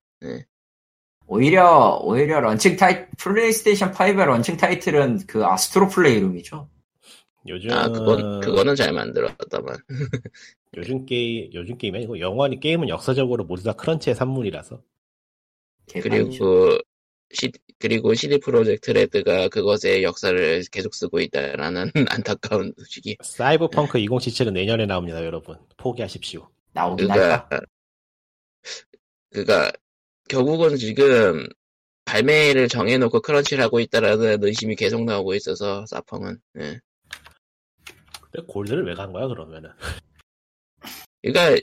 오히려 1.29 2.01
오히려 2.03 2.41
런칭 2.41 2.77
타이 2.77 3.07
플레이스테이션 3.19 3.93
5의 3.93 4.25
런칭 4.25 4.57
타이틀은 4.57 5.27
그 5.27 5.45
아스트로 5.45 5.89
플레이룸이죠. 5.89 6.69
요즘, 7.49 7.71
아, 7.71 7.89
그건, 7.89 8.41
그거는 8.41 8.75
잘 8.75 8.93
만들었다만. 8.93 9.77
요즘 10.77 11.07
게임, 11.07 11.51
요즘 11.55 11.77
게임이 11.77 11.99
아니고 11.99 12.21
영원히 12.21 12.59
게임은 12.59 12.89
역사적으로 12.89 13.45
모두 13.45 13.63
다 13.63 13.73
crunch의 13.75 14.17
산물이라서. 14.17 14.83
그리고, 16.03 16.79
시, 17.31 17.53
그리고 17.79 18.15
CD 18.15 18.39
프로젝트 18.39 18.91
레드가 18.91 19.49
그것의 19.49 20.03
역사를 20.03 20.63
계속 20.71 20.95
쓰고 20.95 21.21
있다라는 21.21 21.91
안타까운 22.09 22.73
소식이. 22.77 23.19
사이버펑크 23.23 23.99
2077은 23.99 24.53
내년에 24.53 24.87
나옵니다, 24.87 25.25
여러분. 25.25 25.57
포기하십시오. 25.77 26.49
나오긴 26.73 27.11
할까? 27.11 27.49
그가, 29.31 29.71
결국은 30.29 30.77
지금 30.77 31.47
발매를 32.05 32.69
정해놓고 32.69 33.21
크런치를 33.21 33.63
하고 33.65 33.81
있다라는 33.81 34.43
의심이 34.45 34.77
계속 34.77 35.05
나오고 35.05 35.35
있어서, 35.35 35.85
사펑은. 35.87 36.39
예. 36.61 36.81
근데 38.31 38.47
골드를 38.47 38.87
왜 38.87 38.95
간 38.95 39.13
거야, 39.13 39.27
그러면은? 39.27 39.71
그러니까 41.23 41.61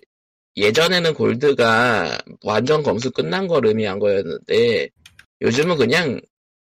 예전에는 0.57 1.13
골드가 1.13 2.17
완전 2.43 2.83
검수 2.83 3.11
끝난 3.11 3.47
걸 3.47 3.65
의미한 3.65 3.99
거였는데 3.99 4.89
요즘은 5.41 5.77
그냥 5.77 6.21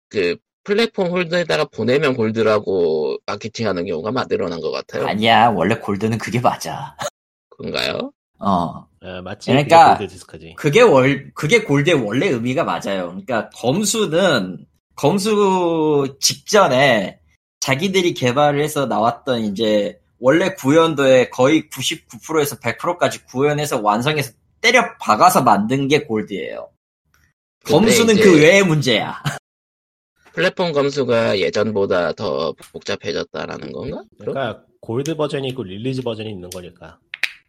그 0.09 0.37
플랫폼 0.65 1.11
홀더에다가 1.11 1.65
보내면 1.67 2.15
골드라고 2.15 3.19
마케팅하는 3.27 3.85
경우가 3.87 4.13
많이 4.13 4.29
늘어난 4.29 4.61
것 4.61 4.71
같아요. 4.71 5.07
아니야 5.07 5.49
원래 5.49 5.75
골드는 5.75 6.19
그게 6.19 6.41
맞아. 6.41 6.97
그런가요? 7.51 8.13
어 8.39 8.87
어, 9.03 9.21
마치 9.23 9.51
그러니까- 9.51 9.95
그게 9.95 9.99
골드 9.99 10.13
디스크지. 10.15 10.55
그게 10.57 10.81
월 10.81 11.33
그게 11.35 11.63
gold의 11.65 11.97
원래 12.05 12.29
의미가 12.29 12.65
맞아요. 12.65 13.07
그러니까 13.09 13.51
검수는 13.51 14.67
검수 14.95 16.17
직전에 16.21 17.19
자기들이 17.61 18.15
개발을 18.15 18.63
해서 18.63 18.87
나왔던 18.87 19.41
이제 19.41 19.99
원래 20.21 20.55
구현도의 20.55 21.31
거의 21.31 21.69
99%에서 21.71 22.57
100%까지 22.61 23.25
구현해서 23.25 23.81
완성해서 23.81 24.33
때려 24.61 24.97
박아서 25.01 25.43
만든 25.43 25.89
게 25.89 26.05
gold예요. 26.05 26.69
검수는 27.65 28.15
이제 28.15 28.23
그 28.23 28.41
외의 28.41 28.63
문제야. 28.65 29.21
플랫폼 30.33 30.73
검수가 30.73 31.39
예전보다 31.41 32.13
더 32.13 32.55
복잡해졌다라는 32.73 33.73
건가? 33.73 34.03
그러니까 34.19 34.63
골드 34.81 35.17
버전이 35.17 35.49
있고 35.49 35.63
release 35.65 36.03
버전이 36.03 36.31
있는 36.31 36.49
거니까. 36.51 36.99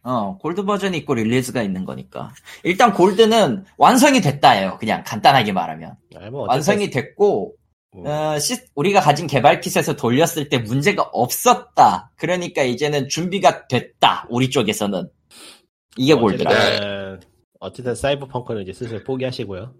어, 0.04 0.36
골드 0.38 0.64
버전이 0.64 0.96
있고 0.98 1.14
릴리즈가 1.14 1.62
있는 1.62 1.84
거니까. 1.84 2.32
일단 2.62 2.92
골드는 2.92 3.64
완성이 3.78 4.20
됐다예요. 4.20 4.76
그냥 4.78 5.02
간단하게 5.04 5.52
말하면. 5.52 5.96
아니, 6.16 6.30
뭐 6.30 6.42
어쨌든- 6.42 6.48
완성이 6.48 6.90
됐고 6.90 7.54
음, 7.96 8.06
어, 8.06 8.38
시- 8.38 8.60
우리가 8.74 9.00
가진 9.00 9.26
개발 9.26 9.60
킷에서 9.60 9.94
돌렸을 9.96 10.48
때 10.48 10.58
문제가 10.58 11.02
없었다. 11.12 12.10
그러니까 12.16 12.62
이제는 12.64 13.08
준비가 13.08 13.66
됐다. 13.68 14.26
우리 14.28 14.50
쪽에서는. 14.50 15.08
이게 15.96 16.12
골드라. 16.14 16.50
어쨌든, 16.50 17.20
어쨌든 17.60 17.94
사이버펑크는 17.94 18.62
이제 18.62 18.72
슬슬 18.72 19.04
포기하시고요. 19.04 19.74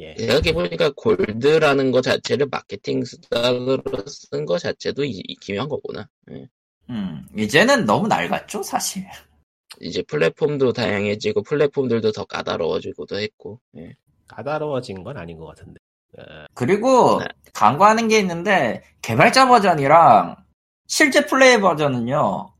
예. 0.00 0.16
생각해보니까 0.18 0.90
골드라는 0.96 1.92
것 1.92 2.02
자체를 2.02 2.48
마케팅 2.50 3.04
수단으로 3.04 3.80
쓴것 4.06 4.58
자체도 4.60 5.04
이, 5.04 5.22
이 5.28 5.36
기묘한 5.36 5.68
거구나. 5.68 6.08
예. 6.32 6.48
음, 6.88 7.24
이제는 7.38 7.84
너무 7.84 8.08
낡았죠, 8.08 8.64
사실. 8.64 9.04
이제 9.80 10.02
플랫폼도 10.02 10.72
다양해지고 10.72 11.42
플랫폼들도 11.42 12.12
더 12.12 12.24
까다로워지고도 12.24 13.18
했고. 13.18 13.60
예. 13.76 13.94
까다로워진 14.28 15.04
건 15.04 15.16
아닌 15.16 15.38
것 15.38 15.46
같은데. 15.46 15.78
어, 16.18 16.46
그리고 16.54 17.20
네. 17.20 17.26
간과하는 17.52 18.08
게 18.08 18.18
있는데 18.18 18.82
개발자 19.02 19.48
버전이랑 19.48 20.36
실제 20.86 21.24
플레이 21.26 21.60
버전은요 21.60 22.52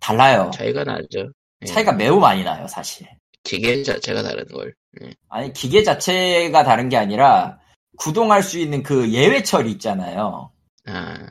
달라요. 0.00 0.50
차이가 0.54 0.84
나죠. 0.84 1.30
예. 1.62 1.66
차이가 1.66 1.92
매우 1.92 2.18
많이 2.20 2.44
나요, 2.44 2.66
사실. 2.68 3.06
기계 3.42 3.82
자체가 3.82 4.22
다른 4.22 4.46
걸. 4.46 4.74
예. 5.02 5.12
아니 5.28 5.52
기계 5.52 5.82
자체가 5.82 6.64
다른 6.64 6.88
게 6.88 6.96
아니라 6.96 7.58
구동할 7.98 8.42
수 8.42 8.58
있는 8.58 8.82
그 8.82 9.10
예외 9.10 9.42
처리 9.42 9.70
있잖아요. 9.72 10.52
아, 10.86 11.30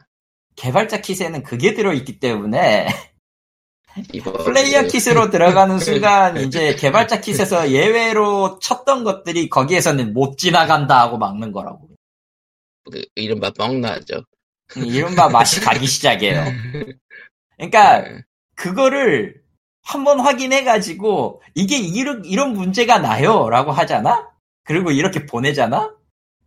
개발자 0.56 1.02
킷에는 1.02 1.44
그게 1.44 1.74
들어있기 1.74 2.20
때문에 2.20 2.88
플레이어 4.46 4.84
그- 4.84 4.88
kit으로 4.88 5.30
들어가는 5.30 5.80
순간 5.80 6.38
이제 6.38 6.76
개발자 6.76 7.22
킷에서 7.22 7.72
예외로 7.72 8.60
쳤던 8.60 9.04
것들이 9.04 9.50
거기에서는 9.50 10.14
못 10.14 10.38
지나간다 10.38 11.00
하고 11.02 11.18
막는 11.18 11.52
거라고. 11.52 11.88
그 12.92 13.02
이른바 13.16 13.52
뻥나죠. 13.52 14.24
이른바 14.76 15.30
맛이 15.30 15.60
가기 15.62 15.86
시작해요. 15.88 16.44
그러니까 17.58 18.06
예. 18.06 18.24
그거를 18.56 19.42
한번 19.84 20.20
확인해가지고 20.20 21.42
이게 21.56 21.78
이런, 21.78 22.26
이런 22.26 22.54
문제가 22.54 23.00
나요 23.00 23.50
라고 23.50 23.72
하잖아? 23.72 24.28
그리고 24.64 24.92
이렇게 24.92 25.26
보내잖아? 25.26 25.94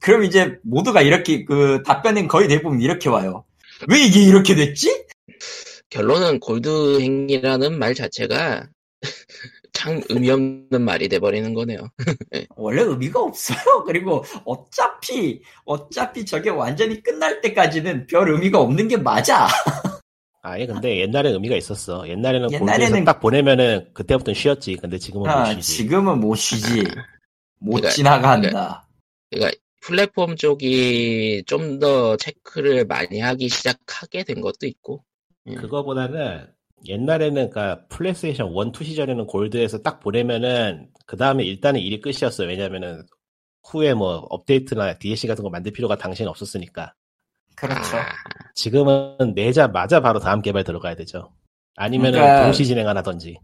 그럼 0.01 0.25
이제 0.25 0.59
모두가 0.63 1.01
이렇게 1.03 1.45
그 1.45 1.83
답변은 1.87 2.29
거의 2.29 2.49
대부분 2.49 2.81
이렇게 2.81 3.09
와요. 3.09 3.45
왜 3.89 3.99
이게 4.01 4.21
이렇게 4.23 4.55
됐지? 4.55 5.07
결론은 5.91 6.39
골드 6.41 7.01
행위라는 7.01 7.79
말 7.79 7.95
자체가 7.95 8.69
참 9.73 10.01
의미 10.09 10.31
없는 10.31 10.83
말이 10.83 11.09
돼버리는 11.09 11.53
거네요. 11.55 11.79
원래 12.57 12.83
의미가 12.83 13.21
없어요. 13.21 13.59
그리고 13.87 14.25
어차피, 14.45 15.43
어차피 15.65 16.25
저게 16.25 16.51
완전히 16.51 17.03
끝날 17.03 17.41
때까지는 17.41 18.07
별 18.07 18.31
의미가 18.31 18.61
없는 18.61 18.89
게 18.89 18.97
맞아. 18.97 19.47
아니 20.43 20.67
근데 20.67 21.01
옛날엔 21.01 21.35
의미가 21.35 21.57
있었어. 21.57 22.09
옛날에는 22.09 22.49
옛날에는- 22.49 22.59
골드에서 22.59 23.05
딱 23.05 23.21
보내면은 23.21 23.93
그때부터는 23.93 24.35
쉬었지. 24.35 24.77
근데 24.77 24.97
지금은 24.99 25.25
못 25.25 25.29
아, 25.31 25.55
쉬지. 25.55 25.77
지금은 25.77 26.21
못 26.21 26.35
쉬지. 26.37 26.85
못 27.59 27.73
그러니까- 27.77 27.91
지나간다. 27.91 28.89
그러니까 29.31 29.57
플랫폼 29.83 30.37
쪽이 30.37 31.45
좀 31.47 31.79
더 31.79 32.17
체크를 32.17 32.85
많이 32.87 33.21
하기 33.21 33.49
시작하게 33.49 34.25
된 34.25 34.41
것도 34.41 34.67
있고. 34.67 35.03
예. 35.47 35.55
그거보다는 35.55 36.47
옛날에는 36.87 37.51
그러니까 37.51 37.85
플레이스테이션 37.89 38.49
1, 38.53 38.73
2 38.81 38.85
시절에는 38.85 39.27
gold에서 39.27 39.79
딱 39.83 40.01
보내면은 40.01 40.89
그 41.07 41.17
다음에 41.17 41.45
일단은 41.45 41.81
일이 41.81 42.01
끝이었어요. 42.01 42.49
왜냐면은 42.49 43.03
후에 43.69 43.93
뭐 43.95 44.27
업데이트나 44.31 44.95
DLC 44.99 45.27
같은 45.27 45.45
거 45.45 45.51
만들 45.51 45.73
필요가 45.73 45.97
당시엔 45.97 46.29
없었으니까. 46.29 46.95
그렇죠. 47.57 47.97
아, 47.99 48.07
지금은 48.55 49.35
내자마자 49.35 50.01
바로 50.01 50.19
다음 50.19 50.41
개발 50.41 50.65
들어가야 50.65 50.95
되죠. 50.97 51.33
아니면은 51.77 52.19
그러니까- 52.21 52.45
동시 52.45 52.65
진행 52.65 52.89
하나든지. 52.89 53.39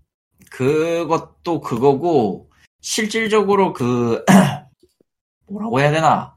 그것도 0.51 1.61
그거고 1.61 2.51
실질적으로 2.81 3.73
그 3.73 4.25
뭐라고 5.49 5.81
해야 5.81 5.91
되나 5.91 6.37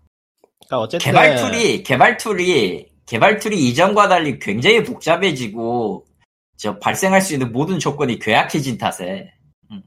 그러니까 0.67 0.79
어쨌든 0.79 1.05
개발 1.05 1.35
툴이 1.35 1.83
개발 1.83 2.17
툴이 2.17 2.88
개발 3.09 3.39
툴이 3.39 3.67
이전과 3.69 4.07
달리 4.07 4.37
굉장히 4.37 4.83
복잡해지고 4.83 6.05
저 6.57 6.77
발생할 6.77 7.21
수 7.21 7.33
있는 7.33 7.51
모든 7.51 7.79
조건이 7.79 8.19
괴악해진 8.19 8.77
탓에 8.77 9.33
음. 9.71 9.81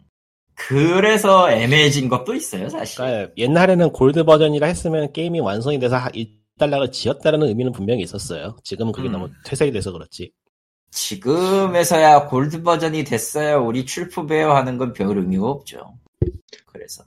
그래서 0.54 1.48
애매해진 1.52 2.08
것도 2.08 2.34
있어요 2.34 2.68
사실 2.68 2.96
그러니까 2.96 3.32
옛날에는 3.36 3.92
골드 3.92 4.24
버전이라 4.24 4.66
했으면 4.66 5.12
게임이 5.12 5.38
완성이 5.38 5.78
돼서 5.78 5.98
일단락을 6.58 6.90
지었다는 6.90 7.46
의미는 7.46 7.70
분명히 7.70 8.02
있었어요. 8.02 8.56
지금은 8.64 8.90
그게 8.92 9.08
음. 9.08 9.12
너무 9.12 9.28
퇴색이 9.44 9.70
돼서 9.70 9.92
그렇지. 9.92 10.32
지금에서야 10.90 12.26
골드 12.26 12.62
버전이 12.62 13.04
됐어요 13.04 13.64
우리 13.64 13.86
배어 14.28 14.54
하는 14.54 14.76
건 14.78 14.92
별 14.92 15.16
의미가 15.16 15.48
없죠 15.48 15.94
그래서 16.66 17.04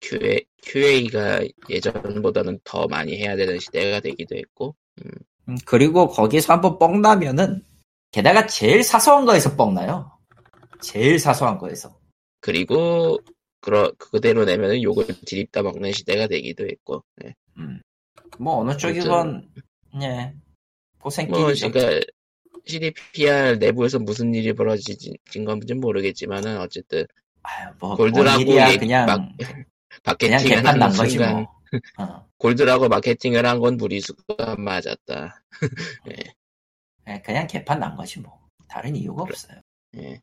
QA, 0.00 0.44
QA가 0.62 1.40
예전보다는 1.70 2.58
더 2.64 2.86
많이 2.88 3.16
해야 3.16 3.36
되는 3.36 3.58
시대가 3.58 4.00
되기도 4.00 4.36
했고, 4.36 4.74
음, 5.04 5.10
그리고 5.64 6.08
거기서 6.08 6.52
한번 6.52 6.78
뻥 6.78 7.00
나면은 7.00 7.64
게다가 8.10 8.46
제일 8.46 8.82
사소한 8.82 9.24
거에서 9.24 9.56
뻥 9.56 9.74
나요. 9.74 10.10
제일 10.80 11.18
사소한 11.18 11.58
거에서. 11.58 11.96
그리고, 12.40 13.18
그러, 13.60 13.92
그대로 13.98 14.44
내면은 14.44 14.82
욕을 14.82 15.06
디립다 15.26 15.62
먹는 15.62 15.92
시대가 15.92 16.26
되기도 16.26 16.66
했고, 16.66 17.04
예. 17.24 17.34
음. 17.58 17.80
뭐 18.38 18.58
어느 18.58 18.76
쪽이건 18.76 19.48
예 20.02 20.32
뭐, 20.98 21.02
고생길이죠. 21.04 21.70
그러니까, 21.70 22.06
CDPR 22.66 23.56
내부에서 23.58 23.98
무슨 23.98 24.34
일이 24.34 24.52
벌어진 24.52 24.96
건지 25.44 25.74
모르겠지만은, 25.74 26.58
어쨌든, 26.58 27.06
아유, 27.42 27.68
뭐 27.78 27.96
골드라고 27.96 28.40
얘기- 28.40 28.78
그냥 28.78 29.06
막- 30.04 30.18
그냥 30.18 30.40
개판 30.42 30.78
난 30.78 30.90
거지 30.92 31.18
뭐. 31.18 31.55
어. 31.98 32.26
골드라고 32.38 32.88
마케팅을 32.88 33.46
한 33.46 33.60
건 33.60 33.76
무리수가 33.76 34.56
맞았다. 34.58 35.42
예, 37.08 37.20
그냥 37.22 37.46
개판 37.46 37.80
난 37.80 37.96
거지 37.96 38.20
뭐. 38.20 38.46
다른 38.68 38.94
이유가 38.96 39.22
없어요. 39.22 39.60
예. 39.96 40.20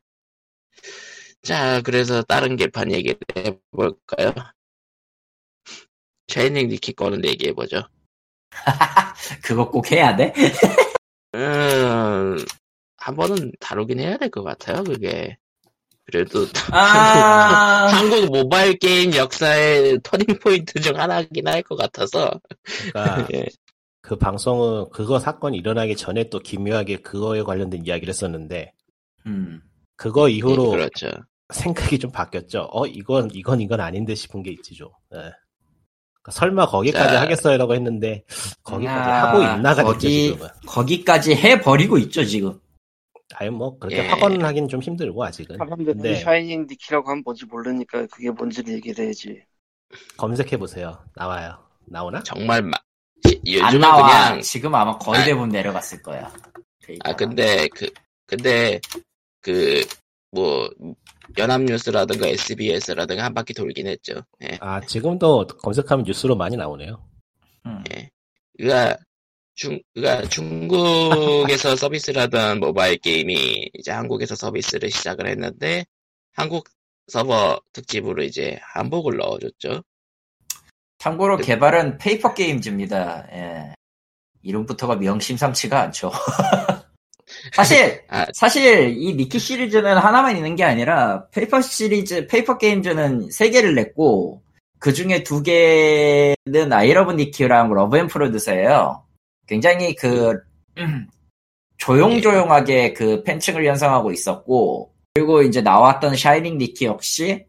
자, 1.42 1.80
그래서 1.82 2.22
다른 2.22 2.56
개판 2.56 2.92
얘기를 2.92 3.18
해볼까요? 3.36 4.32
샤이닝 6.28 6.68
니키 6.68 6.92
거는 6.94 7.24
얘기해보죠. 7.24 7.82
그거 9.44 9.70
꼭 9.70 9.90
해야 9.92 10.14
돼? 10.16 10.32
음, 11.34 12.36
한 12.96 13.16
번은 13.16 13.52
다루긴 13.60 13.98
해야 14.00 14.16
될 14.16 14.30
것 14.30 14.42
같아요, 14.42 14.84
그게. 14.84 15.36
그래도 16.06 16.46
아, 16.70 17.86
한국 17.90 18.26
모바일 18.26 18.78
게임 18.78 19.14
역사의 19.14 20.00
터닝 20.02 20.38
포인트 20.42 20.80
중 20.80 20.98
하나긴 20.98 21.46
할 21.48 21.62
것 21.62 21.76
같아서. 21.76 22.30
그러니까 22.92 23.26
예. 23.34 23.46
그 24.02 24.16
방송은 24.16 24.90
그거 24.90 25.18
사건이 25.18 25.56
일어나기 25.56 25.96
전에 25.96 26.28
또 26.28 26.38
기묘하게 26.40 26.98
그거에 26.98 27.42
관련된 27.42 27.86
이야기를 27.86 28.10
했었는데 28.12 28.72
음. 29.26 29.62
그거 29.96 30.30
예, 30.30 30.34
이후로 30.34 30.70
그렇죠. 30.70 31.10
생각이 31.52 31.98
좀 31.98 32.10
바뀌었죠. 32.10 32.68
어 32.70 32.86
이건 32.86 33.30
이건 33.32 33.60
이건 33.62 33.80
아닌데 33.80 34.14
싶은 34.14 34.42
게 34.42 34.50
있지 34.50 34.74
좀. 34.74 34.88
예. 35.14 35.18
그러니까 35.18 36.32
설마 36.32 36.66
거기까지 36.66 37.14
자. 37.14 37.20
하겠어요라고 37.22 37.74
했는데 37.74 38.24
거기까지 38.62 38.98
아, 39.10 39.28
하고 39.28 39.38
있나가 39.42 39.76
됐죠 39.84 39.86
거기- 39.92 40.08
지금은. 40.28 40.48
거기까지 40.66 41.34
해 41.34 41.60
버리고 41.60 41.96
있죠 41.98 42.24
지금. 42.24 42.58
아니 43.34 43.50
뭐 43.50 43.78
그렇게 43.78 43.98
예. 43.98 44.08
확언을 44.08 44.44
하긴 44.44 44.68
좀 44.68 44.80
힘들고 44.80 45.24
아직은. 45.24 45.56
사람들이 45.56 45.94
근데 45.94 46.14
샤이닝 46.16 46.66
니키라고 46.68 47.10
하면 47.10 47.22
뭔지 47.24 47.44
모르니까 47.46 48.06
그게 48.06 48.30
뭔지를 48.30 48.74
얘기를 48.74 49.04
해야지. 49.04 49.42
검색해 50.16 50.56
보세요. 50.56 51.04
나와요. 51.14 51.58
나오나? 51.86 52.22
정말 52.22 52.62
마, 52.62 52.76
요즘은 53.46 53.80
나와. 53.80 54.28
그냥 54.28 54.40
지금 54.40 54.74
아마 54.74 54.96
거의 54.98 55.20
아. 55.20 55.24
대부분 55.24 55.48
내려갔을 55.50 56.02
거야. 56.02 56.32
아 57.04 57.14
근데 57.14 57.68
그 57.68 57.90
근데 58.26 58.80
그 59.40 59.84
뭐 60.34 60.68
연합뉴스라든가 61.38 62.26
SBS라든가 62.26 63.24
한 63.24 63.32
바퀴 63.32 63.54
돌긴 63.54 63.86
했죠. 63.86 64.14
예. 64.42 64.58
아 64.60 64.80
지금도 64.80 65.46
검색하면 65.46 66.04
뉴스로 66.04 66.34
많이 66.36 66.56
나오네요. 66.56 67.02
음. 67.66 67.84
그가 68.58 68.96
중 69.54 69.80
그가 69.94 70.22
중국에서 70.28 71.76
서비스를 71.76 72.22
하던 72.22 72.60
모바일 72.60 72.98
게임이 72.98 73.70
이제 73.74 73.92
한국에서 73.92 74.34
서비스를 74.34 74.90
시작을 74.90 75.28
했는데 75.28 75.84
한국 76.34 76.68
서버 77.06 77.60
특집으로 77.72 78.22
이제 78.24 78.58
한복을 78.74 79.16
넣어줬죠. 79.18 79.82
참고로 80.98 81.36
그- 81.36 81.42
개발은 81.44 81.98
페이퍼 81.98 82.34
게임즈입니다. 82.34 83.26
예. 83.32 83.74
이름부터가 84.42 84.96
심상치가 84.96 85.80
않죠. 85.82 86.10
사실 87.54 88.02
아. 88.08 88.26
사실 88.34 88.96
이 88.96 89.14
니키 89.14 89.38
시리즈는 89.38 89.96
하나만 89.96 90.36
있는 90.36 90.56
게 90.56 90.64
아니라 90.64 91.26
페이퍼 91.28 91.60
시리즈 91.60 92.26
페이퍼 92.26 92.58
게임즈는 92.58 93.30
세 93.30 93.50
개를 93.50 93.74
냈고 93.74 94.42
그 94.78 94.92
중에 94.92 95.22
두 95.22 95.42
개는 95.42 96.72
아이러브 96.72 97.12
니키랑 97.12 97.72
러브 97.72 97.96
앤 97.98 98.06
프로듀서예요. 98.06 99.02
굉장히 99.46 99.94
그 99.94 100.40
음, 100.78 101.08
조용조용하게 101.78 102.92
그 102.94 103.22
팬층을 103.22 103.66
형성하고 103.66 104.12
있었고 104.12 104.94
그리고 105.14 105.42
이제 105.42 105.60
나왔던 105.60 106.16
샤이닝 106.16 106.58
니키 106.58 106.86
역시 106.86 107.46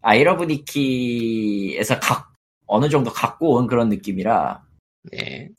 아이러브 0.00 0.44
니키에서 0.44 2.00
각 2.00 2.32
어느 2.66 2.88
정도 2.88 3.12
갖고 3.12 3.56
온 3.56 3.66
그런 3.66 3.88
느낌이라 3.88 4.62
네. 5.12 5.50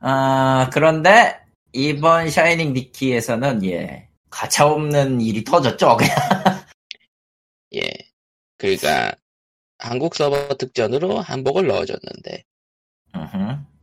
아, 0.00 0.68
그런데 0.72 1.40
이번 1.72 2.30
샤이닝 2.30 2.72
니키에서는 2.72 3.64
예 3.64 4.08
가차없는 4.30 5.20
일이 5.20 5.44
터졌죠. 5.44 5.96
그냥. 5.96 6.16
예. 7.74 7.90
그러니까 8.58 9.14
한국 9.78 10.14
서버 10.14 10.54
특전으로 10.56 11.20
한복을 11.20 11.66
넣어줬는데 11.66 12.44
음흠. 13.14 13.73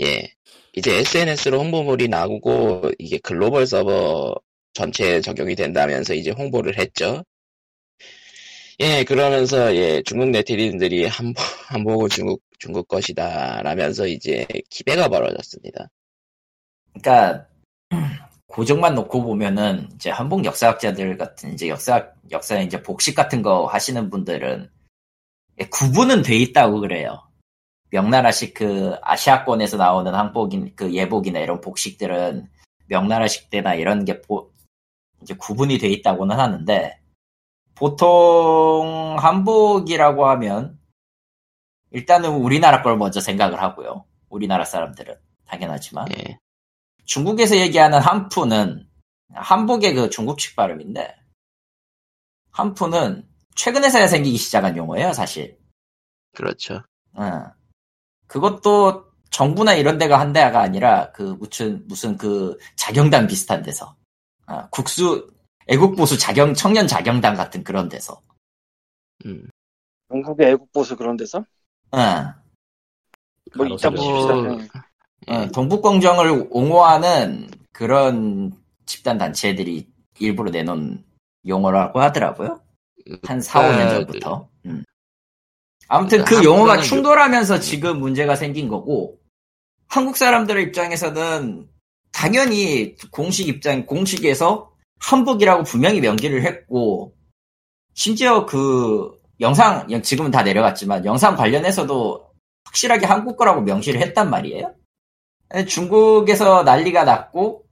예. 0.00 0.32
이제 0.74 0.98
SNS로 0.98 1.60
홍보물이 1.60 2.08
나오고 2.08 2.92
이게 2.98 3.18
글로벌 3.18 3.66
서버 3.66 4.34
전체에 4.74 5.20
적용이 5.20 5.56
된다면서 5.56 6.14
이제 6.14 6.30
홍보를 6.30 6.78
했죠. 6.78 7.24
예, 8.80 9.02
그러면서 9.02 9.74
예, 9.74 10.02
중국 10.02 10.30
네티즌들이 10.30 11.06
한복, 11.06 11.36
한복은 11.66 12.08
중국 12.10 12.42
중국 12.60 12.86
것이다 12.86 13.62
라면서 13.62 14.06
이제 14.06 14.46
기대가 14.70 15.08
벌어졌습니다. 15.08 15.88
그러니까 16.92 17.46
고정만 18.46 18.94
놓고 18.94 19.22
보면은 19.22 19.88
이제 19.94 20.10
한복 20.10 20.44
역사학자들 20.44 21.16
같은 21.16 21.52
이제 21.52 21.68
역사 21.68 22.08
역사 22.30 22.60
이제 22.60 22.82
복식 22.82 23.14
같은 23.14 23.42
거 23.42 23.66
하시는 23.66 24.10
분들은 24.10 24.70
예, 25.60 25.64
구분은 25.66 26.22
돼 26.22 26.36
있다고 26.36 26.80
그래요. 26.80 27.27
명나라식 27.90 28.54
그 28.54 28.96
아시아권에서 29.02 29.76
나오는 29.76 30.14
한복인 30.14 30.72
그 30.76 30.92
예복이나 30.92 31.40
이런 31.40 31.60
복식들은 31.60 32.48
명나라식 32.86 33.50
때나 33.50 33.74
이런 33.74 34.04
게 34.04 34.20
보- 34.20 34.50
이제 35.22 35.34
구분이 35.34 35.78
돼 35.78 35.88
있다고는 35.88 36.38
하는데 36.38 37.00
보통 37.74 39.16
한복이라고 39.18 40.26
하면 40.28 40.78
일단은 41.90 42.30
우리나라 42.30 42.82
걸 42.82 42.96
먼저 42.96 43.20
생각을 43.20 43.62
하고요. 43.62 44.04
우리나라 44.28 44.64
사람들은 44.64 45.14
당연하지만 45.46 46.08
예. 46.12 46.38
중국에서 47.06 47.56
얘기하는 47.56 48.00
한푸는 48.00 48.86
한복의 49.32 49.94
그 49.94 50.10
중국식 50.10 50.54
발음인데 50.56 51.14
한푸는 52.50 53.26
최근에서야 53.54 54.06
생기기 54.06 54.36
시작한 54.36 54.76
용어예요, 54.76 55.12
사실. 55.12 55.58
그렇죠. 56.34 56.82
응. 57.18 57.44
그것도 58.28 59.06
정부나 59.30 59.74
이런 59.74 59.98
데가 59.98 60.20
한 60.20 60.32
데가 60.32 60.60
아니라 60.60 61.10
그 61.12 61.22
무슨 61.38 61.86
무슨 61.86 62.16
그 62.16 62.56
자경단 62.76 63.26
비슷한 63.26 63.62
데서 63.62 63.96
아, 64.46 64.68
국수 64.70 65.30
애국보수 65.68 66.18
자경 66.18 66.54
청년 66.54 66.86
자경단 66.86 67.36
같은 67.36 67.62
그런 67.62 67.88
데서. 67.88 68.20
음. 69.26 69.48
한국의 70.08 70.52
애국보수 70.52 70.96
그런 70.96 71.16
데서 71.16 71.44
응. 71.94 72.32
뭐. 73.56 73.66
이따 73.66 73.90
보십시다. 73.90 74.34
뭐. 74.34 74.58
예. 75.28 75.32
어, 75.32 75.48
동북공정을 75.48 76.48
옹호하는 76.50 77.50
그런 77.72 78.52
집단 78.86 79.18
단체들이 79.18 79.86
일부러 80.18 80.50
내놓은 80.50 81.04
용어라고 81.46 82.00
하더라고요. 82.00 82.60
한 83.24 83.40
4, 83.40 83.62
5년 83.62 83.80
아, 83.80 83.88
전부터. 83.90 84.48
음. 84.66 84.84
아무튼 85.88 86.24
그 86.24 86.44
용어가 86.44 86.76
요- 86.78 86.82
충돌하면서 86.82 87.60
지금 87.60 87.98
문제가 87.98 88.36
생긴 88.36 88.68
거고, 88.68 89.18
한국 89.88 90.16
사람들의 90.16 90.62
입장에서는 90.64 91.66
당연히 92.12 92.94
공식 93.10 93.48
입장, 93.48 93.86
공식에서 93.86 94.70
한복이라고 95.00 95.62
분명히 95.64 96.00
명기를 96.00 96.42
했고, 96.44 97.14
심지어 97.94 98.44
그 98.46 99.10
영상, 99.40 99.86
지금은 100.02 100.30
다 100.30 100.42
내려갔지만, 100.42 101.04
영상 101.04 101.36
관련해서도 101.36 102.28
확실하게 102.64 103.06
한국 103.06 103.36
거라고 103.36 103.62
명시를 103.62 104.00
했단 104.00 104.28
말이에요. 104.30 104.74
중국에서 105.66 106.64
난리가 106.64 107.04
났고, 107.04 107.64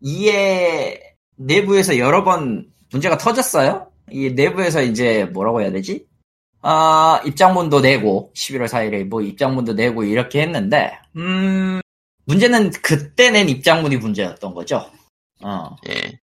이에 0.00 1.00
내부에서 1.36 1.98
여러 1.98 2.24
번 2.24 2.68
문제가 2.90 3.16
터졌어요. 3.16 3.90
이 4.10 4.30
내부에서 4.30 4.82
이제 4.82 5.24
뭐라고 5.26 5.60
해야 5.60 5.70
되지? 5.70 6.06
아, 6.62 7.20
입장문도 7.24 7.80
내고, 7.80 8.30
11월 8.34 8.66
4일에 8.68 9.04
뭐 9.04 9.22
입장문도 9.22 9.72
내고 9.74 10.04
이렇게 10.04 10.42
했는데, 10.42 10.98
음, 11.16 11.80
문제는 12.26 12.70
그때 12.82 13.30
낸 13.30 13.48
입장문이 13.48 13.96
문제였던 13.96 14.54
거죠. 14.54 14.90
어, 15.42 15.74
예. 15.88 16.18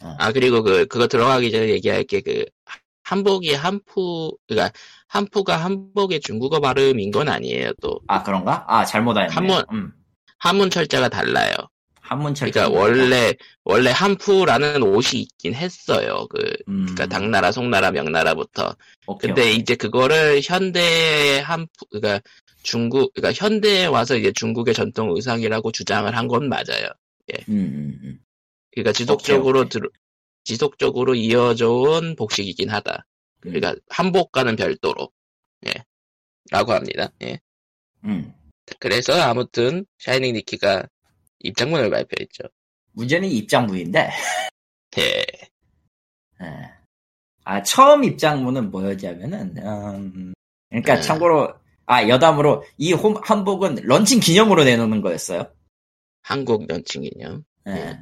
어. 0.00 0.14
아 0.18 0.30
그리고 0.30 0.62
그 0.62 0.86
그거 0.86 1.08
들어가기 1.08 1.50
전에 1.50 1.70
얘기할 1.70 2.04
게 2.04 2.20
그 2.20 2.44
한복이 3.02 3.54
한푸 3.54 4.36
그러니까 4.46 4.70
한푸가 5.08 5.56
한복의 5.56 6.20
중국어 6.20 6.60
발음인 6.60 7.10
건 7.10 7.28
아니에요. 7.30 7.72
또 7.80 7.98
아 8.06 8.22
그런가? 8.22 8.64
아 8.68 8.84
잘못 8.84 9.16
알았네. 9.16 9.34
한문- 9.34 9.64
음. 9.72 9.92
한문 10.38 10.68
철자가 10.70 11.08
달라요. 11.08 11.54
한문 12.08 12.34
철자. 12.34 12.68
그러니까 12.68 12.80
원래 12.80 13.34
원래 13.64 13.90
한푸라는 13.90 14.82
옷이 14.82 15.20
있긴 15.22 15.54
했어요. 15.54 16.26
그 16.30 16.40
음. 16.68 16.86
그러니까 16.86 17.06
당나라, 17.06 17.52
송나라, 17.52 17.90
명나라부터. 17.90 18.76
오케이, 19.06 19.28
근데 19.28 19.42
오케이. 19.42 19.56
이제 19.56 19.74
그거를 19.76 20.40
현대 20.42 21.40
한푸 21.40 21.86
그러니까 21.90 22.20
중국 22.62 23.12
그러니까 23.14 23.32
현대에 23.44 23.86
와서 23.86 24.16
이제 24.16 24.32
중국의 24.32 24.74
전통 24.74 25.14
의상이라고 25.14 25.70
주장을 25.72 26.14
한 26.16 26.28
건 26.28 26.48
맞아요. 26.48 26.88
음, 27.48 27.54
음, 27.54 28.00
음. 28.02 28.18
그러니까 28.72 28.92
지속적으로 28.92 29.60
오케이. 29.60 29.68
들 29.80 29.90
지속적으로 30.44 31.14
이어져 31.14 31.70
온 31.70 32.16
복식이긴 32.16 32.70
하다. 32.70 33.06
그러니까 33.40 33.74
한복과는 33.90 34.56
별도로 34.56 35.10
예 35.66 35.72
라고 36.50 36.72
합니다. 36.72 37.10
예. 37.22 37.38
음. 38.04 38.32
그래서 38.80 39.12
아무튼 39.14 39.86
샤이닝 39.98 40.34
니키가 40.34 40.84
입장문을 41.40 41.90
발표했죠. 41.90 42.44
문제는 42.92 43.28
입장문인데. 43.28 44.10
예. 44.98 45.02
예. 46.42 46.70
아 47.44 47.62
처음 47.62 48.04
입장문은 48.04 48.70
뭐였냐면은 48.70 49.56
음, 49.58 50.34
그러니까 50.68 50.96
네. 50.96 51.00
참고로 51.00 51.54
아 51.86 52.06
여담으로 52.08 52.64
이 52.76 52.92
홈, 52.92 53.14
한복은 53.22 53.76
런칭 53.84 54.20
기념으로 54.20 54.64
내놓는 54.64 55.00
거였어요. 55.00 55.50
한국 56.22 56.66
런칭 56.66 57.02
기념. 57.02 57.44
예. 57.66 57.72
네. 57.72 57.98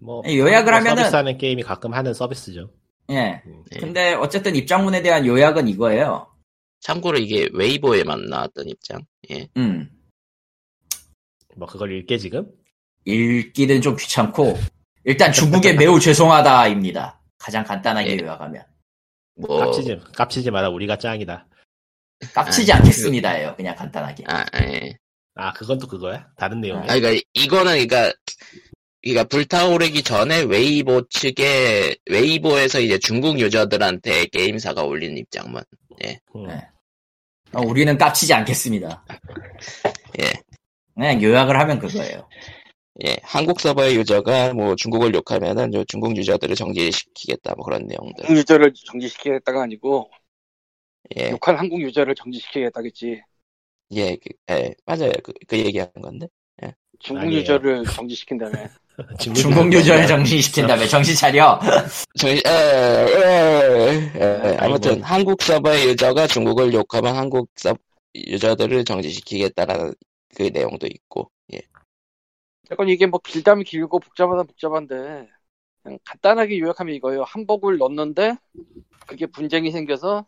뭐 0.00 0.22
요약을 0.26 0.72
한국 0.74 0.90
하면은- 0.90 0.96
서비스하는 0.98 1.38
게임이 1.38 1.62
가끔 1.62 1.94
하는 1.94 2.12
서비스죠. 2.12 2.70
예. 3.10 3.42
음. 3.46 3.64
예. 3.74 3.78
근데 3.78 4.14
어쨌든 4.14 4.54
입장문에 4.54 5.02
대한 5.02 5.24
요약은 5.26 5.68
이거예요. 5.68 6.28
참고로 6.80 7.18
이게 7.18 7.48
웨이보에만 7.52 8.26
나왔던 8.26 8.68
입장. 8.68 9.00
예. 9.30 9.48
음. 9.56 9.88
뭐 11.56 11.66
그걸 11.66 11.92
읽게 11.92 12.18
지금? 12.18 12.46
읽기는 13.04 13.80
좀 13.80 13.96
귀찮고 13.96 14.58
일단 15.04 15.32
중국에 15.32 15.72
매우 15.74 15.98
죄송하다입니다. 15.98 17.20
가장 17.38 17.64
간단하게 17.64 18.12
예. 18.12 18.22
요약하면 18.22 18.64
뭐 19.34 19.58
깝치지 19.58 20.00
깝치지 20.14 20.50
마라 20.50 20.68
우리가 20.68 20.96
짱이다. 20.96 21.46
깝치지 22.34 22.72
아, 22.72 22.76
않겠습니다예요. 22.76 23.56
그냥 23.56 23.74
간단하게. 23.74 24.24
아, 24.28 24.44
예. 24.62 24.96
아 25.34 25.52
그건 25.52 25.78
또 25.78 25.86
그거야? 25.86 26.28
다른 26.36 26.60
내용이야? 26.60 26.84
아, 26.84 26.98
그러니까 26.98 27.22
이거는 27.34 27.72
그러니까 27.72 28.12
그러니까 29.02 29.24
불타오르기 29.24 30.02
전에 30.02 30.42
웨이보 30.42 31.08
측에 31.08 31.96
웨이보에서 32.08 32.80
이제 32.80 32.98
중국 32.98 33.40
유저들한테 33.40 34.26
게임사가 34.26 34.84
올린 34.84 35.18
입장문. 35.18 35.62
음. 36.36 36.46
네. 36.46 36.68
어, 37.54 37.60
우리는 37.62 37.98
깝치지 37.98 38.32
않겠습니다. 38.32 39.04
예. 40.22 40.32
그냥 40.94 41.22
요약을 41.22 41.58
하면 41.58 41.78
그거예요. 41.78 42.28
예, 43.06 43.16
한국 43.22 43.60
서버의 43.60 43.96
유저가 43.96 44.52
뭐 44.54 44.76
중국을 44.76 45.14
욕하면은 45.14 45.72
저 45.72 45.84
중국 45.84 46.16
유저들을 46.16 46.54
정지시키겠다 46.54 47.54
뭐 47.54 47.64
그런 47.64 47.86
내용들. 47.86 48.26
한국 48.26 48.38
유저를 48.38 48.74
정지시키겠다가 48.74 49.62
아니고 49.62 50.10
예, 51.16 51.30
욕한 51.30 51.56
한국 51.58 51.80
유저를 51.80 52.14
정지시키겠다겠지. 52.14 53.22
예, 53.92 54.16
그, 54.16 54.30
예, 54.50 54.74
맞아요. 54.86 55.12
그, 55.22 55.32
그 55.46 55.58
얘기하는 55.58 55.92
건데. 56.00 56.28
중국 57.02 57.22
아니에요. 57.22 57.40
유저를 57.40 57.84
정지시킨다면 57.84 58.68
중국 59.18 59.72
유저를 59.72 60.06
정신시킨 60.06 60.66
다음에 60.66 60.86
정신 60.86 61.14
차려. 61.14 61.58
저, 62.16 62.28
에, 62.28 62.34
에, 62.36 64.12
에, 64.14 64.56
아무튼 64.58 64.98
뭐. 64.98 65.06
한국 65.06 65.42
서버의 65.42 65.88
유저가 65.88 66.26
중국을 66.26 66.72
욕하면 66.72 67.16
한국 67.16 67.48
서 67.56 67.74
유저들을 68.14 68.84
정지시키겠다라는 68.84 69.94
그 70.34 70.42
내용도 70.52 70.86
있고. 70.86 71.30
예, 71.52 71.60
약간 72.70 72.88
이게 72.88 73.06
뭐 73.06 73.20
길다면 73.22 73.64
길고 73.64 73.98
복잡하다면 73.98 74.46
복잡한데 74.46 75.28
그냥 75.82 75.98
간단하게 76.04 76.58
요약하면 76.58 76.94
이거예요. 76.94 77.24
한복을 77.24 77.78
넣었는데 77.78 78.36
그게 79.06 79.26
분쟁이 79.26 79.70
생겨서 79.70 80.26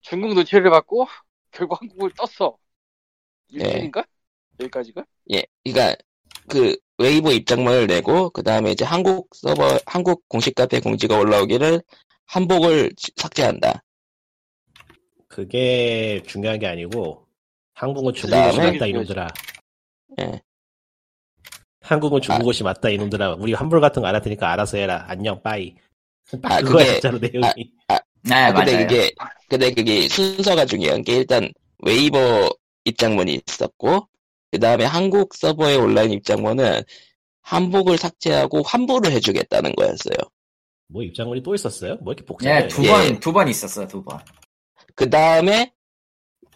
중국 0.00 0.34
눈치를 0.34 0.70
받고 0.70 1.06
결국 1.50 1.80
한국을 1.80 2.12
떴어. 2.14 2.56
네. 3.52 3.64
일주일인가? 3.64 4.04
여기까지가? 4.60 5.04
예, 5.32 5.44
그러니까 5.64 5.96
그 6.48 6.76
웨이보 6.98 7.32
입장문을 7.32 7.86
내고 7.86 8.30
그 8.30 8.42
다음에 8.42 8.72
이제 8.72 8.84
한국 8.84 9.28
서버 9.34 9.78
한국 9.86 10.28
공식 10.28 10.54
카페 10.54 10.80
공지가 10.80 11.18
올라오기를 11.18 11.82
한복을 12.26 12.92
삭제한다. 13.16 13.82
그게 15.28 16.22
중요한 16.26 16.58
게 16.58 16.66
아니고 16.66 17.21
한국은 17.74 18.14
중국 18.14 18.30
그다음에 18.36 18.52
옷이 18.68 18.72
맞다. 18.72 18.86
이놈들아. 18.86 19.28
예. 20.20 20.40
한복은 21.80 22.18
아. 22.18 22.20
중국 22.20 22.46
옷이 22.48 22.62
맞다 22.62 22.88
이놈들아. 22.90 23.34
우리 23.38 23.52
환불 23.54 23.80
같은 23.80 24.02
거 24.02 24.20
테니까 24.20 24.52
알아서 24.52 24.76
해라. 24.78 25.04
안녕 25.08 25.42
bye. 25.42 25.74
딱 26.42 26.52
아, 26.52 26.60
그거야 26.60 26.84
그게- 26.84 26.92
진짜로 27.00 27.18
내용이. 27.18 27.72
네, 28.24 28.34
아, 28.34 28.52
근데 28.52 28.72
맞아요. 28.72 28.86
그게 28.86 29.10
근데 29.48 29.74
그게 29.74 30.08
순서가 30.08 30.64
중요한 30.66 31.02
게 31.02 31.16
일단 31.16 31.50
웨이보 31.84 32.48
입장문이 32.84 33.40
있었고 33.48 34.08
그 34.52 34.60
다음에 34.60 34.84
한국 34.84 35.34
서버에 35.34 35.74
올라온 35.76 36.12
입장문은 36.12 36.82
한복을 37.42 37.98
삭제하고 37.98 38.62
환불을 38.62 39.10
해주겠다는 39.12 39.74
거였어요. 39.74 40.14
뭐 40.88 41.02
입장문이 41.02 41.42
또 41.42 41.54
있었어요? 41.54 41.96
뭐 41.96 42.12
이렇게 42.12 42.24
복잡해? 42.24 42.64
예, 42.64 42.68
두 42.68 42.84
예. 42.84 42.88
번, 42.88 43.18
두번 43.20 43.48
있었어, 43.48 43.86
두 43.88 44.02
번. 44.04 44.20
그 44.94 45.08
다음에 45.10 45.72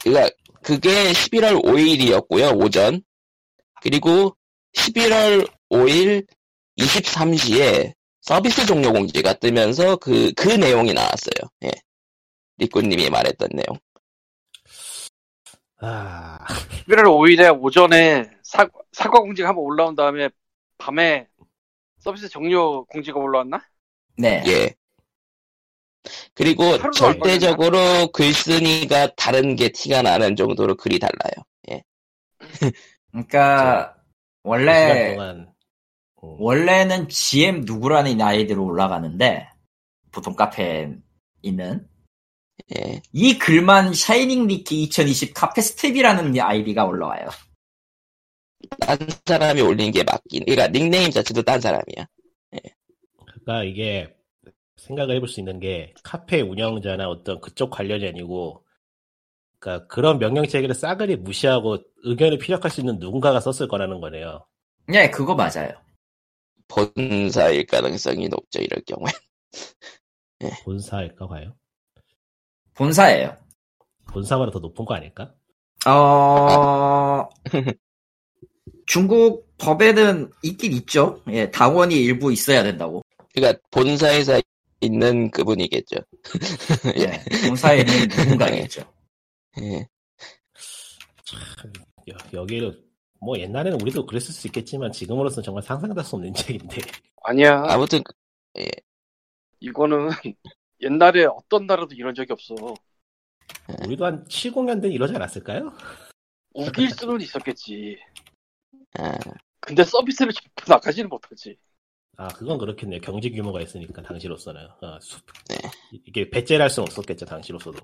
그니까 0.00 0.28
그게 0.66 1.12
11월 1.12 1.62
5일이었고요 1.62 2.60
오전 2.60 3.00
그리고 3.80 4.36
11월 4.76 5.48
5일 5.70 6.26
23시에 6.76 7.94
서비스 8.20 8.66
종료 8.66 8.92
공지가 8.92 9.34
뜨면서 9.34 9.94
그 9.96 10.32
그 10.34 10.48
내용이 10.48 10.92
나왔어요. 10.92 11.48
예. 11.62 11.70
리꾸님이 12.58 13.10
말했던 13.10 13.48
내용. 13.52 13.78
아, 15.78 16.38
11월 16.88 17.04
5일에 17.04 17.62
오전에 17.62 18.28
사, 18.42 18.68
사과 18.90 19.20
공지가 19.20 19.50
한번 19.50 19.62
올라온 19.64 19.94
다음에 19.94 20.28
밤에 20.78 21.28
서비스 22.00 22.28
종료 22.28 22.84
공지가 22.86 23.20
올라왔나? 23.20 23.62
네. 24.18 24.42
예. 24.48 24.74
그리고 26.34 26.90
절대적으로 26.90 28.08
글쓴이가 28.12 29.14
다른 29.16 29.56
게 29.56 29.70
티가 29.70 30.02
나는 30.02 30.36
정도로 30.36 30.76
글이 30.76 30.98
달라요. 30.98 31.84
그러니까, 33.10 33.94
시간 33.94 33.94
원래, 34.42 35.14
동안 35.14 35.54
음, 36.22 36.36
원래는 36.38 37.08
GM 37.08 37.62
누구라는 37.62 38.20
아이디로 38.20 38.64
올라가는데, 38.64 39.48
보통 40.12 40.34
카페에 40.34 40.94
있는, 41.42 41.88
예. 42.76 43.00
이 43.12 43.38
글만 43.38 43.94
샤이닝 43.94 44.46
니키 44.46 44.82
2020 44.84 45.34
카페 45.34 45.60
스텝이라는 45.60 46.38
아이디가 46.40 46.84
올라와요. 46.84 47.28
딴 48.80 48.98
사람이 49.24 49.60
올린 49.60 49.92
게 49.92 50.02
맞긴. 50.02 50.44
그러니까 50.44 50.68
닉네임 50.68 51.10
자체도 51.10 51.42
딴 51.42 51.60
사람이야. 51.60 52.06
그러니까 53.46 53.64
이게 53.64 54.15
생각을 54.76 55.16
해볼 55.16 55.28
수 55.28 55.40
있는 55.40 55.58
게 55.58 55.94
카페 56.02 56.40
운영자나 56.40 57.08
어떤 57.08 57.40
그쪽 57.40 57.70
관련이 57.70 58.06
아니고 58.08 58.64
그러니까 59.58 59.86
그런 59.88 60.18
명령 60.18 60.46
체계를 60.46 60.74
싸그리 60.74 61.16
무시하고 61.16 61.78
의견을 62.04 62.38
피력할 62.38 62.70
수 62.70 62.80
있는 62.80 62.98
누군가가 62.98 63.40
썼을 63.40 63.68
거라는 63.68 64.00
거네요. 64.00 64.46
네, 64.86 65.10
그거 65.10 65.34
맞아요. 65.34 65.72
본사일 66.68 67.66
가능성이 67.66 68.28
높죠, 68.28 68.60
이럴 68.60 68.82
경우에. 68.86 69.10
본사일까 70.64 71.26
과연? 71.26 71.54
본사예요. 72.74 73.36
본사보다 74.08 74.52
더 74.52 74.58
높은 74.58 74.84
거 74.84 74.94
아닐까? 74.94 75.32
어, 75.86 77.28
중국 78.86 79.56
법에는 79.58 80.30
있긴 80.42 80.72
있죠. 80.72 81.22
예, 81.28 81.50
당원이 81.50 81.94
일부 81.94 82.32
있어야 82.32 82.62
된다고. 82.62 83.02
그러니까 83.34 83.60
본사에서 83.70 84.40
있는 84.80 85.30
그분이겠죠. 85.30 85.96
예, 86.96 87.46
본사에 87.46 87.78
있는 87.80 88.08
누군가겠죠. 88.08 88.82
예. 89.60 89.88
여, 92.08 92.16
여기를 92.32 92.84
뭐 93.20 93.38
옛날에는 93.38 93.80
우리도 93.80 94.06
그랬을 94.06 94.32
수 94.32 94.46
있겠지만 94.46 94.92
지금으로서는 94.92 95.44
정말 95.44 95.62
상상할 95.62 96.04
수 96.04 96.16
없는 96.16 96.32
일인데 96.48 96.80
아니야. 97.22 97.64
아무튼 97.66 98.02
이거는 99.60 100.10
옛날에 100.80 101.24
어떤 101.24 101.66
나라도 101.66 101.94
이런 101.94 102.14
적이 102.14 102.32
없어. 102.32 102.54
우리도 103.84 104.04
한 104.04 104.24
70년대는 104.26 104.92
이러지 104.92 105.14
않았을까요? 105.16 105.72
우길 106.54 106.90
수는 106.90 107.20
있었겠지. 107.20 107.98
아, 108.98 109.18
근데 109.60 109.84
서비스를 109.84 110.32
나가지는 110.68 111.08
못하지. 111.08 111.58
아 112.16 112.28
그건 112.28 112.58
그렇겠네요. 112.58 113.00
경제 113.00 113.28
규모가 113.30 113.60
있으니까 113.60 114.02
당시로서는 114.02 114.66
어, 114.80 114.98
수- 115.00 115.20
네. 115.48 115.56
이게 116.04 116.28
배째할 116.30 116.70
수는 116.70 116.84
없었겠죠 116.88 117.26
당시로서도 117.26 117.78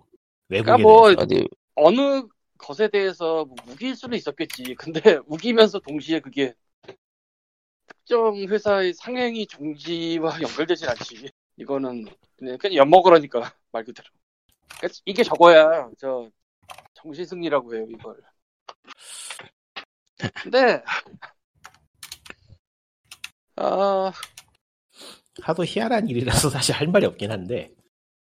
외국에 0.49 0.65
그러니까 0.65 0.89
뭐 0.89 1.03
대해서. 1.05 1.23
어디 1.23 1.49
어느 1.75 2.27
것에 2.59 2.89
대해서 2.89 3.45
뭐 3.45 3.57
우길 3.69 3.95
수는 3.97 4.17
있었겠지. 4.17 4.75
근데 4.79 5.19
우기면서 5.27 5.81
동시에 5.81 6.21
그게 6.21 6.55
특정 7.87 8.37
회사의 8.37 8.95
상행이 8.95 9.47
중지와 9.47 10.39
연결되진 10.43 10.89
않지. 10.89 11.31
이거는 11.57 12.07
그냥, 12.37 12.59
그냥 12.59 12.77
엿먹으라니까 12.77 13.41
말 13.73 13.85
그대로. 13.85 14.09
그러니까 14.79 14.99
이게 15.05 15.23
저거야. 15.23 15.91
저 15.99 16.29
정신 16.95 17.25
승리라고 17.27 17.75
해요 17.75 17.87
이걸. 17.91 18.17
근데 20.43 20.83
아. 23.57 24.13
하도 25.43 25.65
희한한 25.65 26.09
일이라서 26.09 26.51
사실 26.51 26.75
할 26.75 26.89
말이 26.89 27.07
없긴 27.07 27.31
한데. 27.31 27.71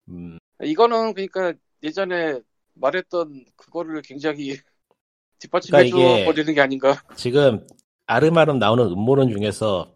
음, 0.08 0.38
이거는 0.62 1.14
그러니까 1.14 1.52
예전에 1.82 2.40
말했던 2.74 3.44
그거를 3.56 4.02
굉장히 4.02 4.56
뒷받침해 5.38 5.90
그러니까 5.90 6.24
버리는 6.24 6.54
게 6.54 6.60
아닌가. 6.60 7.02
지금 7.16 7.66
아름아름 8.06 8.58
나오는 8.58 8.84
음모론 8.86 9.30
중에서 9.30 9.92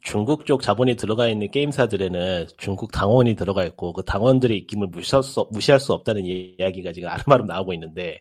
중국 0.00 0.46
쪽 0.46 0.62
자본이 0.62 0.96
들어가 0.96 1.28
있는 1.28 1.50
게임사들에는 1.50 2.46
중국 2.56 2.92
당원이 2.92 3.34
들어가 3.34 3.64
있고 3.64 3.92
그 3.92 4.04
당원들의 4.04 4.56
입김을 4.58 4.88
무시할 4.88 5.22
수, 5.22 5.40
없- 5.40 5.52
무시할 5.52 5.80
수 5.80 5.92
없다는 5.92 6.22
이야기가 6.24 6.92
지금 6.92 7.08
아름아름 7.08 7.46
나오고 7.46 7.72
있는데. 7.74 8.20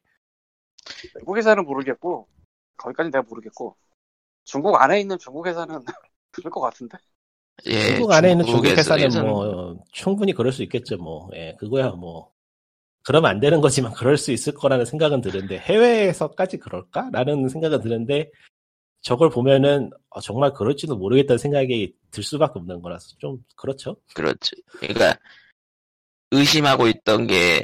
외국 1.16 1.38
회사는 1.38 1.66
모르겠고 1.66 2.28
거기까지 2.78 3.12
내가 3.12 3.22
모르겠고 3.28 3.76
중국 4.46 4.76
안에 4.82 5.02
있는 5.02 5.18
중국 5.20 5.46
회사는 5.46 5.84
그럴 6.38 6.52
것 6.52 6.62
같은데. 6.62 6.98
예, 7.66 7.88
중국 7.96 8.12
안에 8.12 8.32
있는 8.32 8.46
중국 8.46 8.66
회사는 8.68 9.26
뭐 9.26 9.84
충분히 9.92 10.32
그럴 10.32 10.52
수 10.52 10.62
있겠죠 10.62 10.96
뭐 10.98 11.28
예, 11.34 11.56
그거야 11.60 11.90
뭐 11.90 12.32
그러면 13.04 13.32
안 13.32 13.40
되는 13.40 13.62
거지만 13.62 13.92
그럴 13.98 14.16
수 14.18 14.32
있을 14.32 14.54
거라는 14.54 14.86
생각은 14.86 15.22
드는데 15.22 15.58
해외에서까지 15.58 16.58
그럴까라는 16.58 17.50
생각은 17.50 17.82
드는데 17.82 18.30
저걸 19.02 19.32
보면은 19.32 19.90
어, 20.10 20.22
정말 20.22 20.54
그럴지도 20.54 20.98
모르겠다는 20.98 21.40
생각이 21.40 21.96
들 22.12 22.24
수밖에 22.24 22.60
없는 22.60 22.82
거라서 22.82 23.08
좀 23.18 23.44
그렇죠. 23.56 23.96
그렇죠. 24.14 24.56
그러니까 24.80 25.18
의심하고 26.32 26.88
있던 26.90 27.26
게 27.26 27.62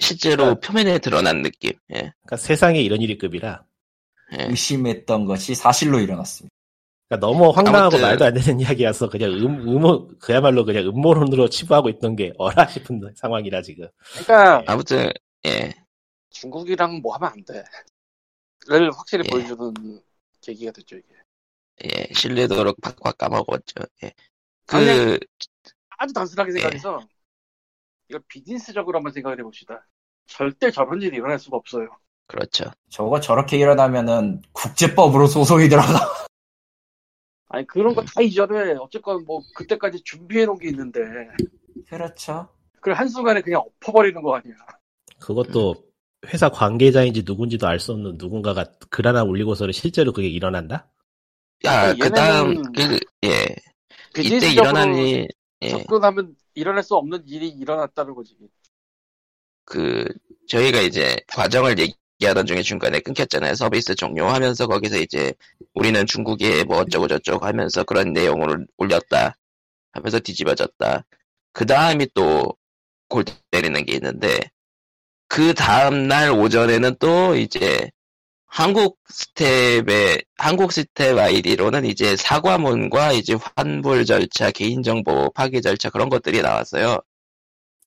실제로 0.00 0.44
그러니까- 0.44 0.66
표면에 0.66 0.98
드러난 0.98 1.42
느낌. 1.42 1.70
예. 1.90 1.94
그러니까 2.22 2.36
세상에 2.36 2.80
이런 2.80 3.00
일이 3.00 3.16
급이라 3.18 3.64
예. 4.38 4.44
의심했던 4.44 5.26
것이 5.26 5.54
사실로 5.54 6.00
일어났습니다. 6.00 6.52
그러니까 7.10 7.26
너무 7.26 7.50
황당하고 7.50 7.96
아무튼- 7.96 8.00
말도 8.02 8.24
안 8.24 8.34
되는 8.34 8.60
이야기라서 8.60 9.08
그냥 9.10 9.30
음, 9.32 9.68
음모 9.68 10.18
그야말로 10.20 10.64
그냥 10.64 10.84
음모론으로 10.86 11.48
치부하고 11.50 11.88
있던 11.90 12.14
게 12.14 12.32
어라 12.38 12.66
싶은 12.68 13.00
상황이라 13.16 13.62
지금. 13.62 13.88
그러니까 14.24 14.62
아무튼 14.72 15.10
예. 15.44 15.74
중국이랑 16.30 17.00
뭐 17.02 17.14
하면 17.16 17.30
안 17.32 17.44
돼. 17.44 17.64
를 18.68 18.92
확실히 18.92 19.24
예. 19.26 19.30
보여주는 19.30 20.00
계기가 20.40 20.70
됐죠 20.72 20.96
이게. 20.96 21.06
예, 21.84 22.06
신뢰도를 22.14 22.74
팍팍 22.80 23.18
까먹었죠. 23.18 23.82
예. 24.04 24.12
그, 24.66 25.18
아주 25.98 26.12
단순하게 26.12 26.50
예. 26.50 26.52
생각해서 26.60 27.00
이걸 28.08 28.22
비즈니스적으로 28.28 28.98
한번 28.98 29.12
생각을 29.12 29.38
해봅시다. 29.40 29.84
절대 30.26 30.70
저런 30.70 31.00
일이 31.02 31.16
일어날 31.16 31.38
수가 31.40 31.56
없어요. 31.56 31.88
그렇죠. 32.28 32.70
저거 32.90 33.18
저렇게 33.18 33.58
일어나면은 33.58 34.42
국제법으로 34.52 35.26
소송이 35.26 35.68
들어가. 35.68 35.88
아니 37.50 37.66
그런 37.66 37.94
거 37.94 38.02
다 38.04 38.20
이전에 38.22 38.72
어쨌건 38.80 39.24
뭐 39.24 39.42
그때까지 39.54 40.02
준비해 40.04 40.46
놓은 40.46 40.58
게 40.58 40.68
있는데 40.70 41.00
그렇죠. 41.88 42.48
그걸 42.76 42.94
한순간에 42.94 43.40
그냥 43.42 43.60
엎어버리는 43.60 44.22
거 44.22 44.36
아니야. 44.36 44.54
그것도 45.20 45.74
회사 46.28 46.48
관계자인지 46.48 47.24
누군지도 47.26 47.66
알 47.66 47.80
수 47.80 47.92
없는 47.92 48.16
누군가가 48.18 48.64
글 48.90 49.06
하나 49.06 49.22
올리고서는 49.24 49.72
실제로 49.72 50.12
그게 50.12 50.28
일어난다? 50.28 50.88
야, 51.64 51.92
그러니까 51.94 52.04
그 52.08 52.14
다음, 52.14 52.62
그, 52.72 52.98
예. 53.24 53.28
이때 53.28 54.22
비즈니스적으로 54.22 54.62
일어난 54.70 54.94
일, 54.94 55.28
예. 55.62 55.68
접근하면 55.68 56.34
일어날 56.54 56.82
수 56.82 56.94
없는 56.94 57.22
일이 57.26 57.48
일어났다는 57.48 58.14
거지. 58.14 58.36
그, 59.64 60.04
저희가 60.48 60.80
이제 60.80 61.16
과정을 61.28 61.78
얘기 61.78 61.94
하던 62.26 62.46
중에 62.46 62.62
중간에 62.62 63.00
끊겼잖아요. 63.00 63.54
서비스 63.54 63.94
종료하면서 63.94 64.66
거기서 64.68 64.98
이제 64.98 65.32
우리는 65.74 66.06
중국에 66.06 66.64
뭐 66.64 66.78
어쩌고저쩌고 66.78 67.46
하면서 67.46 67.84
그런 67.84 68.12
내용을 68.12 68.66
올렸다. 68.78 69.36
하면서 69.92 70.18
뒤집어졌다. 70.20 71.04
그 71.52 71.66
다음이 71.66 72.08
또 72.14 72.56
골 73.10 73.24
때리는 73.50 73.84
게 73.84 73.94
있는데, 73.94 74.38
그 75.28 75.54
다음날 75.54 76.30
오전에는 76.32 76.96
또 76.98 77.36
이제 77.36 77.90
한국 78.46 78.98
스텝의, 79.08 80.22
한국 80.36 80.72
스텝 80.72 81.18
아이디로는 81.18 81.86
이제 81.86 82.16
사과문과 82.16 83.12
이제 83.12 83.36
환불 83.56 84.04
절차, 84.06 84.50
개인정보 84.50 85.32
파기 85.34 85.62
절차 85.62 85.90
그런 85.90 86.08
것들이 86.08 86.42
나왔어요. 86.42 87.00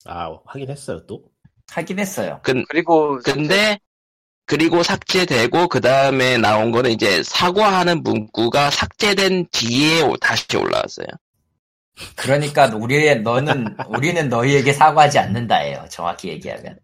아, 0.05 0.37
확인했어요, 0.45 1.05
또? 1.05 1.23
하긴 1.71 1.99
했어요. 1.99 2.41
그리고 2.41 3.19
근데 3.23 3.79
그리고 4.45 4.83
삭제되고 4.83 5.67
그 5.69 5.79
다음에 5.81 6.37
나온 6.37 6.71
거는 6.71 6.91
이제 6.91 7.23
사과하는 7.23 8.03
문구가 8.03 8.69
삭제된 8.71 9.47
뒤에 9.51 10.01
오- 10.01 10.17
다시 10.17 10.45
올라왔어요. 10.57 11.07
그러니까 12.15 12.65
우리의 12.75 13.21
너는 13.21 13.75
우리는 13.87 14.27
너희에게 14.29 14.73
사과하지 14.73 15.19
않는다예요. 15.19 15.85
정확히 15.89 16.29
얘기하면. 16.29 16.77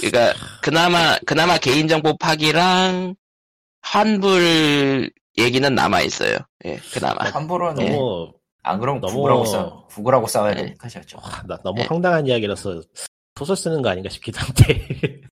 그러니까 0.00 0.32
그나마 0.62 1.18
그나마 1.26 1.58
개인정보 1.58 2.16
파기랑 2.18 3.14
환불 3.80 5.10
얘기는 5.38 5.74
남아 5.74 6.02
있어요. 6.02 6.36
예, 6.64 6.76
그나마. 6.92 7.24
환불은 7.30 7.80
예. 7.80 7.90
너무, 7.90 8.32
안 8.62 8.78
그러면 8.78 9.00
너무- 9.00 9.14
구글하고 9.14 9.44
싸 9.46 9.70
구글하고 9.88 10.26
싸워야 10.28 10.52
예. 10.52 10.56
되니까 10.56 10.88
저죠. 10.88 11.18
와, 11.20 11.42
나 11.48 11.58
너무 11.64 11.80
네. 11.80 11.86
황당한 11.88 12.26
이야기라서 12.26 12.80
소설 13.38 13.56
쓰는 13.56 13.82
거 13.82 13.88
아닌가 13.88 14.08
싶기도 14.08 14.38
한데. 14.38 15.20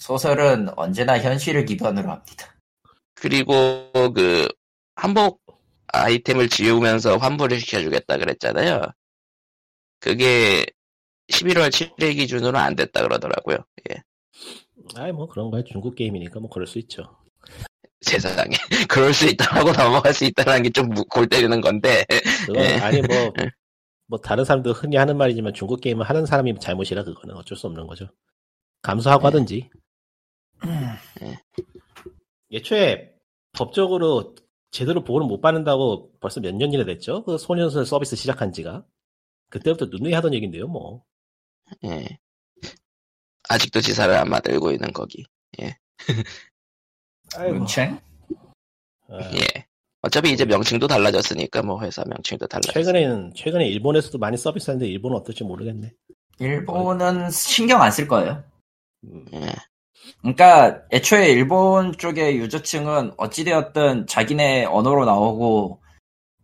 소설은 0.00 0.70
언제나 0.78 1.18
현실을 1.20 1.66
기반으로 1.66 2.10
합니다. 2.10 2.56
그리고 3.14 3.52
그 4.14 4.48
한복 4.96 5.42
아이템을 5.88 6.48
지우면서 6.48 7.18
환불을 7.18 7.60
시켜주겠다 7.60 8.16
그랬잖아요. 8.16 8.82
그게 10.00 10.64
11월 11.30 11.68
7일 11.68 12.16
기준으로 12.16 12.58
안 12.58 12.74
됐다 12.74 13.02
그러더라고요. 13.02 13.58
예, 13.90 14.02
아이, 14.96 15.12
뭐 15.12 15.28
그런 15.28 15.50
거야. 15.50 15.62
중국 15.64 15.94
게임이니까 15.94 16.40
뭐 16.40 16.48
그럴 16.48 16.66
수 16.66 16.78
있죠. 16.78 17.04
세상에 18.00 18.56
그럴 18.88 19.12
수 19.12 19.26
있다라고 19.28 19.72
넘어갈 19.72 20.14
수 20.14 20.24
있다는 20.24 20.62
게 20.62 20.70
좀 20.70 20.88
골 21.10 21.28
때리는 21.28 21.60
건데 21.60 22.06
그건 22.46 22.64
예. 22.64 22.78
아니 22.78 23.02
뭐, 23.02 23.32
뭐 24.06 24.18
다른 24.18 24.44
사람도 24.46 24.72
흔히 24.72 24.96
하는 24.96 25.18
말이지만 25.18 25.52
중국 25.52 25.82
게임을 25.82 26.08
하는 26.08 26.24
사람이 26.24 26.58
잘못이라 26.58 27.04
그거는 27.04 27.36
어쩔 27.36 27.58
수 27.58 27.66
없는 27.66 27.86
거죠. 27.86 28.08
감수하고 28.82 29.22
네. 29.22 29.26
하든지. 29.26 29.70
네. 31.20 31.38
예초에 32.50 33.14
법적으로 33.52 34.34
제대로 34.70 35.02
보호를 35.04 35.26
못 35.26 35.40
받는다고 35.40 36.12
벌써 36.20 36.40
몇 36.40 36.54
년이나 36.54 36.84
됐죠? 36.84 37.24
그 37.24 37.38
소년설 37.38 37.86
서비스 37.86 38.16
시작한 38.16 38.52
지가. 38.52 38.84
그때부터 39.50 39.86
누누이 39.86 40.12
하던 40.12 40.32
얘긴데요, 40.34 40.68
뭐. 40.68 41.04
예. 41.84 42.18
아직도 43.48 43.80
지사를 43.80 44.14
안 44.14 44.28
만들고 44.28 44.70
있는 44.70 44.92
거기. 44.92 45.24
아이고. 47.36 47.54
문챙? 47.54 47.98
아, 49.08 49.18
예. 49.34 49.66
어차피 50.02 50.32
이제 50.32 50.44
명칭도 50.44 50.86
달라졌으니까 50.86 51.62
뭐 51.62 51.82
회사 51.82 52.04
명칭도 52.04 52.46
달라졌어. 52.46 52.72
최근에는, 52.72 53.34
최근에 53.34 53.66
일본에서도 53.68 54.16
많이 54.18 54.36
서비스 54.36 54.70
하는데 54.70 54.86
일본은 54.88 55.16
어떨지 55.16 55.42
모르겠네. 55.44 55.92
일본은 56.38 57.30
신경 57.30 57.82
안 57.82 57.90
쓸 57.90 58.06
거예요. 58.08 58.42
음, 59.04 59.26
예. 59.34 59.52
그러니까 60.20 60.82
애초에 60.92 61.30
일본 61.30 61.96
쪽의 61.96 62.36
유저층은 62.38 63.12
어찌되었든 63.16 64.06
자기네 64.06 64.64
언어로 64.66 65.04
나오고 65.04 65.80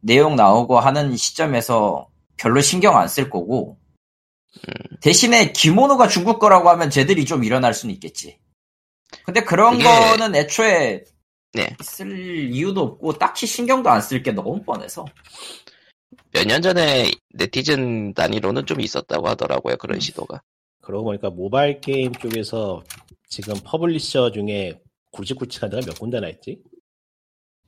내용 0.00 0.36
나오고 0.36 0.78
하는 0.80 1.16
시점에서 1.16 2.09
별로 2.36 2.61
신경 2.61 2.96
안 2.96 3.09
쓸 3.09 3.28
거고 3.30 3.78
대신에 5.00 5.52
기모노가 5.52 6.09
중국 6.09 6.38
거라고 6.38 6.68
하면 6.70 6.90
쟤들이 6.90 7.24
좀 7.26 7.44
일어날 7.44 7.74
수는 7.74 7.94
있겠지. 7.94 8.38
근데 9.24 9.42
그런 9.44 9.74
이게- 9.76 9.84
거는 9.84 10.34
애초에 10.34 11.04
네. 11.52 11.76
쓸 11.82 12.50
이유도 12.52 12.82
없고 12.82 13.14
딱히 13.14 13.46
신경도 13.46 13.88
안 13.90 14.00
쓸 14.00 14.22
게 14.22 14.32
너무 14.32 14.62
뻔해서 14.62 15.04
몇 16.32 16.46
년 16.46 16.61
전에 16.62 17.11
네티즌 17.34 18.14
단위로는 18.14 18.66
좀 18.66 18.80
있었다고 18.80 19.26
하더라고요. 19.28 19.76
그런 19.76 20.00
시도가. 20.00 20.42
그러고 20.82 21.04
보니까 21.04 21.30
모바일 21.30 21.80
게임 21.80 22.12
쪽에서 22.12 22.82
지금 23.29 23.55
publisher 23.64 24.30
중에 24.33 24.81
굵직굵직한 25.12 25.70
데가 25.70 25.85
몇 25.87 25.99
군데나 25.99 26.29
있지? 26.29 26.62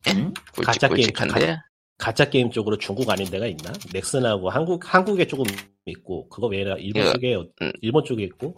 음? 0.09 0.33
가짜 0.65 0.89
게임, 0.89 1.07
굵직굵직한데 1.09 1.59
가짜 1.97 2.31
게임 2.31 2.51
쪽으로 2.51 2.79
중국 2.79 3.11
아닌 3.11 3.29
데가 3.31 3.47
있나? 3.47 3.73
넥슨하고 3.93 4.51
한국 4.51 4.83
한국에 4.95 5.27
조금 5.27 5.45
있고 5.87 6.29
그거 6.29 6.47
외에 6.47 6.63
일본 6.79 7.03
예, 7.07 7.13
쪽에 7.13 7.35
음. 7.63 7.73
일본 7.81 8.05
쪽에 8.05 8.23
있고 8.25 8.55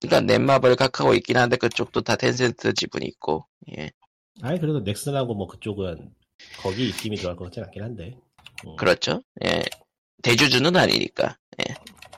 그러니까 0.00 0.20
넷마블 0.32 0.76
카카오 0.76 1.14
있긴 1.14 1.36
한데 1.36 1.56
그쪽도 1.56 2.02
다 2.02 2.16
텐센트 2.16 2.72
지분이 2.72 3.06
있고 3.06 3.46
예 3.76 3.90
아니 4.42 4.60
그래도 4.60 4.80
넥슨하고 4.80 5.34
뭐 5.34 5.46
그쪽은 5.48 6.14
거기 6.62 6.88
입김이 6.88 7.16
들어갈 7.16 7.36
것 7.36 7.44
같진 7.46 7.64
않긴 7.64 7.82
한데 7.82 8.16
음. 8.66 8.76
그렇죠 8.76 9.22
예 9.44 9.62
대주주는 10.22 10.74
아니니까 10.76 11.36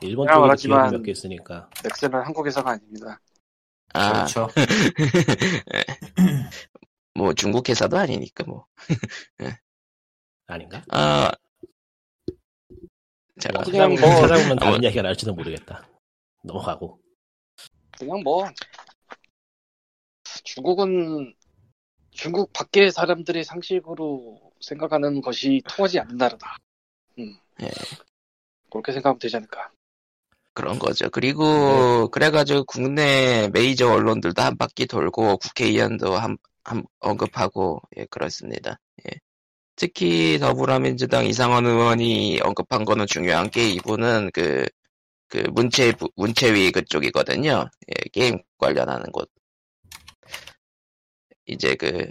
일본 0.01 0.27
그냥 0.27 0.41
쪽에 0.41 0.47
말하지만- 0.53 0.89
기업이 0.89 0.97
몇개 0.97 1.11
있으니까 1.11 1.69
넥슨은 1.83 2.21
한국 2.21 2.45
회사가 2.45 2.71
아닙니다. 2.71 3.19
아 3.93 4.25
그렇죠. 4.25 4.47
뭐 7.15 7.33
중국 7.33 7.67
회사도 7.69 7.97
아니니까 7.97 8.43
뭐 8.45 8.65
아닌가? 10.47 10.83
아, 10.89 11.31
자, 13.39 13.49
뭐 13.53 13.63
그냥 13.63 13.95
찾아보면, 13.95 14.01
뭐- 14.01 14.21
찾아보면 14.21 14.57
다른 14.57 14.71
뭐- 14.73 14.79
이야기가 14.83 15.01
나올지도 15.03 15.33
모르겠다. 15.33 15.87
넘어가고. 16.43 16.99
그냥 17.97 18.21
뭐 18.23 18.45
중국은 20.43 21.33
중국 22.11 22.51
밖의 22.53 22.91
사람들의 22.91 23.43
상식으로 23.43 24.39
생각하는 24.61 25.21
것이 25.21 25.61
통하지 25.67 25.99
않는 25.99 26.17
나라다. 26.17 26.57
음. 27.19 27.37
예. 27.61 27.69
그렇게 28.71 28.91
생각하면 28.91 29.19
되지 29.19 29.35
않을까. 29.37 29.71
그런 30.53 30.79
거죠. 30.79 31.09
그리고 31.09 31.43
네. 31.43 32.07
그래가지고 32.11 32.65
국내 32.65 33.49
메이저 33.53 33.91
언론들도 33.91 34.41
한 34.41 34.57
바퀴 34.57 34.85
돌고 34.85 35.37
국회의원도 35.37 36.15
한, 36.15 36.37
한 36.63 36.83
언급하고 36.99 37.81
예 37.97 38.05
그렇습니다. 38.05 38.79
예. 39.07 39.19
특히 39.75 40.37
더불어민주당 40.39 41.25
이상원 41.25 41.65
의원이 41.65 42.39
언급한 42.43 42.85
거는 42.85 43.07
중요한 43.07 43.49
게 43.49 43.67
이분은 43.69 44.29
그, 44.33 44.65
그 45.27 45.39
문체, 45.51 45.93
문체위 46.15 46.71
그쪽이거든요. 46.71 47.69
예, 47.89 48.09
게임 48.11 48.39
관련하는 48.59 49.11
곳. 49.11 49.29
이제 51.45 51.75
그, 51.75 52.07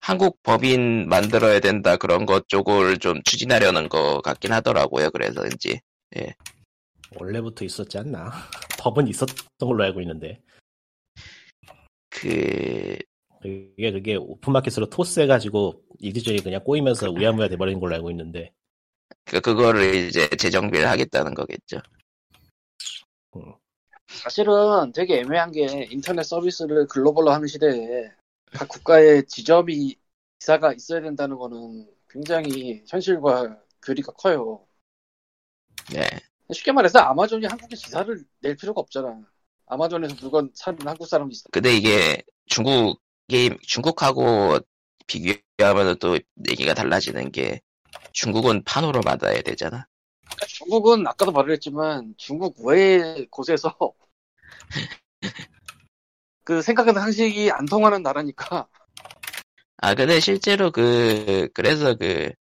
한국 0.00 0.40
법인 0.42 1.08
만들어야 1.08 1.60
된다 1.60 1.96
그런 1.96 2.26
것 2.26 2.48
쪽을 2.48 2.98
좀 2.98 3.22
추진하려는 3.24 3.88
것 3.88 4.20
같긴 4.22 4.52
하더라고요. 4.52 5.10
그래서인지. 5.10 5.80
원래부터 7.14 7.64
있었지 7.64 7.98
않나? 7.98 8.30
법은 8.80 9.08
있었던 9.08 9.36
걸로 9.58 9.84
알고 9.84 10.00
있는데. 10.02 10.42
그, 12.10 12.96
그게, 13.42 13.92
그게 13.92 14.14
오픈마켓으로 14.16 14.88
토스해가지고 14.90 15.82
이리저리 15.98 16.40
그냥 16.42 16.62
꼬이면서 16.64 17.10
우야무야 17.10 17.48
돼버린 17.48 17.78
걸로 17.78 17.94
알고 17.94 18.10
있는데. 18.10 18.52
그, 19.24 19.40
그거를 19.40 19.94
이제 19.94 20.28
재정비를 20.28 20.88
하겠다는 20.88 21.34
거겠죠. 21.34 21.80
사실은 24.06 24.92
되게 24.94 25.20
애매한 25.20 25.52
게 25.52 25.88
인터넷 25.90 26.22
서비스를 26.22 26.86
글로벌로 26.86 27.30
하는 27.30 27.46
시대에 27.46 28.10
각 28.52 28.68
국가의 28.68 29.26
지점이 29.26 29.96
기사가 30.38 30.72
있어야 30.72 31.00
된다는 31.00 31.36
거는 31.36 31.88
굉장히 32.08 32.82
현실과 32.86 33.60
괴리가 33.82 34.12
커요. 34.12 34.66
네. 35.92 36.02
쉽게 36.52 36.72
말해서 36.72 37.00
아마존이 37.00 37.46
한국에 37.46 37.76
지사를 37.76 38.24
낼 38.40 38.56
필요가 38.56 38.80
없잖아. 38.80 39.20
아마존에서 39.66 40.14
물건 40.20 40.50
사는 40.54 40.78
한국 40.84 41.06
사람이 41.06 41.32
있어. 41.32 41.48
근데 41.50 41.74
이게 41.74 42.22
중국 42.46 43.00
게임, 43.28 43.58
중국하고 43.62 44.58
비교하면 45.06 45.98
또 45.98 46.18
얘기가 46.48 46.74
달라지는 46.74 47.32
게 47.32 47.60
중국은 48.12 48.62
판으로 48.64 49.00
받아야 49.00 49.40
되잖아. 49.42 49.86
중국은 50.46 51.06
아까도 51.06 51.32
말을 51.32 51.52
했지만 51.52 52.14
중국 52.16 52.64
외의 52.64 53.26
곳에서 53.30 53.74
그 56.44 56.62
생각하는 56.62 57.00
상식이 57.00 57.50
안 57.50 57.66
통하는 57.66 58.02
나라니까 58.02 58.68
아, 59.78 59.94
근데 59.94 60.20
실제로 60.20 60.70
그, 60.70 61.48
그래서 61.52 61.94
그, 61.94 62.32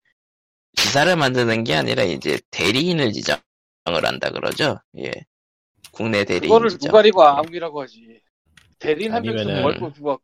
지사를 0.76 1.16
만드는 1.16 1.64
게 1.64 1.76
아니라 1.76 2.04
이제 2.04 2.40
대리인을 2.52 3.14
지정 3.14 3.40
을 3.88 4.06
한다 4.06 4.32
그러죠. 4.32 4.80
예. 4.98 5.12
국내 5.92 6.26
대리인 6.26 6.50
그거를 6.50 6.70
지정. 6.72 6.88
누가 6.90 7.02
리고 7.04 7.24
암이라고 7.24 7.82
하지. 7.84 8.20
대리인 8.80 9.14
한 9.14 9.24
뭐할 9.24 9.80
거 9.80 9.92
주고 9.94 10.20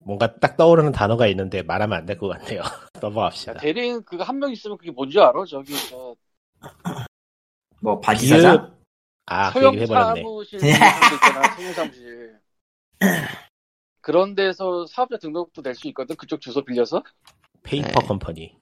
뭔가 0.00 0.34
딱 0.40 0.56
떠오르는 0.56 0.90
단어가 0.92 1.28
있는데 1.28 1.62
말하면 1.62 1.98
안 1.98 2.06
될 2.06 2.18
것 2.18 2.28
같네요. 2.28 2.60
넘어갑시다. 3.00 3.54
대리인 3.60 4.02
그거 4.04 4.24
한 4.24 4.38
명 4.40 4.50
있으면 4.50 4.76
그게 4.78 4.90
뭔지 4.90 5.18
알아? 5.20 5.44
저기 5.48 5.74
저 5.88 6.16
뭐 7.80 7.98
바지 8.00 8.28
사장? 8.28 8.76
아, 9.26 9.52
그 9.52 9.58
소형 9.58 9.74
얘기 9.74 9.82
해버렸네. 9.84 10.22
사무실 10.22 10.58
있잖아. 10.60 11.56
소형 11.56 11.72
사무실. 11.72 12.38
그런 14.00 14.34
데서 14.34 14.86
사업자 14.86 15.16
등록도 15.18 15.62
낼수 15.62 15.88
있거든. 15.88 16.14
그쪽 16.16 16.40
주소 16.40 16.64
빌려서. 16.64 17.02
페이퍼 17.62 18.00
네. 18.00 18.06
컴퍼니. 18.06 18.56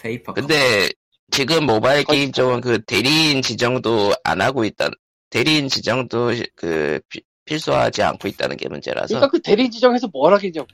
페이퍼. 0.00 0.32
근데 0.34 0.88
지금 1.30 1.66
모바일 1.66 2.04
게임 2.04 2.32
쪽은 2.32 2.60
그 2.60 2.82
대리인 2.84 3.42
지정도 3.42 4.12
안 4.24 4.40
하고 4.40 4.64
있다. 4.64 4.88
대리인 5.30 5.68
지정도 5.68 6.30
그 6.54 7.00
피- 7.08 7.22
필수하지 7.44 8.02
않고 8.02 8.28
있다는 8.28 8.56
게 8.56 8.68
문제라서. 8.68 9.08
그러니까 9.08 9.28
그 9.30 9.40
대리인 9.42 9.70
지정해서 9.70 10.08
뭘 10.12 10.32
하겠냐고. 10.32 10.66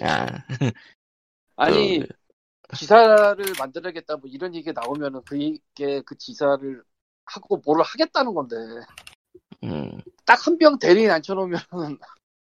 아, 0.00 0.26
아니 1.56 2.00
그, 2.00 2.06
지사를 2.76 3.36
만들어야겠다 3.58 4.16
뭐 4.16 4.28
이런 4.30 4.54
얘기가 4.54 4.80
나오면은 4.80 5.22
그게 5.24 6.00
그 6.06 6.16
지사를 6.16 6.82
하고 7.26 7.56
뭐를 7.64 7.84
하겠다는 7.84 8.34
건데 8.34 8.56
음, 9.64 10.00
딱 10.24 10.46
한 10.46 10.58
명 10.58 10.78
대리인 10.78 11.10
앉혀놓으면 11.10 11.60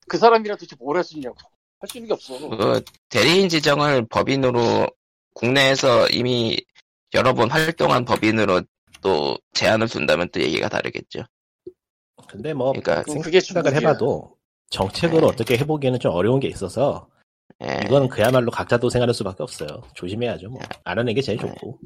그 0.08 0.18
사람이랑 0.18 0.56
도대체 0.58 0.76
뭘 0.76 0.96
할 0.96 1.04
수 1.04 1.16
있냐고 1.16 1.36
할 1.80 1.88
수 1.88 1.98
있는 1.98 2.08
게 2.08 2.14
없어 2.14 2.38
그 2.50 2.82
대리인 3.08 3.48
지정을 3.48 4.06
법인으로 4.08 4.88
국내에서 5.34 6.08
이미 6.08 6.58
여러 7.14 7.34
번 7.34 7.50
활동한 7.50 8.04
법인으로 8.04 8.62
또 9.00 9.38
제한을 9.54 9.88
둔다면 9.88 10.28
또 10.32 10.40
얘기가 10.40 10.68
다르겠죠. 10.68 11.24
근데 12.28 12.52
뭐 12.52 12.72
그러니까 12.72 13.02
그게 13.02 13.40
생각을. 13.40 13.74
해봐도 13.74 14.36
정책으로 14.70 15.20
네. 15.20 15.26
어떻게 15.26 15.56
해보기에는 15.58 15.98
좀 15.98 16.12
어려운 16.12 16.40
게 16.40 16.48
있어서 16.48 17.08
예. 17.62 17.80
이거는 17.86 18.08
그야말로 18.08 18.50
각자 18.50 18.76
도생하는 18.78 19.14
수밖에 19.14 19.42
없어요. 19.42 19.82
조심해야죠. 19.94 20.50
뭐. 20.50 20.60
안 20.84 20.98
하는 20.98 21.14
게 21.14 21.22
제일 21.22 21.38
좋고. 21.38 21.78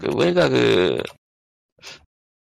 그 0.00 0.08
우리가 0.14 0.48
그 0.48 1.02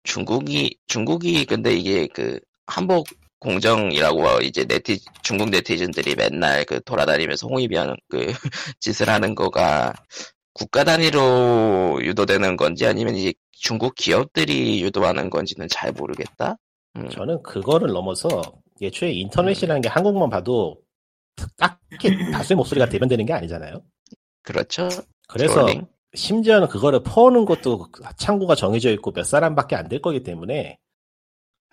중국이 0.04 0.78
중국이 0.86 1.44
근데 1.44 1.74
이게 1.74 2.06
그 2.06 2.40
한복 2.66 3.08
공정이라고 3.40 4.40
이제 4.42 4.64
네티 4.64 5.00
중국 5.22 5.50
네티즌들이 5.50 6.14
맨날 6.14 6.64
그 6.64 6.80
돌아다니면서 6.82 7.48
홍위병 7.48 7.96
그 8.08 8.26
짓을 8.80 9.08
하는 9.08 9.34
거가 9.34 9.92
국가 10.54 10.84
단위로 10.84 12.00
유도되는 12.02 12.56
건지 12.56 12.86
아니면 12.86 13.14
이제 13.14 13.32
중국 13.52 13.94
기업들이 13.94 14.82
유도하는 14.82 15.30
건지는 15.30 15.68
잘 15.68 15.92
모르겠다. 15.92 16.56
음, 16.96 17.08
저는 17.08 17.42
그거를 17.42 17.88
넘어서 17.92 18.42
예초에 18.80 19.12
인터넷이라는 19.12 19.80
게 19.80 19.88
한국만 19.88 20.28
봐도 20.30 20.76
딱히 21.56 22.30
다수의 22.32 22.56
목소리가 22.56 22.88
대변되는 22.88 23.24
게 23.24 23.32
아니잖아요. 23.32 23.82
그렇죠. 24.42 24.88
그래서 25.28 25.54
트롤링. 25.66 25.86
심지어는 26.14 26.68
그거를 26.68 27.02
퍼오는 27.02 27.44
것도 27.46 27.88
창구가 28.16 28.54
정해져 28.54 28.90
있고 28.92 29.12
몇 29.12 29.24
사람밖에 29.24 29.76
안 29.76 29.88
될 29.88 30.02
거기 30.02 30.22
때문에 30.22 30.78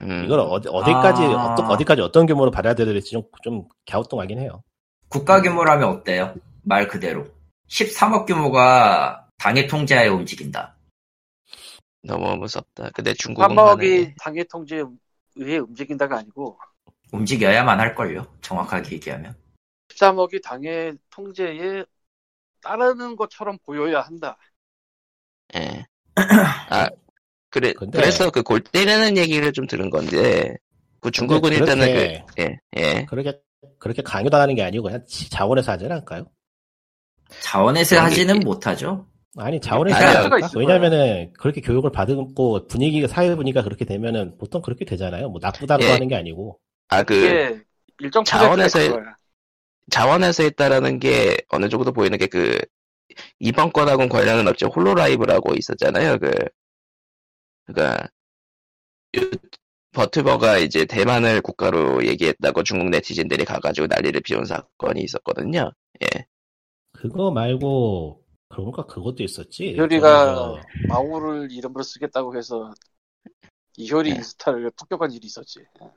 음, 0.01 0.23
이걸 0.25 0.39
어디, 0.39 0.69
어디까지 0.69 1.23
아. 1.23 1.51
어떤 1.53 1.65
어디까지 1.69 2.01
어떤 2.01 2.25
규모로 2.25 2.51
받아들여야 2.51 2.93
될지 2.93 3.11
좀, 3.11 3.23
좀 3.43 3.67
갸우뚱하긴 3.89 4.39
해요. 4.39 4.63
국가 5.09 5.41
규모라면 5.41 5.89
어때요? 5.89 6.35
말 6.63 6.87
그대로. 6.87 7.25
13억 7.69 8.25
규모가 8.25 9.27
당의 9.37 9.67
통제하에 9.67 10.07
움직인다. 10.07 10.75
너무 12.03 12.35
무섭다. 12.37 12.89
근데 12.93 13.13
중국은 13.13 13.47
3억이 13.49 13.55
가능해. 13.55 14.15
당의 14.19 14.45
통제에 14.45 14.83
의해 15.35 15.57
움직인다가 15.57 16.17
아니고 16.19 16.57
움직여야만 17.11 17.79
할걸요. 17.79 18.25
정확하게 18.41 18.93
얘기하면. 18.95 19.35
13억이 19.89 20.41
당의 20.43 20.97
통제에 21.09 21.83
따르는 22.61 23.15
것처럼 23.15 23.57
보여야 23.65 24.01
한다 24.01 24.37
예. 25.55 25.85
아, 26.69 26.89
그래, 27.49 27.73
근데- 27.73 27.99
그래서 27.99 28.29
그 28.29 28.43
골 28.43 28.61
때리는 28.61 29.17
얘기를 29.17 29.51
좀 29.53 29.65
들은 29.65 29.89
건데, 29.89 30.55
그 30.99 31.09
중국은 31.11 31.49
근데 31.51 31.55
일단은 31.57 31.87
그렇게- 31.87 32.25
그, 32.27 32.41
예, 32.41 32.59
예. 32.77 33.05
그렇게 33.05 33.41
그렇게 33.79 34.01
강요당하는 34.03 34.55
게 34.55 34.63
아니고 34.63 34.83
그냥 34.83 35.05
지- 35.07 35.29
자원에서 35.29 35.71
하지 35.73 35.85
않을까요? 35.85 36.25
자원에서 37.41 37.99
하지는 37.99 38.39
게- 38.39 38.45
못하죠. 38.45 39.07
아니 39.37 39.59
자원에서? 39.61 40.37
있을 40.39 40.57
왜냐면은 40.59 41.31
그렇게 41.37 41.61
교육을 41.61 41.91
받고 41.91 42.67
분위기가 42.67 43.07
사회 43.07 43.35
분위기가 43.35 43.63
그렇게 43.63 43.85
되면은 43.85 44.37
보통 44.37 44.61
그렇게 44.61 44.85
되잖아요. 44.85 45.29
뭐 45.29 45.39
나쁘다고 45.41 45.83
예. 45.83 45.91
하는 45.91 46.07
게 46.07 46.15
아니고 46.15 46.59
아, 46.89 47.03
그, 47.03 47.13
이게 47.13 47.61
일정 47.99 48.23
그거야. 48.23 49.15
자원에서 49.91 50.43
했다라는 50.43 50.99
게 50.99 51.37
어느 51.49 51.69
정도 51.69 51.91
보이는 51.91 52.17
게 52.17 52.25
그, 52.27 52.59
이번 53.39 53.71
건하고는 53.71 54.09
관련은 54.09 54.47
없죠. 54.47 54.67
홀로라이브라고 54.67 55.53
있었잖아요. 55.55 56.17
그, 56.19 56.31
그니까, 57.65 58.07
유- 59.15 59.29
버튜버가 59.91 60.57
이제 60.59 60.85
대만을 60.85 61.41
국가로 61.41 62.05
얘기했다고 62.05 62.63
중국 62.63 62.89
네티즌들이 62.89 63.45
가가지고 63.45 63.87
난리를 63.87 64.21
피운 64.21 64.45
사건이 64.45 65.01
있었거든요. 65.01 65.71
예. 66.03 66.25
그거 66.99 67.31
말고 67.31 68.21
그런가 68.49 68.85
그것도 68.85 69.23
있었지. 69.23 69.69
이효리가 69.71 70.35
저기 70.35 70.87
마우를 70.89 71.49
이름으로 71.51 71.81
쓰겠다고 71.81 72.35
해서 72.37 72.73
이효리 73.77 74.09
네. 74.09 74.17
인스타를 74.17 74.71
폭격한 74.71 75.11
일이 75.13 75.27
있었지. 75.27 75.59
저- 75.77 75.93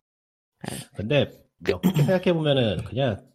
근데 0.96 1.28
몇개 1.58 1.90
생각해 1.96 2.32
보면은 2.32 2.84
그냥 2.84 3.26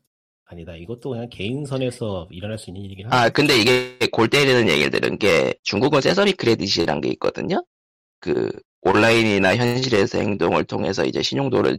아니다. 0.45 0.75
이것도 0.77 1.09
그냥 1.09 1.27
개인선에서 1.29 2.29
일어날 2.31 2.57
수 2.57 2.69
있는 2.69 2.83
일이긴 2.83 3.07
하다. 3.07 3.21
아, 3.21 3.29
근데 3.29 3.57
이게 3.59 3.97
골 4.13 4.29
때리는 4.29 4.69
얘기를 4.69 4.89
들은 4.89 5.17
게 5.17 5.53
중국은 5.63 5.99
세서미 5.99 6.33
크레딧이란 6.33 7.01
게 7.01 7.09
있거든요. 7.09 7.65
그 8.21 8.49
온라인이나 8.81 9.57
현실에서 9.57 10.19
행동을 10.19 10.63
통해서 10.63 11.03
이제 11.03 11.21
신용도를 11.21 11.77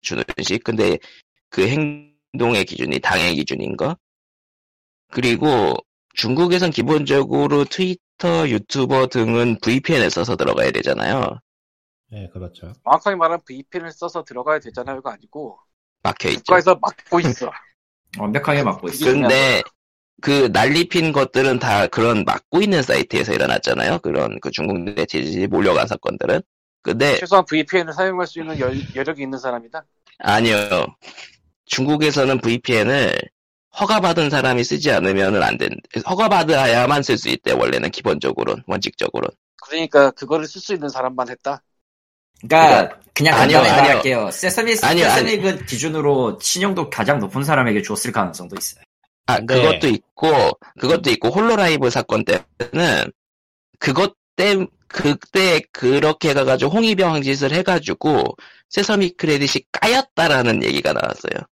주는 0.00 0.24
식. 0.40 0.64
근데 0.64 0.98
그 1.50 1.68
행동의 1.68 2.64
기준이 2.64 2.98
당의 3.00 3.34
기준인 3.34 3.76
거. 3.76 3.94
그리고 5.12 5.76
중국에선 6.14 6.70
기본적으로 6.70 7.64
트위터, 7.64 8.48
유튜버 8.48 9.08
등은 9.08 9.58
VPN을 9.60 10.10
써서 10.10 10.36
들어가야 10.36 10.70
되잖아요. 10.70 11.38
네, 12.10 12.28
그렇죠. 12.32 12.72
정확하게 12.84 13.16
말하면 13.16 13.40
VPN을 13.46 13.92
써서 13.92 14.24
들어가야 14.24 14.58
되잖아요가 14.58 15.12
아니고 15.12 15.58
막혀 16.02 16.30
있죠. 16.30 16.40
국가에서 16.40 16.78
막고 16.80 17.20
있어. 17.20 17.50
완벽하게 18.18 18.62
막고 18.62 18.88
있어. 18.88 19.04
근데 19.06 19.62
그 20.20 20.50
난리핀 20.52 21.12
것들은 21.12 21.58
다 21.58 21.86
그런 21.86 22.24
막고 22.24 22.62
있는 22.62 22.82
사이트에서 22.82 23.32
일어났잖아요. 23.32 23.98
그런 23.98 24.38
그 24.40 24.50
중국 24.50 24.80
네티즌이 24.80 25.46
몰려간 25.46 25.86
사건들은. 25.86 26.40
근데 26.82 27.16
최소한 27.18 27.44
VPN을 27.44 27.92
사용할 27.92 28.26
수 28.26 28.40
있는 28.40 28.58
여, 28.60 28.70
여력이 28.94 29.22
있는 29.22 29.38
사람이다. 29.38 29.84
아니요. 30.18 30.56
중국에서는 31.66 32.40
VPN을 32.40 33.14
허가받은 33.78 34.30
사람이 34.30 34.64
쓰지 34.64 34.90
않으면 34.90 35.42
안 35.42 35.56
된, 35.56 35.70
허가받아야만 36.08 37.02
쓸 37.02 37.16
수 37.16 37.28
있대, 37.30 37.52
원래는 37.52 37.90
기본적으로는, 37.90 38.62
원칙적으로는. 38.66 39.34
그러니까 39.62 40.10
그거를 40.10 40.46
쓸 40.46 40.60
수 40.60 40.74
있는 40.74 40.88
사람만 40.88 41.28
했다. 41.30 41.62
그러니까 42.46 42.98
그냥 43.14 43.38
아니요, 43.40 43.58
아니요. 43.58 44.30
세서미 44.30 44.74
아니요, 44.82 45.04
세서미 45.08 45.38
그 45.38 45.64
기준으로 45.64 46.38
신용도 46.40 46.90
가장 46.90 47.20
높은 47.20 47.44
사람에게 47.44 47.82
줬을 47.82 48.10
가능성도 48.12 48.56
있어요. 48.58 48.82
아, 49.26 49.36
근데- 49.36 49.54
그것도 49.54 49.88
있고, 49.88 50.58
그것도 50.80 51.10
있고, 51.10 51.28
홀로라이브 51.30 51.88
사건 51.90 52.24
때는, 52.24 53.10
그것 53.78 54.14
때, 54.36 54.66
그때 54.88 55.60
그렇게 55.72 56.34
가가지고 56.34 56.72
홍위병 56.72 57.22
짓을 57.22 57.52
해가지고, 57.52 58.36
세서미 58.68 59.10
크레딧이 59.10 59.64
까였다라는 59.72 60.62
얘기가 60.64 60.92
나왔어요. 60.92 61.46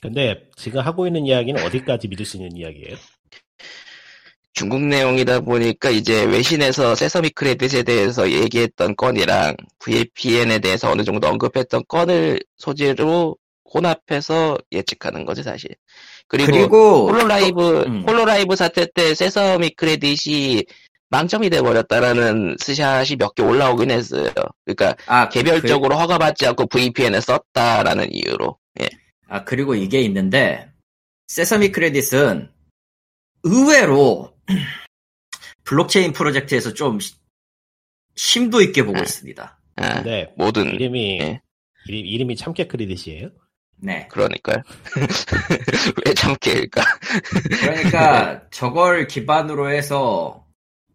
근데 0.00 0.42
지금 0.56 0.80
하고 0.80 1.06
있는 1.06 1.26
이야기는 1.26 1.64
어디까지 1.64 2.08
믿을 2.08 2.24
수 2.26 2.36
있는 2.36 2.56
이야기예요? 2.56 2.96
중국 4.54 4.82
내용이다 4.82 5.40
보니까 5.40 5.90
이제 5.90 6.24
외신에서 6.24 6.94
세서미 6.96 7.30
크레딧에 7.30 7.84
대해서 7.84 8.28
얘기했던 8.30 8.96
건이랑 8.96 9.54
VPN에 9.78 10.58
대해서 10.58 10.90
어느 10.90 11.02
정도 11.04 11.28
언급했던 11.28 11.84
건을 11.86 12.40
소재로 12.56 13.36
혼합해서 13.72 14.58
예측하는 14.72 15.24
거지 15.26 15.42
사실. 15.42 15.70
그리고, 16.26 16.50
그리고 16.52 17.08
홀로라이브 17.08 17.82
음. 17.86 18.04
홀로라이브 18.06 18.56
사태 18.56 18.86
때 18.92 19.14
세서미 19.14 19.70
크레딧이 19.76 20.64
빵점이 21.10 21.48
돼버렸다라는 21.50 22.56
스샷이 22.60 23.16
몇 23.18 23.34
개 23.34 23.42
올라오긴 23.42 23.90
했어요. 23.90 24.30
그러니까 24.64 24.94
아 25.06 25.28
개별적으로 25.28 25.96
허가받지 25.96 26.46
않고 26.46 26.66
VPN을 26.66 27.22
썼다라는 27.22 28.08
이유로. 28.12 28.58
예. 28.82 28.88
아, 29.28 29.44
그리고 29.44 29.74
이게 29.74 30.00
있는데, 30.02 30.70
세서미 31.28 31.70
크레딧은 31.72 32.50
의외로 33.44 34.34
블록체인 35.64 36.12
프로젝트에서 36.12 36.72
좀 36.72 36.98
시- 36.98 37.14
심도 38.16 38.60
있게 38.62 38.82
보고 38.84 38.98
아. 38.98 39.02
있습니다. 39.02 39.58
아, 39.76 39.94
근데 39.94 40.32
모든 40.36 40.66
이름이 40.74 41.20
예. 41.20 41.40
이름, 41.86 42.06
이름이 42.06 42.36
참깨 42.36 42.66
크레딧이에요? 42.66 43.30
네. 43.76 44.08
그러니까요. 44.10 44.62
왜 46.04 46.14
참깨일까? 46.14 46.82
그러니까 47.60 48.48
저걸 48.50 49.06
기반으로 49.06 49.70
해서 49.70 50.44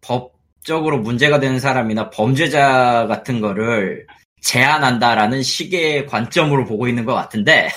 법적으로 0.02 0.98
문제가 0.98 1.40
되는 1.40 1.58
사람이나 1.58 2.10
범죄자 2.10 3.06
같은 3.08 3.40
거를 3.40 4.06
제한한다라는 4.42 5.42
식의 5.42 6.06
관점으로 6.06 6.66
보고 6.66 6.86
있는 6.88 7.06
것 7.06 7.14
같은데, 7.14 7.70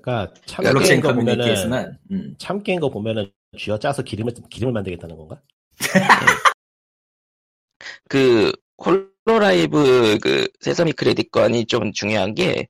그러니까 0.00 0.32
블록체인 0.56 1.00
참깨인 1.00 1.00
거 1.02 1.14
보면은 1.14 1.98
음. 2.10 2.34
참깨인 2.38 2.80
거 2.80 2.90
보면은 2.90 3.30
쥐어 3.58 3.78
짜서 3.78 4.02
기름을 4.02 4.32
기름을 4.50 4.72
만들겠다는 4.72 5.16
건가? 5.16 5.40
그 8.08 8.52
홀로라이브 8.78 10.18
그 10.20 10.48
세서미 10.60 10.92
크레딧 10.92 11.30
건이 11.30 11.66
좀 11.66 11.92
중요한 11.92 12.34
게 12.34 12.68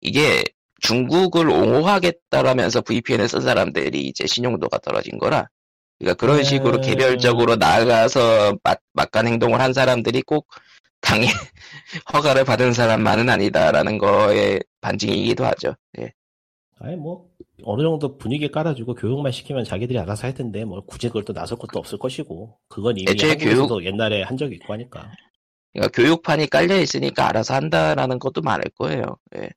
이게 0.00 0.44
중국을 0.80 1.48
옹호하겠다라면서 1.48 2.82
VPN을 2.82 3.28
쓴 3.28 3.40
사람들이 3.40 4.06
이제 4.06 4.26
신용도가 4.26 4.78
떨어진 4.78 5.18
거라 5.18 5.48
그러니까 5.98 6.18
그런 6.18 6.38
음. 6.38 6.42
식으로 6.42 6.80
개별적으로 6.80 7.56
나아가서 7.56 8.58
막, 8.62 8.80
막간 8.94 9.26
행동을 9.26 9.60
한 9.60 9.72
사람들이 9.72 10.22
꼭 10.22 10.48
당해 11.00 11.26
허가를 12.12 12.44
받은 12.44 12.72
사람만은 12.72 13.28
아니다라는 13.28 13.98
거에 13.98 14.60
반증이기도 14.80 15.44
하죠. 15.44 15.74
예. 15.98 16.12
아니 16.78 16.96
뭐 16.96 17.30
어느 17.64 17.82
정도 17.82 18.16
분위기 18.16 18.50
깔아주고 18.50 18.94
교육만 18.94 19.32
시키면 19.32 19.64
자기들이 19.64 19.98
알아서 19.98 20.26
할 20.26 20.34
텐데 20.34 20.64
뭐 20.64 20.80
굳이 20.84 21.08
그걸 21.08 21.24
또 21.24 21.32
나설 21.34 21.58
것도 21.58 21.78
없을 21.78 21.98
것이고 21.98 22.58
그건 22.68 22.96
이미 22.96 23.06
한국에서도 23.20 23.84
옛날에 23.84 24.22
한 24.22 24.36
적이 24.38 24.54
있고 24.56 24.72
하니까 24.72 25.12
그러니까 25.72 25.92
교육판이 26.02 26.46
깔려 26.48 26.80
있으니까 26.80 27.28
알아서 27.28 27.54
한다라는 27.54 28.18
것도 28.18 28.40
많을 28.40 28.64
거예요. 28.76 29.04
예. 29.36 29.50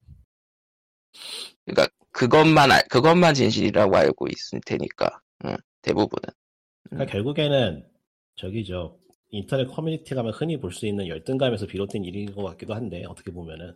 그러니까 1.66 1.88
그것만 2.12 2.72
알- 2.72 2.88
그것만 2.90 3.34
진실이라고 3.34 3.96
알고 3.96 4.28
있을 4.28 4.60
테니까 4.66 5.22
응, 5.46 5.56
대부분은. 5.82 6.30
그러니까 6.90 7.12
결국에는 7.12 7.86
저기 8.36 8.66
저 8.66 8.96
인터넷 9.32 9.66
커뮤니티 9.68 10.14
가면 10.14 10.34
흔히 10.34 10.60
볼 10.60 10.72
수 10.72 10.86
있는 10.86 11.08
열등감에서 11.08 11.66
비롯된 11.68 12.04
일인 12.04 12.34
것 12.36 12.44
같기도 12.44 12.74
한데 12.76 13.04
어떻게 13.08 13.32
보면은 13.32 13.76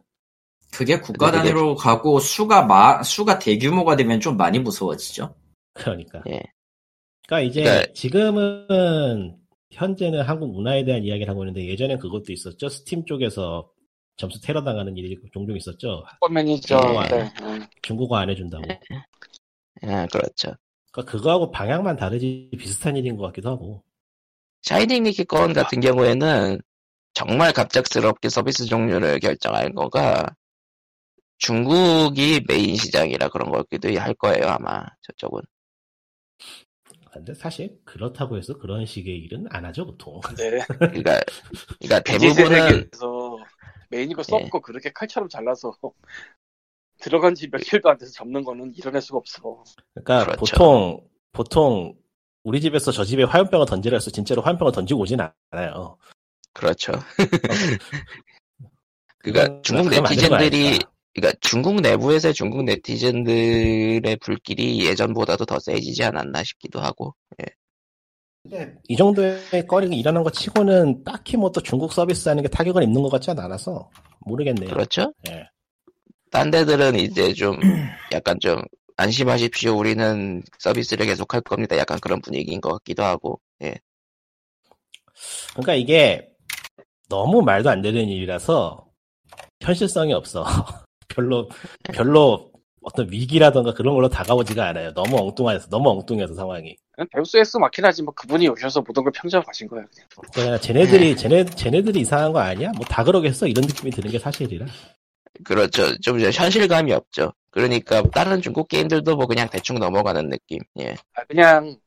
그게 0.72 0.99
국가 0.99 1.28
근데 1.32 1.39
그게- 1.43 1.49
단위로 1.53 1.76
가고 1.76 2.20
수가 2.20 2.63
마, 2.65 3.01
수가 3.03 3.39
대규모가 3.39 3.95
되면 3.95 4.20
좀 4.20 4.38
많이 4.38 4.59
무서워지죠. 4.59 5.34
그러니까 5.74 6.22
예. 6.30 6.41
그러니까 7.28 7.49
이제 7.49 7.63
그러니까- 7.63 7.93
지금은 7.93 9.38
현재는 9.72 10.22
한국 10.24 10.51
문화에 10.53 10.84
대한 10.86 11.03
이야기를 11.03 11.30
하고 11.30 11.43
있는데 11.43 11.68
예전엔 11.68 11.99
그것도 11.99 12.32
있었죠 12.32 12.70
스팀 12.70 13.05
쪽에서 13.05 13.70
점수 14.15 14.41
테러 14.41 14.63
당하는 14.63 14.95
일이 14.97 15.15
종종 15.32 15.55
있었죠. 15.57 16.03
예. 16.32 17.15
네. 17.15 17.34
음. 17.41 17.65
중국어 17.82 18.15
안 18.18 18.30
해준다고 18.30 18.63
아, 19.84 20.07
그렇죠. 20.07 20.53
그러니까 20.91 21.11
그거하고 21.11 21.51
방향만 21.51 21.95
다르지 21.97 22.49
비슷한 22.57 22.95
일인 22.95 23.15
것 23.15 23.26
같기도 23.28 23.49
하고 23.51 23.84
샤이닝 24.63 25.03
니키 25.03 25.26
건 25.26 25.53
같은 25.53 25.80
경우에는 25.82 26.59
정말 27.13 27.53
갑작스럽게 27.53 28.30
서비스 28.30 28.65
종료를 28.65 29.20
결정한 29.20 29.74
거가 29.76 30.26
중국이 31.38 32.41
메인 32.47 32.75
시장이라 32.75 33.29
그런 33.29 33.51
거기도 33.51 33.89
할 33.99 34.13
거예요 34.15 34.47
아마 34.47 34.85
저쪽은. 35.01 35.41
근데 37.11 37.33
사실 37.33 37.79
그렇다고 37.83 38.38
해서 38.38 38.57
그런 38.57 38.85
식의 38.85 39.17
일은 39.17 39.45
안 39.49 39.65
하죠 39.65 39.85
보통 39.88 40.21
네. 40.38 40.59
그러니까 40.67 41.19
그러니까 41.79 41.99
대부분은 42.05 42.89
메인이고 43.89 44.19
예. 44.19 44.23
썩고 44.23 44.61
그렇게 44.61 44.91
칼처럼 44.91 45.29
잘라서 45.29 45.73
들어간 46.99 47.35
지 47.35 47.47
며칠도 47.47 47.89
안 47.89 47.97
돼서 47.97 48.11
접는 48.11 48.43
거는 48.43 48.73
일어날 48.75 49.01
수가 49.01 49.19
없어. 49.19 49.63
그러니까 49.93 50.25
그렇죠. 50.25 50.39
보통 50.39 51.07
보통 51.31 51.95
우리 52.43 52.59
집에서 52.59 52.91
저 52.91 53.05
집에 53.05 53.23
화염병을 53.23 53.67
던지라 53.67 53.97
해서 53.97 54.09
진짜로 54.09 54.41
화염병을 54.41 54.71
던지고 54.73 55.01
오진 55.01 55.19
않아요. 55.51 55.97
그렇죠. 56.53 56.93
그러니까 59.19 59.43
그건- 59.47 59.63
중국 59.63 59.89
네티즌들이. 59.89 60.79
그러니까 61.18 61.36
중국 61.41 61.82
내부에서 61.82 62.32
중국 62.32 62.63
네티즌들의 62.63 64.18
불길이 64.18 64.86
예전보다도 64.86 65.45
더 65.45 65.57
세지지 65.59 66.03
않았나 66.03 66.43
싶기도 66.43 66.80
하고. 66.80 67.15
이 68.88 68.95
정도의 68.95 69.65
거리가 69.68 69.95
일어난 69.95 70.24
것 70.24 70.32
치고는 70.32 71.03
딱히 71.03 71.36
뭐 71.36 71.51
또 71.51 71.59
중국 71.59 71.91
서비스 71.91 72.30
하는 72.30 72.43
게 72.43 72.49
타격을 72.49 72.84
입는 72.84 73.01
것 73.01 73.09
같지 73.09 73.32
않아서 73.32 73.89
모르겠네요. 74.20 74.70
그렇죠? 74.70 75.11
예. 75.30 75.49
딴 76.30 76.51
데들은 76.51 76.99
이제 76.99 77.34
좀 77.34 77.57
약간 78.13 78.38
좀 78.39 78.61
안심하십시오. 78.95 79.76
우리는 79.76 80.43
서비스를 80.59 81.07
계속할 81.07 81.41
겁니다. 81.41 81.78
약간 81.78 81.99
그런 81.99 82.22
분위기인 82.22 82.61
것 82.61 82.74
같기도 82.74 83.03
하고. 83.03 83.41
예. 83.63 83.76
그러니까 85.53 85.74
이게 85.74 86.30
너무 87.09 87.41
말도 87.41 87.72
안 87.72 87.82
되는 87.82 88.07
일이라서 88.07 88.88
현실성이 89.61 90.13
없어. 90.13 90.45
별로 91.08 91.49
별로 91.93 92.51
어떤 92.82 93.12
위기라던가 93.12 93.74
그런 93.74 93.95
걸로 93.95 94.08
다가오지가 94.08 94.66
않아요. 94.70 94.93
너무 94.93 95.18
엉뚱해서 95.18 95.68
너무 95.70 95.89
엉뚱해서 95.89 96.34
상황이. 96.34 96.76
그냥 96.93 97.08
데우스 97.14 97.38
엑스 97.38 97.58
마키나지 97.58 98.03
뭐 98.03 98.14
그분이 98.14 98.47
오셔서 98.47 98.82
모든 98.82 99.03
걸 99.03 99.12
평정하신 99.14 99.68
거야 99.68 99.84
그냥. 99.86 100.08
그냥 100.34 100.60
쟤네들이 100.62 101.16
쟤네 101.18 101.45
쟤네들이 101.45 101.99
이상한 102.01 102.32
거 102.32 102.39
아니야? 102.39 102.72
뭐 102.76 102.86
다 102.88 103.03
그러겠어 103.03 103.47
이런 103.47 103.66
느낌이 103.66 103.91
드는 103.91 104.10
게 104.12 104.20
사실이라. 104.20 104.66
그렇죠. 105.43 105.95
좀 105.99 106.20
이제 106.20 106.32
현실감이 106.32 106.91
없죠. 106.93 107.34
그러니까 107.51 108.01
다른 108.03 108.41
중국 108.41 108.68
게임들도 108.70 109.16
뭐 109.18 109.28
그냥 109.28 109.49
대충 109.49 109.80
넘어가는 109.80 110.30
느낌. 110.30 110.60
예. 110.80 110.95
아, 111.14 111.24
그냥 111.26 111.78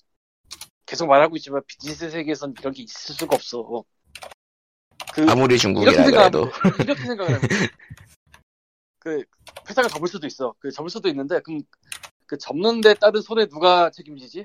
계속 0.86 1.06
말하고 1.08 1.36
있지만 1.36 1.62
비즈니스 1.66 2.10
세계에선 2.10 2.54
이런 2.60 2.72
게 2.74 2.82
있을 2.82 3.14
수가 3.14 3.36
없어. 3.36 3.84
그 5.14 5.22
아무리 5.28 5.54
이렇게 5.54 5.56
중국이라 5.58 5.92
생각하면 5.92 6.30
그래도. 6.30 6.76
돼. 6.76 6.82
이렇게 6.84 7.02
생각을 7.02 7.34
하면 7.36 7.48
돼. 7.48 7.48
그 9.00 9.24
회사가 9.68 9.88
접을 9.88 10.06
수도 10.06 10.26
있어. 10.26 10.54
그 10.60 10.70
접을 10.70 10.88
수도 10.88 11.08
있는데 11.08 11.40
그럼 11.40 11.62
그 12.26 12.38
접는 12.38 12.80
데 12.80 12.94
따른 12.94 13.20
손해 13.20 13.46
누가 13.46 13.90
책임지지? 13.90 14.44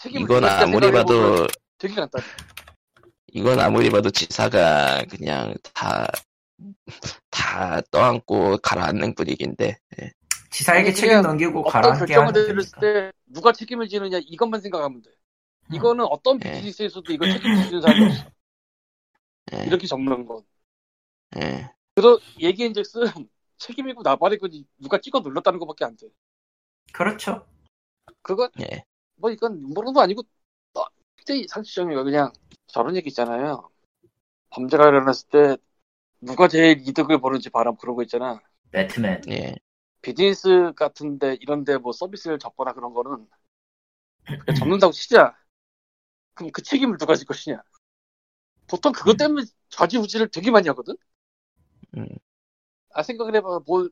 책임을 0.00 0.22
이건 0.24 0.44
아무리 0.44 0.90
봐도 0.92 1.46
되게 1.78 1.94
간단해. 1.94 2.26
이건 3.32 3.60
아무리 3.60 3.88
봐도 3.90 4.10
지사가 4.10 5.04
그냥 5.08 5.54
다, 5.72 6.10
다 7.30 7.80
떠안고 7.92 8.58
가라앉는 8.58 9.14
분위기인데, 9.14 9.78
예. 10.02 10.10
지사에게 10.50 10.92
책임 10.92 11.22
넘기고 11.22 11.60
어떤 11.60 11.72
가라앉게 11.82 11.98
결정을 12.06 12.26
하는 12.26 12.46
내렸을. 12.48 12.78
때 12.80 13.12
누가 13.26 13.52
책임을 13.52 13.88
지느냐 13.88 14.18
이것만 14.20 14.60
생각하면 14.60 15.00
돼. 15.02 15.10
이거는 15.72 16.04
어떤 16.06 16.40
예. 16.44 16.50
비즈니스에서도 16.50 17.12
이거 17.12 17.24
책임지는 17.24 17.80
사람이 17.80 18.04
없어. 18.06 18.24
예, 19.54 19.64
이렇게 19.66 19.86
접는 19.86 20.26
건. 20.26 20.42
예. 21.36 21.70
그래서 22.00 22.18
얘기인즉슨 22.40 23.02
책임이고 23.58 24.02
나발이고 24.02 24.48
누가 24.78 24.98
찍어 24.98 25.20
눌렀다는 25.20 25.58
것밖에 25.58 25.84
안 25.84 25.96
돼. 25.96 26.08
그렇죠. 26.92 27.46
그건 28.22 28.50
예. 28.60 28.84
뭐 29.16 29.30
이건 29.30 29.52
음모론도 29.52 30.00
아니고 30.00 30.22
어, 30.74 30.84
굉장히 31.16 31.46
상식적인 31.46 31.94
그냥 32.02 32.32
저런 32.68 32.96
얘기 32.96 33.10
있잖아요. 33.10 33.70
범죄가 34.48 34.88
일어났을 34.88 35.28
때 35.28 35.56
누가 36.22 36.48
제일 36.48 36.80
이득을 36.88 37.20
보는지 37.20 37.50
바람 37.50 37.76
그런 37.76 37.96
거 37.96 38.02
있잖아. 38.02 38.40
배트맨. 38.70 39.22
예. 39.28 39.54
비즈니스 40.00 40.72
같은데 40.74 41.36
이런데 41.40 41.76
뭐 41.76 41.92
서비스를 41.92 42.38
접거나 42.38 42.72
그런 42.72 42.94
거는 42.94 43.28
접는다고 44.58 44.92
치자. 44.92 45.36
그럼 46.32 46.50
그 46.50 46.62
책임을 46.62 46.96
누가 46.96 47.14
질 47.14 47.26
것이냐? 47.26 47.62
보통 48.66 48.92
그것 48.92 49.18
때문에 49.18 49.44
좌지우지를 49.68 50.28
되게 50.30 50.50
많이 50.50 50.66
하거든. 50.68 50.96
음. 51.96 52.06
아 52.94 53.02
생각을 53.02 53.34
해봐. 53.36 53.60
뭐 53.66 53.88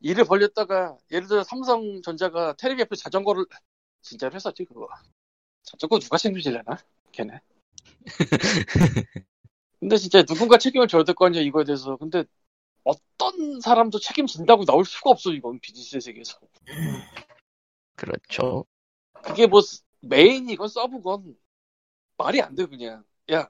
일을 0.00 0.24
벌렸다가 0.24 0.96
예를 1.10 1.28
들어 1.28 1.42
삼성전자가 1.44 2.54
테레비 2.54 2.82
앞에 2.82 2.96
자전거를 2.96 3.46
진짜로 4.02 4.34
했었지 4.34 4.64
그거. 4.64 4.88
자전거 5.62 5.98
누가 5.98 6.16
책임질려나? 6.16 6.78
걔네. 7.12 7.40
근데 9.80 9.96
진짜 9.96 10.22
누군가 10.24 10.58
책임을 10.58 10.88
져야 10.88 11.04
될 11.04 11.14
거 11.14 11.26
아니야 11.26 11.42
이거에 11.42 11.64
대해서. 11.64 11.96
근데 11.96 12.24
어떤 12.84 13.60
사람도 13.60 13.98
책임진다고 14.00 14.64
나올 14.64 14.84
수가 14.84 15.10
없어 15.10 15.32
이건 15.32 15.58
비즈니스 15.60 16.00
세계에서. 16.00 16.38
그렇죠. 17.96 18.64
그게 19.22 19.46
뭐 19.46 19.60
메인이건 20.00 20.68
서브건 20.68 21.36
말이 22.16 22.40
안 22.40 22.54
돼 22.54 22.66
그냥. 22.66 23.04
야 23.32 23.48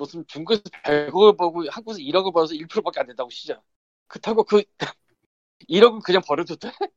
무슨 0.00 0.26
중국에서 0.26 0.62
100억을 0.82 1.36
벌고 1.36 1.68
한국에서 1.70 2.00
1억을 2.00 2.32
벌어서 2.32 2.54
1%밖에 2.54 3.00
안 3.00 3.06
된다고 3.06 3.28
시작. 3.28 3.62
그렇다고 4.08 4.44
그 4.44 4.62
1억은 5.68 6.02
그냥 6.02 6.22
버려도 6.26 6.56
돼? 6.56 6.70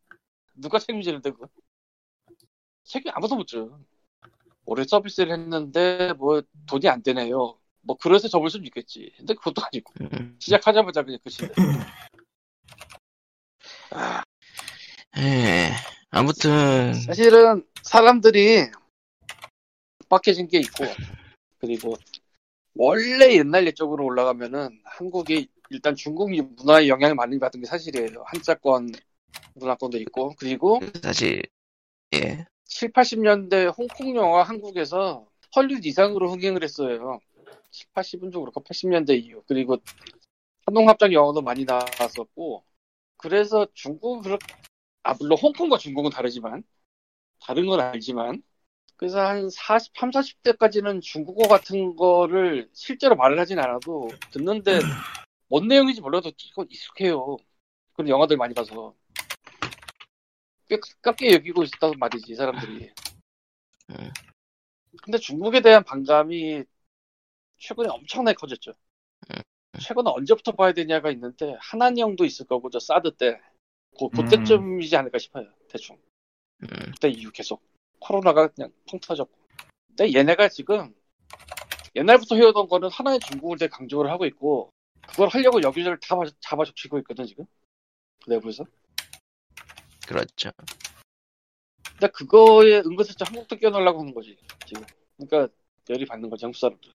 누가 0.56 0.80
책임지는데 0.80 1.32
그거? 1.32 1.50
책임 2.86 3.12
아무도 3.14 3.36
못 3.36 3.46
져. 3.46 3.78
올해 4.66 4.86
서비스를 4.86 5.34
했는데 5.34 6.14
뭐 6.14 6.42
돈이 6.66 6.88
안 6.88 7.04
되네요. 7.04 7.60
뭐 7.82 7.98
그래서 8.00 8.30
접을 8.30 8.50
수는 8.50 8.66
있겠지. 8.68 9.12
근데 9.18 9.34
그것도 9.34 9.62
아니고 9.66 9.94
음. 10.00 10.38
시작하자마자 10.40 11.04
그냥 11.04 11.20
끝인데. 11.26 11.54
예. 15.18 15.72
아무튼, 16.10 16.94
사실은 16.94 17.68
사람들이 17.82 18.72
빡해진 20.08 20.48
게 20.48 20.60
있고 20.60 20.86
그리고 21.60 21.98
원래 22.76 23.36
옛날 23.36 23.66
옛적으로 23.68 24.06
올라가면은 24.06 24.82
한국이 24.84 25.48
일단 25.70 25.96
중국 25.96 26.32
문화에 26.32 26.88
영향을 26.88 27.16
많이 27.16 27.38
받은 27.40 27.62
게 27.62 27.66
사실이에요. 27.66 28.24
한자권 28.28 28.92
문화권도 29.56 29.98
있고 30.00 30.34
그리고 30.38 30.80
사실, 31.02 31.44
예. 32.14 32.46
7, 32.66 32.92
80년대 32.92 33.74
홍콩 33.78 34.16
영화 34.16 34.44
한국에서 34.44 35.28
헐리우드 35.56 35.88
이상으로 35.88 36.32
흥행을 36.32 36.64
했어요. 36.64 37.20
7, 37.72 37.88
80은 37.94 38.32
좀 38.32 38.44
그렇고 38.44 38.64
80년대 38.64 39.18
이후 39.24 39.44
그리고 39.48 39.78
한동합작 40.66 41.14
영화도 41.14 41.42
많이 41.42 41.66
나왔었고 41.66 42.64
그래서 43.18 43.68
중국은 43.74 44.22
그렇 44.22 44.38
아 45.04 45.14
물론 45.20 45.38
홍콩과 45.38 45.78
중국은 45.78 46.12
다르지만 46.12 46.64
다른 47.40 47.66
건 47.68 47.80
알지만 47.80 48.42
그래서 49.04 49.20
한 49.20 49.50
40, 49.50 49.98
3, 49.98 50.12
40대까지는 50.12 51.02
중국어 51.02 51.50
같은 51.50 51.98
거를 51.98 52.70
실제로 52.72 53.18
말을 53.18 53.38
하진 53.38 53.60
않아도 53.60 54.08
듣는데 54.32 54.80
뭔 55.50 55.68
내용인지 55.68 56.00
몰라도 56.00 56.32
이건 56.38 56.68
익숙해요. 56.70 57.36
그런 57.92 58.08
영화들 58.08 58.38
많이 58.38 58.54
봐서 58.54 58.96
꽤 60.70 60.80
가깝게 60.80 61.34
여기고 61.34 61.64
있다는 61.64 62.00
말이지 62.00 62.32
이 62.32 62.36
사람들이. 62.36 62.94
음. 63.90 64.12
근데 65.02 65.18
중국에 65.18 65.60
대한 65.60 65.84
반감이 65.84 66.64
최근에 67.58 67.90
엄청나게 67.90 68.36
커졌죠. 68.36 68.72
음. 69.32 69.42
최근에 69.82 70.12
언제부터 70.12 70.54
봐야 70.54 70.72
되냐가 70.72 71.12
있는데 71.12 71.58
한한 71.60 71.98
형도 71.98 72.24
있을 72.24 72.46
거고 72.46 72.70
저 72.70 72.80
사드 72.80 73.18
때 73.18 73.38
그, 74.00 74.08
그때쯤이지 74.08 74.96
않을까 74.96 75.18
싶어요. 75.18 75.52
대충. 75.68 75.98
음. 76.62 76.68
그때 76.94 77.10
이후 77.10 77.30
계속 77.34 77.73
코로나가 78.04 78.48
그냥 78.48 78.72
펑 78.90 79.00
터졌고. 79.00 79.32
근데 79.88 80.14
얘네가 80.14 80.50
지금 80.50 80.94
옛날부터 81.96 82.36
해오던 82.36 82.68
거는 82.68 82.90
하나의 82.90 83.20
중국을 83.20 83.58
되게 83.58 83.70
강조를 83.70 84.12
하고 84.12 84.26
있고 84.26 84.70
그걸 85.08 85.30
하려고 85.30 85.62
여기저기 85.62 85.98
다 86.02 86.16
잡아- 86.16 86.32
잡아 86.42 86.66
적히고 86.66 86.98
있거든 87.00 87.26
지금 87.26 87.46
그 88.24 88.30
내부에서. 88.32 88.66
그렇죠. 90.08 90.52
근데 91.92 92.08
그거에 92.08 92.78
은근슬쩍 92.80 93.30
한국도 93.30 93.56
끼워넣으려고 93.58 94.02
하는 94.02 94.14
거지 94.14 94.38
지금. 94.66 94.84
그러니까 95.18 95.54
열이 95.90 96.06
받는 96.06 96.30
거지 96.30 96.46
한국 96.46 96.58
사람들. 96.58 96.92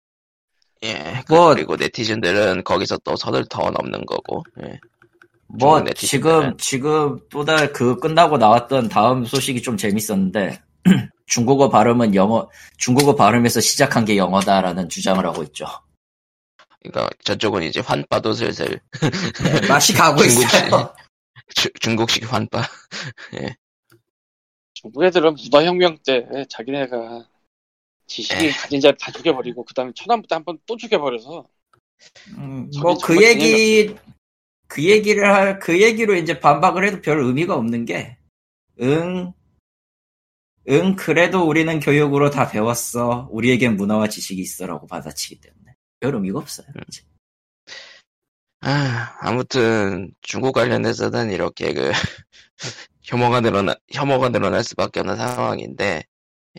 예. 0.83 1.23
뭐- 1.29 1.53
그리고 1.53 1.75
네티즌들은 1.75 2.63
거기서 2.63 2.97
또 2.99 3.15
선을 3.15 3.45
더 3.49 3.69
넘는 3.69 4.05
거고, 4.05 4.43
예. 4.63 4.79
뭐. 5.47 5.83
지금 5.95 6.57
지금 6.57 7.19
또다 7.29 7.71
그 7.71 7.95
끝나고 7.97 8.37
나왔던 8.37 8.89
다음 8.89 9.23
소식이 9.25 9.61
좀 9.61 9.77
재밌었는데 9.77 10.61
중국어 11.27 11.69
발음은 11.69 12.15
영어 12.15 12.49
중국어 12.77 13.15
발음에서 13.15 13.59
시작한 13.61 14.05
게 14.05 14.17
영어다라는 14.17 14.89
주장을 14.89 15.23
하고 15.25 15.43
있죠. 15.43 15.65
그러니까 16.81 17.09
저쪽은 17.23 17.63
이제 17.63 17.79
환빠도 17.81 18.33
슬슬 18.33 18.79
네, 19.01 19.67
맛이 19.67 19.93
가고 19.93 20.21
중국식. 20.23 20.43
있어요. 20.43 20.95
주- 21.55 21.71
중국식 21.81 22.31
환빠. 22.31 22.61
중국 24.73 25.03
애들은 25.03 25.35
문화혁명 25.35 25.97
때 26.05 26.25
자기네가 26.49 27.27
지식이 28.05 28.45
에이. 28.45 28.51
가진 28.51 28.79
자를 28.79 28.97
다 28.97 29.11
죽여버리고 29.11 29.65
그 29.65 29.73
다음에 29.73 29.91
천안부터 29.95 30.35
한 30.35 30.43
번 30.45 30.59
또 30.65 30.77
죽여버려서 30.77 31.45
음, 32.37 32.69
뭐그 32.81 32.99
정말 33.15 33.23
얘기 33.23 33.95
그 34.67 34.83
얘기를 34.83 35.33
할 35.33 35.59
그 35.59 35.81
얘기로 35.81 36.15
이제 36.15 36.39
반박을 36.39 36.85
해도 36.87 37.01
별 37.01 37.19
의미가 37.21 37.55
없는 37.55 37.85
게 37.85 38.17
응. 38.81 39.33
응, 40.69 40.95
그래도 40.95 41.47
우리는 41.47 41.79
교육으로 41.79 42.29
다 42.29 42.49
배웠어. 42.49 43.27
우리에겐 43.31 43.77
문화와 43.77 44.07
지식이 44.09 44.41
있어라고 44.41 44.87
받아치기 44.87 45.39
때문에. 45.39 45.75
별 45.99 46.15
의미가 46.15 46.39
없어요. 46.39 46.67
이제. 46.87 47.03
아, 48.61 49.15
아무튼 49.21 50.13
중국 50.21 50.53
관련해서는 50.53 51.31
이렇게 51.31 51.73
그 51.73 51.91
혐오가 53.03 53.39
늘어나 53.39 53.75
혐오가 53.91 54.29
늘어날 54.29 54.63
수밖에 54.63 54.99
없는 54.99 55.15
상황인데 55.15 56.03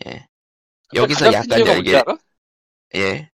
예. 0.06 0.26
여기서 0.94 1.26
가장 1.26 1.42
약간 1.42 1.66
열기 1.66 1.96
알아? 1.96 2.16
예. 2.94 3.30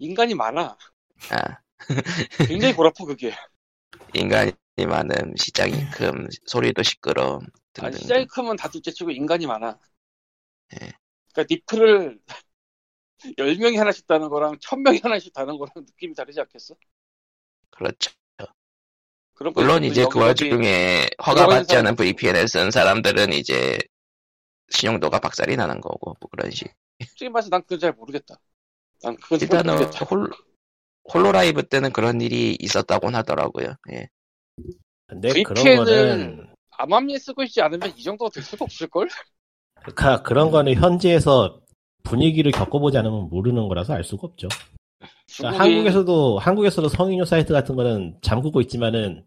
인간이 0.00 0.34
많아. 0.34 0.76
아, 1.30 1.58
굉장히 2.48 2.74
골아프 2.74 3.04
그게. 3.04 3.32
인간이 4.14 4.52
많음, 4.88 5.34
시장이 5.36 5.90
큼, 5.90 6.26
소리도 6.46 6.82
시끄러. 6.82 7.40
아니, 7.78 7.92
등등. 7.92 7.98
시장이 8.00 8.26
크면 8.26 8.56
다 8.56 8.68
둘째치고 8.68 9.10
인간이 9.10 9.46
많아. 9.46 9.78
예. 10.74 10.92
그러니까 11.32 11.54
니플을 11.54 12.20
10명이 13.38 13.76
하나씩 13.78 14.06
다는 14.06 14.28
거랑 14.28 14.58
1000명이 14.58 15.02
하나씩 15.02 15.32
다는 15.32 15.58
거랑 15.58 15.72
느낌이 15.76 16.14
다르지 16.14 16.40
않겠어? 16.40 16.74
그렇죠. 17.70 18.10
물론 19.54 19.84
이제 19.84 20.04
그 20.10 20.20
와중에 20.20 21.08
허가 21.26 21.46
받지 21.46 21.74
않은 21.76 21.96
VPN을 21.96 22.46
쓴 22.46 22.70
사람들은 22.70 23.32
이제 23.32 23.78
신용도가 24.68 25.18
박살이 25.18 25.56
나는 25.56 25.80
거고 25.80 26.14
뭐 26.20 26.28
그런 26.30 26.50
식. 26.50 26.70
솔직히 27.00 27.30
말해서 27.30 27.48
난 27.48 27.62
그건 27.62 27.78
잘 27.78 27.92
모르겠다. 27.92 28.34
난 29.02 29.16
그건 29.16 29.38
잘 29.38 29.46
일단은 29.46 29.74
모르겠다. 29.76 30.04
홀, 30.04 30.30
홀로라이브 31.12 31.62
때는 31.62 31.92
그런 31.92 32.20
일이 32.20 32.54
있었다곤 32.60 33.14
하더라고요. 33.14 33.74
예. 33.92 34.08
근데 35.06 35.42
그런 35.42 35.64
VPN 35.64 35.78
을 35.78 35.84
거는 35.84 36.49
암암리에 36.82 37.18
쓰고 37.18 37.42
있지 37.44 37.60
않으면 37.60 37.92
이 37.96 38.02
정도가 38.02 38.30
될 38.30 38.42
수가 38.42 38.64
없을걸? 38.64 39.08
그러니까 39.82 40.22
그런 40.22 40.50
거는 40.50 40.74
현지에서 40.74 41.60
분위기를 42.02 42.52
겪어보지 42.52 42.96
않으면 42.98 43.28
모르는 43.30 43.68
거라서 43.68 43.94
알 43.94 44.04
수가 44.04 44.26
없죠. 44.28 44.48
그러니까 44.98 45.06
중국이 45.28 45.58
한국에서도 45.58 46.38
한국에서도 46.38 46.88
성인용 46.88 47.24
사이트 47.24 47.52
같은 47.52 47.76
거는 47.76 48.16
잠그고 48.22 48.60
있지만은 48.62 49.24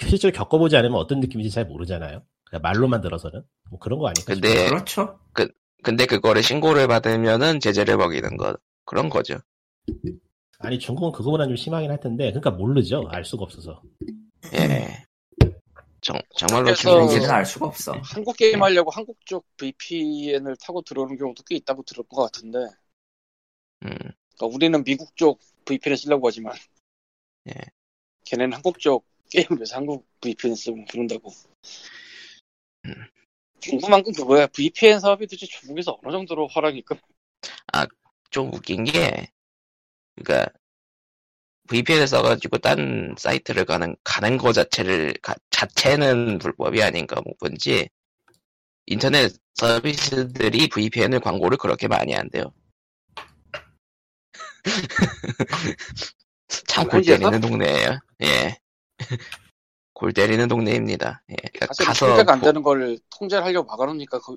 실제로 0.00 0.32
겪어보지 0.32 0.76
않으면 0.76 0.96
어떤 0.98 1.20
느낌인지 1.20 1.50
잘 1.50 1.64
모르잖아요. 1.66 2.22
그냥 2.44 2.62
말로만 2.62 3.00
들어서는 3.00 3.42
뭐 3.70 3.78
그런 3.78 3.98
거 3.98 4.06
아닐까 4.08 4.34
근데- 4.34 4.48
싶어요. 4.48 4.64
네. 4.64 4.68
그렇죠. 4.70 5.18
근데 5.82 6.06
그거를 6.06 6.42
신고를 6.42 6.88
받으면은 6.88 7.60
제재를 7.60 7.96
먹이는 7.96 8.36
거 8.36 8.56
그런 8.84 9.08
거죠. 9.08 9.38
아니 10.60 10.78
중국은 10.78 11.12
그거보다 11.12 11.46
좀 11.46 11.56
심하긴 11.56 11.90
할 11.90 12.00
텐데 12.00 12.24
그러니까 12.32 12.50
모르죠. 12.50 13.04
알 13.10 13.24
수가 13.24 13.44
없어서. 13.44 13.80
예. 14.54 15.04
정, 16.00 16.18
정말로 16.36 16.70
현지는 16.70 17.30
알 17.30 17.44
수가 17.44 17.66
없어. 17.66 17.92
한국 18.02 18.36
게임 18.36 18.62
하려고 18.62 18.90
한국 18.90 19.18
쪽 19.26 19.44
VPN을 19.56 20.56
타고 20.56 20.82
들어오는 20.82 21.16
경우도 21.16 21.42
꽤 21.44 21.56
있다고 21.56 21.82
들을 21.82 22.04
것 22.04 22.22
같은데 22.22 22.58
음, 23.84 23.88
그러니까 24.36 24.46
우리는 24.54 24.84
미국 24.84 25.16
쪽 25.16 25.40
VPN을 25.64 25.96
쓰려고 25.96 26.28
하지만 26.28 26.54
예. 27.48 27.54
걔네는 28.24 28.54
한국 28.54 28.78
쪽 28.78 29.04
게임을 29.30 29.58
위해서 29.58 29.76
한국 29.76 30.06
VPN 30.20 30.54
쓰고 30.54 30.84
그런다고 30.90 31.32
음. 32.86 32.94
궁금한 33.62 34.02
건 34.02 34.14
그거야 34.14 34.46
VPN 34.46 35.00
사업이 35.00 35.26
도대체 35.26 35.46
중국에서 35.46 35.98
어느 36.02 36.12
정도로 36.12 36.46
허락이 36.46 36.78
있고 36.78 36.96
좀 38.30 38.52
웃긴 38.52 38.84
게 38.84 39.30
그러니까 40.14 40.50
VPN을 41.68 42.06
써가지고 42.06 42.58
딴 42.58 43.14
사이트를 43.18 43.64
가는 43.64 43.94
가는 44.04 44.38
거 44.38 44.52
자체를 44.52 45.14
가- 45.20 45.34
자체는 45.58 46.38
불법이 46.38 46.82
아닌가 46.82 47.20
뭐 47.24 47.34
뭔지 47.40 47.88
인터넷 48.86 49.32
서비스들이 49.54 50.68
VPN을 50.68 51.20
광고를 51.20 51.58
그렇게 51.58 51.88
많이 51.88 52.12
한대요. 52.12 52.52
참골 56.66 56.98
현지에서? 56.98 57.18
때리는 57.20 57.40
동네예요. 57.40 57.98
예. 58.22 58.56
골 59.92 60.12
때리는 60.12 60.48
동네입니다. 60.48 61.22
예. 61.30 61.34
그러니까 61.52 61.84
가서 61.84 62.06
통제가 62.06 62.32
안 62.32 62.40
보- 62.40 62.46
되는 62.46 62.62
걸 62.62 62.98
통제를 63.10 63.44
하려고 63.44 63.66
막아놓으니까 63.66 64.20
그 64.20 64.36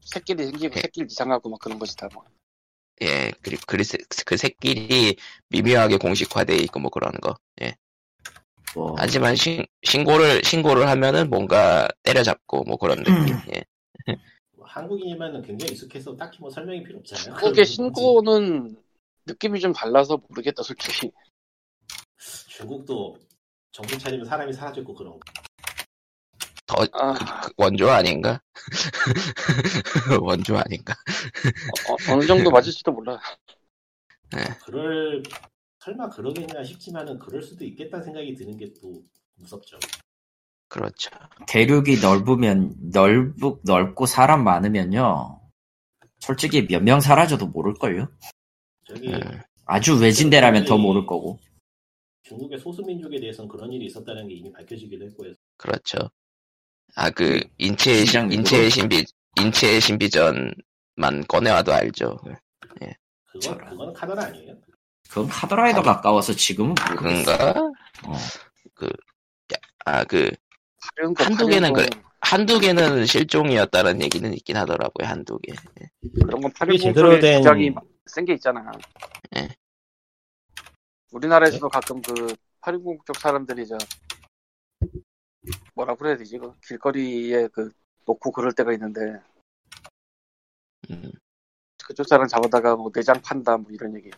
새끼리 0.00 0.46
생기고 0.46 0.74
예. 0.76 0.80
새끼리 0.80 1.06
이상하고 1.10 1.50
막 1.50 1.60
그런 1.60 1.78
거지 1.78 1.96
다 1.96 2.08
뭐. 2.12 2.24
예, 3.02 3.32
그리고 3.42 3.62
그, 3.66 3.76
그 4.24 4.36
새끼리 4.36 5.16
미묘하게 5.48 5.98
공식화돼 5.98 6.56
있고 6.56 6.80
뭐 6.80 6.90
그런 6.90 7.12
거. 7.20 7.36
예. 7.62 7.74
뭐 8.74 8.94
하지만 8.98 9.36
신, 9.36 9.64
신고를 9.82 10.42
신고를 10.44 10.88
하면은 10.88 11.28
뭔가 11.28 11.88
때려잡고 12.02 12.64
뭐 12.64 12.76
그런 12.76 12.98
느낌. 12.98 13.36
예. 13.54 13.64
뭐 14.56 14.66
한국인이면 14.66 15.42
굉장히 15.42 15.72
익숙해서 15.72 16.16
딱히 16.16 16.38
뭐 16.40 16.48
설명이 16.50 16.82
필요 16.82 16.98
없잖아요. 16.98 17.34
한국의 17.34 17.66
신고는 17.66 18.76
느낌이 19.26 19.60
좀 19.60 19.72
달라서 19.72 20.20
모르겠다 20.28 20.62
솔직히 20.62 21.10
중국도 22.48 23.18
정신 23.72 23.98
차리면 23.98 24.26
사람이 24.26 24.52
사라졌고 24.52 24.94
그런 24.94 25.12
거. 25.12 25.20
더 26.66 26.86
아, 26.92 27.12
그- 27.12 27.48
그 27.48 27.52
원조 27.56 27.90
아닌가? 27.90 28.40
원조 30.22 30.56
아닌가? 30.56 30.94
어, 32.08 32.16
느 32.16 32.26
정도 32.26 32.50
맞을지도 32.50 32.92
몰라 32.92 33.20
그럴 34.64 35.22
설마 35.84 36.08
그러겠냐 36.10 36.62
싶지만은 36.64 37.18
그럴 37.18 37.42
수도 37.42 37.64
있겠다는 37.64 38.04
생각이 38.04 38.34
드는 38.34 38.56
게 38.56 38.72
또 38.80 39.02
무섭죠. 39.36 39.78
그렇죠. 40.68 41.10
대륙이 41.48 41.98
넓으면 42.00 42.74
넓고 42.92 43.60
넓고 43.64 44.06
사람 44.06 44.44
많으면요. 44.44 45.40
솔직히 46.20 46.66
몇 46.66 46.82
명 46.82 47.00
사라져도 47.00 47.48
모를걸요. 47.48 48.08
저기 48.86 49.08
음, 49.08 49.20
아주 49.66 49.98
외진데라면 49.98 50.64
더 50.64 50.78
모를 50.78 51.04
거고. 51.06 51.38
중국의 52.22 52.58
소수민족에 52.60 53.18
대해서는 53.20 53.48
그런 53.48 53.72
일이 53.72 53.86
있었다는 53.86 54.28
게 54.28 54.34
이미 54.34 54.52
밝혀지기도 54.52 55.04
했고 55.04 55.26
해서 55.26 55.36
그렇죠. 55.56 55.98
아 56.94 57.10
그 57.10 57.40
인체의 57.58 58.06
신, 58.06 58.30
인체의 58.32 58.70
신비 58.70 59.04
인체의 59.40 59.80
신비전만 59.80 61.26
꺼내와도 61.28 61.72
알죠. 61.72 62.16
그건 62.60 63.40
저런. 63.40 63.68
그거는 63.70 63.92
카더라 63.92 64.24
아니에요? 64.26 64.56
그건 65.12 65.28
카드라이더 65.28 65.82
가까워서 65.82 66.32
지금은 66.32 66.74
모르겠어. 66.88 67.36
그런가? 67.36 67.60
어. 68.06 68.16
아그 69.84 70.30
거 71.16 71.24
한두 71.24 71.46
개는 71.48 71.72
거, 71.74 71.82
그래. 71.82 71.88
한두 72.20 72.58
개는 72.60 73.04
실종이었다는 73.04 74.00
얘기는 74.00 74.32
있긴 74.32 74.56
하더라고요. 74.56 75.06
한두 75.06 75.38
개. 75.38 75.52
그런 76.24 76.40
건8.10 76.40 76.80
제대로 76.82 77.10
쪽에 77.10 77.20
된- 77.20 77.42
주장이 77.42 77.74
센 78.06 78.24
게 78.24 78.34
있잖아 78.34 78.72
예. 79.36 79.48
우리나라에서도 81.12 81.68
가끔 81.68 82.00
그8.10쪽 82.02 83.18
사람들이 83.18 83.66
저 83.66 83.76
뭐라 85.74 85.94
그래야 85.94 86.16
되지 86.16 86.38
그 86.38 86.52
길거리에 86.66 87.48
그 87.48 87.70
놓고 88.06 88.32
그럴 88.32 88.52
때가 88.52 88.72
있는데 88.72 89.00
음. 90.90 91.12
그쪽 91.86 92.06
사람 92.08 92.26
잡아다가 92.26 92.76
뭐 92.76 92.90
내장 92.90 93.20
판다 93.20 93.56
뭐 93.56 93.70
이런 93.72 93.94
얘기 93.96 94.10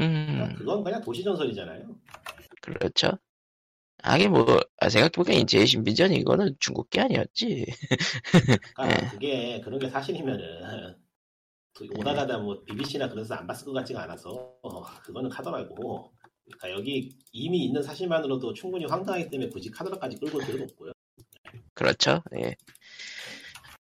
음, 0.00 0.54
그건 0.56 0.82
그냥 0.82 1.00
도시전설이잖아요. 1.00 1.96
그렇죠. 2.60 3.18
하긴 4.02 4.32
뭐, 4.32 4.60
아, 4.80 4.88
생각해보니까 4.88 5.32
인체의 5.32 5.66
신비전 5.66 6.12
이거는 6.12 6.56
중국 6.60 6.90
게 6.90 7.00
아니었지. 7.00 7.64
그러니까 8.74 8.86
네. 8.86 9.08
그게 9.12 9.60
그런 9.60 9.78
게 9.78 9.88
사실이면은 9.88 10.96
그 11.74 11.88
오다가다 11.96 12.38
뭐 12.38 12.62
BBC나 12.64 13.08
그런 13.08 13.24
데서 13.24 13.34
안 13.34 13.46
봤을 13.46 13.64
것 13.64 13.72
같지가 13.72 14.02
않아서 14.02 14.30
어, 14.62 14.82
그거는 15.02 15.30
카더라고. 15.30 16.12
그러니까 16.44 16.78
여기 16.78 17.16
이미 17.32 17.64
있는 17.64 17.82
사실만으로도 17.82 18.52
충분히 18.52 18.84
황당하기 18.84 19.30
때문에 19.30 19.48
굳이 19.48 19.70
카더라까지 19.70 20.18
끌고 20.18 20.38
올 20.38 20.44
필요는 20.44 20.66
없고요. 20.70 20.92
그렇죠. 21.72 22.22
예. 22.36 22.54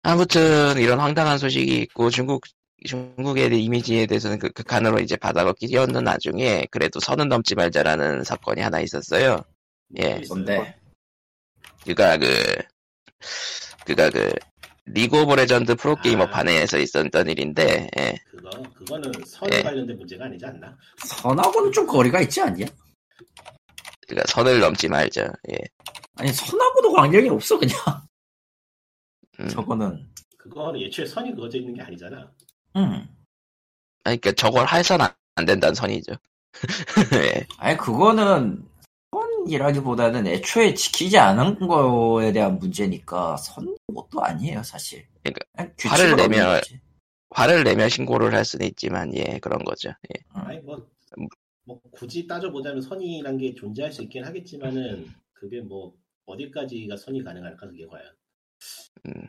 아무튼, 0.03 0.77
이런 0.77 0.99
황당한 0.99 1.39
소식이 1.39 1.81
있고, 1.81 2.11
중국, 2.11 2.43
중국의 2.83 3.63
이미지에 3.63 4.05
대해서는 4.05 4.39
그 4.39 4.49
극한으로 4.49 4.99
이제 4.99 5.15
바닥없기 5.15 5.67
뛰었는 5.67 6.03
나중에, 6.03 6.65
그래도 6.71 6.99
선은 6.99 7.29
넘지 7.29 7.55
말자라는 7.55 8.23
사건이 8.23 8.61
하나 8.61 8.79
있었어요. 8.79 9.43
예. 9.97 10.21
뭔데? 10.27 10.75
그가 11.85 12.17
그, 12.17 12.27
그가 13.85 14.09
그, 14.09 14.31
리그 14.85 15.21
오브 15.21 15.33
레전드 15.33 15.75
프로게이머 15.75 16.25
아. 16.25 16.29
판에서 16.29 16.77
있었던 16.77 17.27
일인데, 17.27 17.89
예. 17.97 18.15
그거 18.29 18.49
그거는 18.73 19.11
선에 19.25 19.57
예. 19.57 19.63
관련된 19.63 19.97
문제가 19.97 20.25
아니지 20.25 20.45
않나? 20.45 20.77
선하고는 21.05 21.71
좀 21.71 21.87
거리가 21.87 22.21
있지 22.21 22.41
않냐? 22.41 22.65
그러니까 24.07 24.31
선을 24.31 24.59
넘지 24.59 24.87
말자. 24.87 25.23
예. 25.51 25.57
아니 26.17 26.31
선하고도 26.31 26.93
관련이 26.93 27.29
없어 27.29 27.57
그냥. 27.57 27.75
음. 29.39 29.47
저거는. 29.47 30.07
그거는 30.37 30.79
예초에 30.81 31.05
선이 31.07 31.33
그어져 31.33 31.57
있는 31.57 31.73
게 31.73 31.81
아니잖아. 31.81 32.31
음. 32.75 33.07
아니, 34.03 34.17
그러니까 34.17 34.31
저걸 34.33 34.65
할선 34.65 35.01
안 35.01 35.45
된다는 35.45 35.73
선이죠. 35.75 36.13
예. 37.15 37.45
아니 37.57 37.77
그거는 37.77 38.65
선이라기보다는 39.11 40.27
애초에 40.27 40.73
지키지 40.73 41.17
않은 41.17 41.67
거에 41.67 42.31
대한 42.31 42.57
문제니까 42.59 43.37
선 43.37 43.75
것도 43.93 44.21
아니에요 44.21 44.63
사실. 44.63 45.05
그러니까 45.23 45.45
화를 45.55 45.73
규칙을 45.77 46.15
내면-. 46.15 46.61
화를 47.31 47.63
내며 47.63 47.89
신고를 47.89 48.33
할 48.33 48.45
수는 48.45 48.65
있지만, 48.67 49.13
예, 49.13 49.39
그런 49.39 49.59
거죠. 49.65 49.89
예. 49.89 50.23
아니 50.33 50.59
뭐, 50.59 50.87
뭐 51.65 51.81
굳이 51.91 52.27
따져보자면 52.27 52.81
선이란 52.81 53.37
게 53.37 53.53
존재할 53.53 53.91
수 53.91 54.03
있긴 54.03 54.23
하겠지만은 54.23 55.07
그게 55.33 55.59
뭐 55.59 55.93
어디까지가 56.25 56.95
선이 56.95 57.23
가능할까 57.23 57.67
그게 57.67 57.85
과연 57.87 58.05
음, 59.07 59.27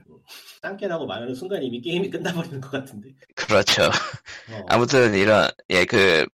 딴깨나고 0.63 1.07
말하는 1.07 1.35
순간 1.35 1.63
이미 1.63 1.81
게임이 1.81 2.11
끝나버리는 2.11 2.61
것 2.61 2.71
같은데 2.71 3.11
그렇죠. 3.35 3.85
어, 3.85 3.91
아무튼 4.69 5.15
이런, 5.15 5.49
예, 5.71 5.85
그, 5.85 6.27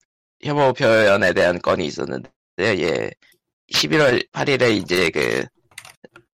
혐오 0.43 0.73
표현에 0.73 1.33
대한 1.33 1.59
건이 1.59 1.85
있었는데, 1.85 2.29
예. 2.59 3.11
11월 3.73 4.27
8일에 4.31 4.75
이제 4.75 5.09
그 5.11 5.45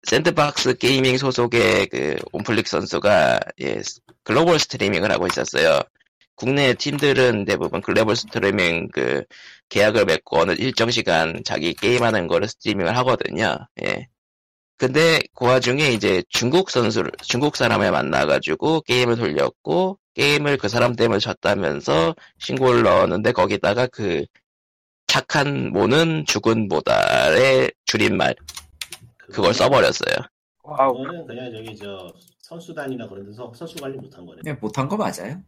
샌드박스 0.04 0.76
게이밍 0.76 1.18
소속의 1.18 1.86
그 1.88 2.16
온플릭 2.32 2.68
선수가 2.68 3.40
예, 3.62 3.80
글로벌 4.22 4.58
스트리밍을 4.58 5.10
하고 5.10 5.26
있었어요. 5.26 5.80
국내 6.36 6.74
팀들은 6.74 7.44
대부분 7.44 7.80
글로벌 7.80 8.16
스트리밍 8.16 8.88
그 8.92 9.24
계약을 9.68 10.04
맺고 10.04 10.38
어느 10.38 10.52
일정 10.52 10.90
시간 10.90 11.42
자기 11.44 11.74
게임하는 11.74 12.26
거를 12.28 12.48
스트리밍을 12.48 12.96
하거든요. 12.98 13.56
예. 13.82 14.08
근데 14.76 15.20
그 15.34 15.46
와중에 15.46 15.90
이제 15.90 16.22
중국 16.28 16.70
선수를 16.70 17.10
중국 17.22 17.56
사람을 17.56 17.90
만나가지고 17.90 18.82
게임을 18.82 19.16
돌렸고 19.16 19.98
게임을 20.14 20.58
그 20.58 20.68
사람 20.68 20.96
때문에 20.96 21.18
졌다면서 21.20 22.14
신고를 22.38 22.82
넣었는데 22.82 23.32
거기다가 23.32 23.86
그 23.86 24.24
착한 25.06 25.70
모는 25.72 26.24
죽은 26.26 26.68
모다의 26.68 27.72
줄임말 27.86 28.34
그걸 29.18 29.54
써버렸어요. 29.54 30.16
와우. 30.62 30.92
그거는 30.96 31.26
그냥 31.26 31.52
저기 31.52 31.76
저 31.76 32.12
선수단이나 32.42 33.08
그런 33.08 33.26
데서 33.26 33.52
선수 33.54 33.76
관리 33.76 33.96
못한 33.96 34.24
거네. 34.26 34.40
네, 34.42 34.52
못한 34.54 34.88
거 34.88 34.96
맞아요. 34.96 35.40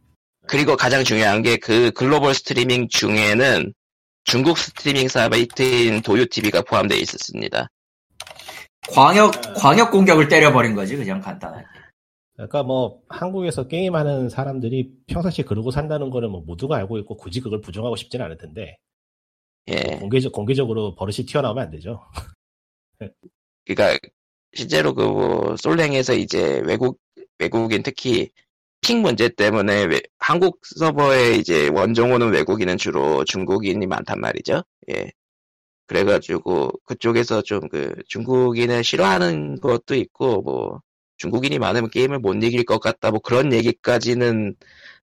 그리고 0.46 0.76
가장 0.76 1.02
중요한 1.02 1.42
게 1.42 1.56
그 1.56 1.90
글로벌 1.90 2.34
스트리밍 2.34 2.88
중에는 2.88 3.74
중국 4.24 4.58
스트리밍 4.58 5.08
사이트인 5.08 6.02
도유TV가 6.02 6.62
포함되어 6.62 6.98
있었습니다. 6.98 7.68
광역 8.92 9.32
광역 9.56 9.90
공격을 9.90 10.28
때려버린 10.28 10.74
거지 10.74 10.96
그냥 10.96 11.20
간단하게. 11.20 11.64
그러니까 12.34 12.62
뭐 12.62 13.00
한국에서 13.08 13.66
게임하는 13.66 14.28
사람들이 14.28 14.92
평상시에 15.06 15.44
그러고 15.44 15.70
산다는 15.70 16.10
거는 16.10 16.30
뭐 16.30 16.42
모두가 16.42 16.76
알고 16.76 16.98
있고 16.98 17.16
굳이 17.16 17.40
그걸 17.40 17.60
부정하고 17.60 17.96
싶지는 17.96 18.24
않을 18.26 18.36
텐데 18.36 18.76
예. 19.68 19.96
공개적 19.98 20.32
공개적으로 20.32 20.94
버릇이 20.94 21.26
튀어나오면 21.26 21.64
안 21.64 21.70
되죠. 21.70 22.02
그러니까 23.66 23.98
실제로 24.54 24.94
그 24.94 25.02
뭐 25.02 25.56
솔랭에서 25.56 26.14
이제 26.14 26.60
외국 26.64 26.98
외국인 27.38 27.82
특히 27.82 28.30
핑 28.80 29.02
문제 29.02 29.28
때문에 29.28 29.84
외- 29.84 30.02
한국 30.18 30.60
서버에 30.78 31.32
이제 31.36 31.68
원종호는 31.68 32.30
외국인은 32.32 32.76
주로 32.76 33.24
중국인이 33.24 33.84
많단 33.86 34.20
말이죠. 34.20 34.62
예. 34.90 35.10
그래가지고 35.86 36.70
그쪽에서 36.84 37.42
좀 37.42 37.60
그 37.68 37.94
중국인을 38.08 38.84
싫어하는 38.84 39.60
것도 39.60 39.94
있고 39.94 40.42
뭐 40.42 40.80
중국인이 41.18 41.58
많으면 41.58 41.90
게임을 41.90 42.18
못 42.18 42.34
이길 42.42 42.64
것 42.64 42.80
같다 42.80 43.10
뭐 43.10 43.20
그런 43.20 43.52
얘기까지는 43.52 44.54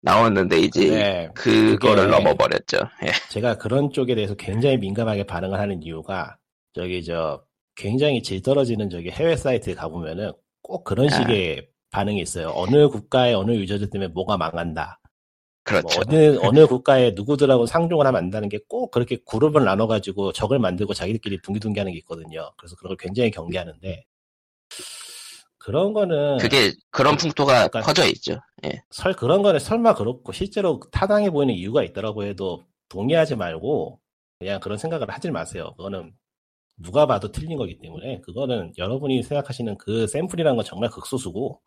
나왔는데 0.02 0.60
이제 0.60 0.90
네, 0.90 1.30
그거를 1.34 2.10
넘어버렸죠. 2.10 2.78
예. 3.06 3.12
제가 3.30 3.58
그런 3.58 3.92
쪽에 3.92 4.16
대해서 4.16 4.36
굉장히 4.36 4.78
민감하게 4.78 5.26
반응을 5.26 5.60
하는 5.60 5.82
이유가 5.82 6.38
저기 6.74 7.04
저 7.04 7.44
굉장히 7.76 8.22
질 8.22 8.42
떨어지는 8.42 8.90
저기 8.90 9.10
해외 9.10 9.36
사이트에 9.36 9.74
가보면은 9.74 10.34
꼭 10.62 10.84
그런 10.84 11.08
아. 11.08 11.16
식의 11.18 11.68
반응이 11.92 12.22
있어요. 12.22 12.52
어느 12.56 12.90
국가의 12.90 13.34
어느 13.36 13.52
유저들 13.52 13.90
때문에 13.90 14.10
뭐가 14.10 14.38
망한다. 14.38 15.00
뭐 15.70 15.82
그렇죠. 15.82 16.02
어느 16.08 16.38
어느 16.42 16.68
국가의 16.68 17.14
누구들하고 17.14 17.66
상종을 17.66 18.06
하면 18.08 18.18
안 18.18 18.26
된다는 18.26 18.50
게 18.50 18.60
꼭 18.68 18.92
그렇게 18.92 19.18
그룹을 19.26 19.64
나눠 19.64 19.88
가지고 19.88 20.32
적을 20.34 20.60
만들고 20.60 20.94
자기들끼리 20.94 21.42
둥기둥기하는 21.42 21.92
게 21.94 21.98
있거든요. 22.00 22.52
그래서 22.58 22.76
그런 22.76 22.90
걸 22.90 22.98
굉장히 22.98 23.32
경계하는데 23.32 24.06
그런 25.58 25.94
거는 25.94 26.38
그게 26.40 26.74
그런 26.92 27.16
풍토가 27.18 27.68
그러니까 27.70 27.82
퍼져 27.82 28.06
있죠. 28.08 28.40
예. 28.66 28.84
설 28.92 29.14
그런 29.14 29.42
거는 29.42 29.60
설마 29.60 29.96
그렇고 29.96 30.32
실제로 30.34 30.80
타당해 30.92 31.30
보이는 31.30 31.54
이유가 31.54 31.84
있더라고 31.84 32.24
해도 32.26 32.64
동의하지 32.90 33.36
말고 33.38 34.00
그냥 34.40 34.60
그런 34.60 34.78
생각을 34.78 35.10
하지 35.10 35.32
마세요. 35.32 35.74
그거는 35.78 36.14
누가 36.78 37.06
봐도 37.06 37.32
틀린 37.32 37.58
거기 37.58 37.78
때문에 37.78 38.20
그거는 38.22 38.74
여러분이 38.78 39.24
생각하시는 39.24 39.78
그 39.78 40.08
샘플이라는 40.08 40.56
건 40.58 40.66
정말 40.66 40.90
극소수고 40.90 41.62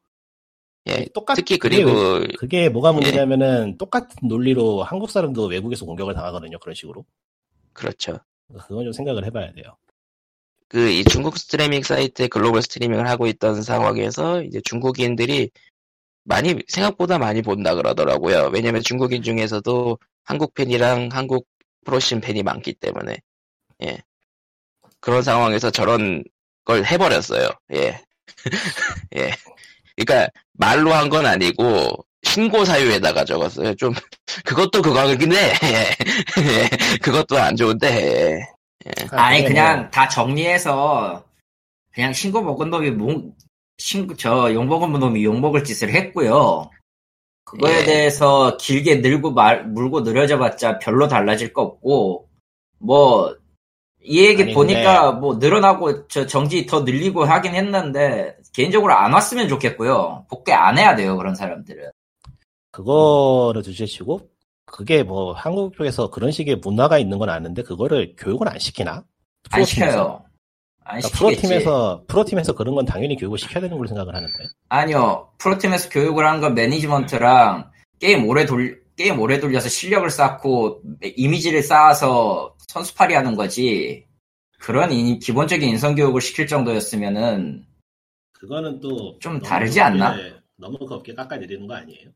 예. 0.88 1.06
똑같 1.14 1.34
특히 1.34 1.58
그게 1.58 1.82
그리고 1.82 2.14
왜- 2.18 2.26
그게 2.38 2.68
뭐가 2.68 2.92
문제냐면은 2.92 3.76
똑같은 3.78 4.28
논리로 4.28 4.82
한국 4.84 5.10
사람도 5.10 5.46
외국에서 5.46 5.84
공격을 5.84 6.14
당하거든요. 6.14 6.58
그런 6.58 6.74
식으로. 6.74 7.04
그렇죠. 7.72 8.18
그건 8.68 8.84
좀 8.84 8.92
생각을 8.92 9.24
해봐야 9.26 9.52
돼요. 9.52 9.76
그 10.68 10.90
이 10.90 11.04
중국 11.04 11.38
스트리밍 11.38 11.82
사이트에 11.82 12.28
글로벌 12.28 12.62
스트리밍을 12.62 13.08
하고 13.08 13.26
있던 13.26 13.62
상황에서 13.62 14.42
이제 14.42 14.60
중국인들이 14.64 15.50
많이 16.24 16.56
생각보다 16.68 17.18
많이 17.18 17.42
본다 17.42 17.74
그러더라고요. 17.74 18.50
왜냐면 18.52 18.82
중국인 18.82 19.22
중에서도 19.22 19.98
한국 20.24 20.54
팬이랑 20.54 21.08
한국 21.12 21.46
프로신 21.84 22.20
팬이 22.20 22.42
많기 22.42 22.72
때문에 22.74 23.16
예 23.84 23.98
그런 25.00 25.22
상황에서 25.22 25.70
저런 25.70 26.24
걸 26.64 26.84
해버렸어요. 26.84 27.48
예 27.74 28.00
예. 29.16 29.30
그러니까 29.96 30.30
말로 30.52 30.92
한 30.92 31.08
건 31.08 31.26
아니고 31.26 32.04
신고 32.22 32.64
사유에다가 32.64 33.24
적었어요. 33.24 33.74
좀 33.76 33.92
그것도 34.44 34.82
그거긴 34.82 35.32
해. 35.32 35.52
예. 35.62 36.68
그것도 37.02 37.38
안 37.38 37.56
좋은데. 37.56 38.40
아니 39.10 39.38
그게 39.42 39.48
그냥 39.48 39.80
뭐다 39.82 40.08
정리해서 40.08 41.24
그냥 41.92 42.12
신고 42.12 42.42
먹은 42.42 42.70
놈이 42.70 42.90
몽 42.90 43.32
신고 43.78 44.16
저 44.16 44.52
욕먹은 44.52 44.92
놈이 44.92 45.24
욕먹을 45.24 45.64
짓을 45.64 45.90
했고요. 45.94 46.70
그거에 47.44 47.80
예. 47.80 47.84
대해서 47.84 48.56
길게 48.56 48.96
늘고 48.96 49.32
말 49.32 49.64
물고 49.66 50.00
늘어져봤자 50.00 50.78
별로 50.80 51.08
달라질 51.08 51.52
거 51.52 51.62
없고 51.62 52.28
뭐 52.78 53.36
이 54.08 54.24
얘기 54.24 54.44
아니, 54.44 54.54
보니까 54.54 55.12
뭐 55.12 55.34
늘어나고 55.36 56.06
저 56.06 56.26
정지 56.26 56.64
더 56.64 56.82
늘리고 56.82 57.24
하긴 57.24 57.54
했는데 57.54 58.36
개인적으로 58.56 58.94
안 58.94 59.12
왔으면 59.12 59.48
좋겠고요. 59.48 60.24
복귀 60.30 60.50
안 60.50 60.78
해야 60.78 60.96
돼요 60.96 61.18
그런 61.18 61.34
사람들은. 61.34 61.90
그거를 62.70 63.62
둘째치고 63.62 64.30
그게 64.64 65.02
뭐 65.02 65.34
한국 65.34 65.76
쪽에서 65.76 66.08
그런 66.10 66.30
식의 66.30 66.56
문화가 66.56 66.96
있는 66.98 67.18
건 67.18 67.28
아는데 67.28 67.62
그거를 67.62 68.14
교육을 68.16 68.48
안 68.48 68.58
시키나? 68.58 69.04
안? 69.50 69.64
시켜요. 69.64 70.24
안 70.84 71.00
그러니까. 71.00 71.18
프로팀에서 71.18 72.04
프로팀에서 72.08 72.54
그런 72.54 72.74
건 72.74 72.86
당연히 72.86 73.16
교육을 73.16 73.36
시켜야 73.38 73.60
되는 73.60 73.76
걸로 73.76 73.88
생각을 73.88 74.14
하는데. 74.14 74.32
아니요. 74.70 75.28
프로팀에서 75.36 75.90
교육을 75.90 76.26
한건 76.26 76.54
매니지먼트랑 76.54 77.70
게임 78.00 78.26
오래 78.26 78.46
돌, 78.46 78.82
게임 78.96 79.20
오래 79.20 79.38
돌려서 79.38 79.68
실력을 79.68 80.08
쌓고 80.08 80.80
이미지를 81.02 81.62
쌓아서 81.62 82.54
선수팔이 82.68 83.12
하는 83.14 83.36
거지. 83.36 84.06
그런 84.58 84.92
인- 84.92 85.18
기본적인 85.18 85.68
인성교육을 85.68 86.22
시킬 86.22 86.46
정도였으면은 86.46 87.66
그거는 88.40 88.80
또 88.80 89.18
좀 89.18 89.40
다르지 89.40 89.80
않나? 89.80 90.14
겁게- 90.16 90.34
너무 90.56 90.78
그렇게 90.78 91.14
깎아내리는 91.14 91.66
거 91.66 91.74
아니에요? 91.74 92.10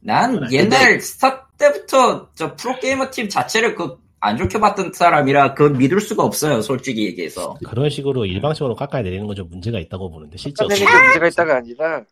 난 0.00 0.52
옛날 0.52 1.00
스타 1.00 1.48
때부터 1.56 2.30
저 2.34 2.54
프로게이머 2.56 3.10
팀 3.10 3.28
자체를 3.28 3.74
그 3.74 4.02
안 4.20 4.38
좋게 4.38 4.58
봤던 4.58 4.94
사람이라 4.94 5.52
그 5.52 5.64
믿을 5.64 6.00
수가 6.00 6.22
없어요. 6.24 6.62
솔직히 6.62 7.04
얘기해서. 7.04 7.58
그런 7.66 7.90
식으로 7.90 8.24
일방적으로 8.24 8.74
깎아내리는 8.74 9.26
건 9.26 9.36
좀 9.36 9.50
문제가 9.50 9.78
있다고 9.78 10.10
보는데 10.10 10.38
실제 10.38 10.64
깎아내는 10.64 10.86
게 10.90 11.04
문제가 11.04 11.26
있다가 11.28 11.56
아니라 11.58 12.04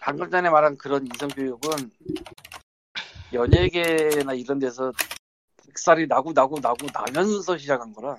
방금 0.00 0.30
전에 0.30 0.48
말한 0.48 0.76
그런 0.78 1.04
이성 1.12 1.28
교육은 1.30 1.90
연예계나 3.32 4.32
이런 4.34 4.60
데서 4.60 4.92
빅살이 5.66 6.06
나고 6.06 6.32
나고 6.32 6.58
나고 6.60 6.86
나면서 6.92 7.56
시작한 7.58 7.92
거라 7.92 8.16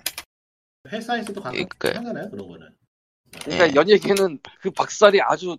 회사에서도 0.90 1.40
가끔 1.40 1.64
그러니까- 1.78 2.00
하잖아요 2.00 2.30
그런 2.30 2.48
거는. 2.48 2.68
그러니까 3.40 3.68
예. 3.70 3.74
연예계는 3.74 4.38
그 4.60 4.70
박살이 4.70 5.20
아주 5.22 5.56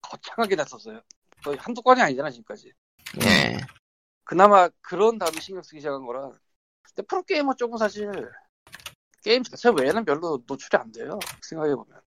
거창하게 0.00 0.56
났었어요 0.56 1.00
거의 1.42 1.56
한두 1.58 1.82
건이 1.82 2.00
아니잖아 2.00 2.30
지금까지 2.30 2.72
예. 3.22 3.58
그나마 4.24 4.68
그런 4.80 5.18
다음에 5.18 5.40
신경 5.40 5.62
쓰기 5.62 5.80
시작한 5.80 6.04
거라 6.06 6.30
근데 6.82 7.02
프로게이머 7.02 7.54
쪽은 7.54 7.78
사실 7.78 8.10
게임 9.22 9.42
자체 9.42 9.70
외에는 9.76 10.04
별로 10.04 10.42
노출이 10.46 10.76
안 10.80 10.92
돼요 10.92 11.18
생각해 11.42 11.74
보면 11.74 12.00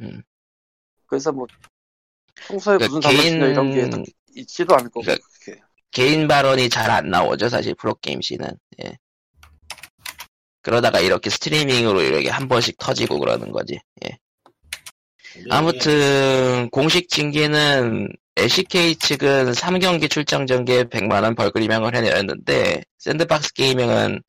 음. 0.00 0.22
그래서 1.06 1.30
뭐 1.32 1.46
평소에 2.48 2.78
그러니까 2.78 2.96
무슨 2.96 3.00
담론이나 3.00 3.46
이런 3.48 3.70
게 3.70 3.76
개인- 3.76 3.90
딱 3.90 4.00
있지도 4.36 4.74
않을 4.74 4.86
거고 4.90 5.02
그러니까 5.02 5.26
그렇게 5.44 5.62
개인 5.92 6.26
발언이 6.26 6.68
잘 6.70 6.90
안 6.90 7.08
나오죠, 7.10 7.48
사실 7.48 7.74
프로게임 7.76 8.20
scene은. 8.20 8.48
예. 8.82 8.98
그러다가 10.64 10.98
이렇게 10.98 11.30
스트리밍으로 11.30 12.02
이렇게 12.02 12.30
한 12.30 12.48
번씩 12.48 12.78
터지고 12.78 13.20
그러는 13.20 13.52
거지. 13.52 13.78
예. 14.04 14.18
근데 15.34 15.48
아무튼 15.50 16.70
공식 16.70 17.08
징계는 17.08 18.08
LCK 18.36 18.96
측은 18.96 19.52
3경기 19.52 20.10
출장 20.10 20.46
정지 20.46 20.82
100만원 20.84 21.36
벌금형을 21.36 21.94
해내렸는데 21.94 22.82
샌드박스 22.98 23.52
게이밍은 23.52 24.22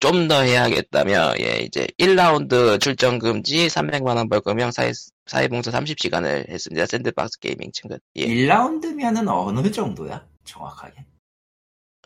좀 0.00 0.28
더 0.28 0.40
해야겠다며 0.40 1.34
예 1.40 1.58
이제 1.58 1.86
1라운드 1.98 2.80
출전 2.80 3.18
금지 3.18 3.66
300만원 3.68 4.30
벌금형 4.30 4.70
사회, 4.72 4.92
사회봉사 5.26 5.70
30시간을 5.70 6.48
했습니다 6.48 6.86
샌드박스 6.86 7.38
게이밍 7.38 7.70
측은 7.72 7.98
예. 8.16 8.26
1라운드면은 8.26 9.28
어느 9.28 9.70
정도야? 9.70 10.26
정확하게. 10.44 11.04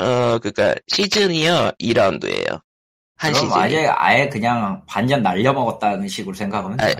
어 0.00 0.38
그니까 0.40 0.74
시즌이요 0.88 1.70
2라운드예요 1.80 2.60
한 3.16 3.32
그럼 3.32 3.46
시즌이 3.48 3.60
아예 3.62 3.86
아예 3.86 4.28
그냥 4.28 4.82
반년 4.86 5.22
날려먹었다는 5.22 6.08
식으로 6.08 6.34
생각하면 6.34 6.76
돼요. 6.78 6.94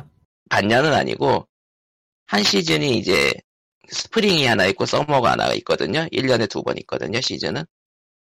반년은 0.51 0.93
아니고 0.93 1.47
한 2.27 2.43
시즌이 2.43 2.97
이제 2.99 3.33
스프링이 3.89 4.47
하나 4.47 4.65
있고 4.67 4.87
서머가 4.87 5.33
하나 5.33 5.53
있거든요. 5.55 6.07
1년에 6.13 6.49
두 6.49 6.63
번 6.63 6.79
있거든요, 6.79 7.21
시즌은. 7.21 7.65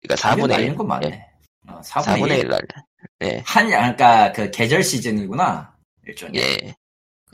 그러니까 0.03 0.28
4분의 0.28 0.43
1. 0.43 0.49
날리는 0.49 0.76
건 0.76 0.87
맞네. 0.89 1.26
어, 1.68 1.80
4분의, 1.80 2.05
4분의 2.05 2.30
1. 2.30 2.39
1 2.39 2.49
날려. 2.49 3.43
한 3.47 3.66
그러니까 3.68 4.32
그 4.32 4.51
계절 4.51 4.82
시즌이구나 4.82 5.74
일종의. 6.07 6.41
예. 6.41 6.74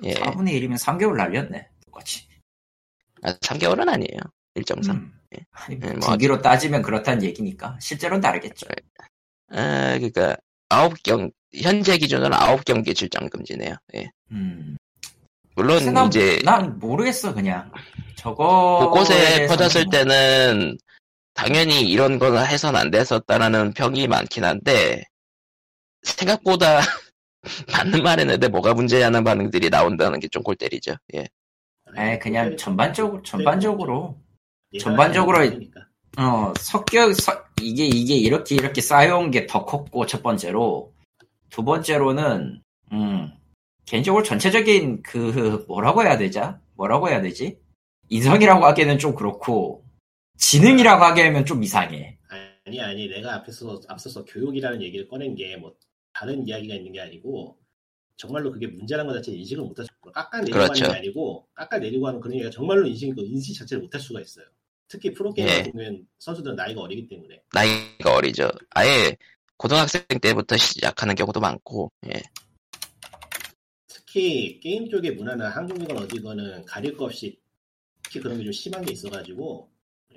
예. 0.05 0.15
4분의 0.15 0.51
1이면 0.61 0.75
3개월 0.79 1.17
날렸네. 1.17 1.69
똑같이. 1.87 2.29
아, 3.23 3.33
3개월은 3.35 3.89
아니에요. 3.89 4.21
일정상. 4.55 4.97
음. 4.97 5.13
아니, 5.53 5.77
예, 5.83 5.91
뭐 5.93 6.09
분기로 6.11 6.43
따지면 6.43 6.83
그렇다는 6.83 7.23
얘기니까 7.23 7.79
실제로는 7.81 8.21
다르겠죠. 8.21 8.67
아, 9.51 9.99
그니까, 9.99 10.37
아홉 10.69 11.03
경, 11.03 11.31
현재 11.55 11.99
기준으로 11.99 12.35
아홉 12.35 12.65
경기 12.65 12.95
출장 12.95 13.29
금지네요. 13.29 13.75
예. 13.97 14.11
음. 14.31 14.77
물론, 15.57 15.93
난, 15.93 16.07
이제, 16.07 16.41
난 16.45 16.79
모르겠어 16.79 17.35
그냥 17.35 17.71
저거 18.17 18.79
곳곳에 18.85 19.47
퍼졌을 19.47 19.85
때는, 19.91 20.79
당연히 21.35 21.83
이런 21.91 22.19
거는 22.19 22.47
해선 22.47 22.77
안 22.77 22.91
됐었다라는 22.91 23.73
평이 23.75 24.07
많긴 24.07 24.45
한데, 24.45 25.03
생각보다, 26.03 26.81
맞는 27.73 28.03
말 28.03 28.21
했는데 28.21 28.49
뭐가 28.49 28.75
문제냐는 28.75 29.25
반응들이 29.25 29.71
나온다는 29.71 30.21
게 30.21 30.29
좀 30.29 30.43
골 30.43 30.57
때리죠. 30.57 30.95
예. 31.15 31.27
에 31.97 32.19
그냥 32.19 32.57
전반적으로 32.57 33.23
전반적으로 33.23 34.17
얘가 34.73 34.85
전반적으로 34.85 35.39
잘못하니까. 35.39 35.81
어 36.19 36.53
섞여 36.59 37.13
서- 37.13 37.45
이게 37.61 37.87
이게 37.87 38.15
이렇게 38.17 38.55
이렇게 38.55 38.81
쌓여온 38.81 39.31
게 39.31 39.47
더 39.47 39.65
컸고 39.65 40.07
첫 40.07 40.23
번째로. 40.23 40.93
두 41.51 41.65
번째로는 41.65 42.63
음 42.93 43.33
개인적으로 43.87 44.23
전체적인 44.23 45.03
그 45.03 45.65
뭐라고 45.69 46.03
해야 46.03 46.17
되자 46.19 46.61
뭐라고 46.75 47.09
해야 47.09 47.21
되지? 47.23 47.59
인성이라고 48.09 48.65
하기에는 48.67 48.99
좀 48.99 49.15
그렇고 49.15 49.85
지능이라고 50.39 51.03
하기에는 51.05 51.45
좀 51.45 51.63
이상해. 51.63 52.19
아니 52.67 52.81
아니 52.81 53.09
내가 53.09 53.35
앞에서 53.37 53.81
앞서서 53.89 54.25
교육이라는 54.25 54.83
얘기를 54.83 55.09
꺼낸 55.09 55.35
게 55.35 55.57
뭐 55.57 55.75
다른 56.13 56.47
이야기가 56.47 56.75
있는 56.75 56.93
게 56.93 57.01
아니고 57.01 57.57
정말로 58.17 58.51
그게 58.53 58.67
문제라는 58.67 59.11
것 59.13 59.17
자체 59.19 59.33
인식을 59.33 59.65
못할 59.65 59.87
수 59.87 59.91
깎아내리고 60.13 60.53
그렇죠. 60.59 60.85
하는 60.85 60.93
게 60.95 60.99
아니고 60.99 61.47
깎아내리고 61.55 62.07
하는 62.09 62.21
그런 62.21 62.35
얘기가 62.35 62.51
정말로 62.51 62.87
인식 62.87 63.15
그 63.15 63.23
인식 63.23 63.57
자체를 63.59 63.83
못할 63.83 64.01
수가 64.01 64.21
있어요. 64.21 64.45
특히 64.91 65.12
프로게이머 65.14 65.51
예. 65.51 65.62
보면 65.70 66.07
선수들은 66.18 66.57
나이가 66.57 66.80
어리기 66.82 67.07
때문에 67.07 67.41
나이가 67.55 68.14
어리죠. 68.16 68.51
아예, 68.70 69.16
고등학생 69.57 70.03
때부터 70.20 70.57
시작하는 70.57 71.14
경우도 71.14 71.38
많고, 71.38 71.93
예. 72.09 72.20
특히 73.86 74.59
게임 74.61 74.91
쪽의 74.91 75.12
문화는 75.14 75.47
한국이건 75.47 75.97
어디건은 75.99 76.64
가릴 76.64 76.97
거 76.97 77.05
없이 77.05 77.38
특히 78.03 78.20
그런 78.20 78.38
게 78.38 78.45
좀 78.45 78.53
심한 78.53 78.84
게 78.84 78.93
있어가지고 78.93 79.70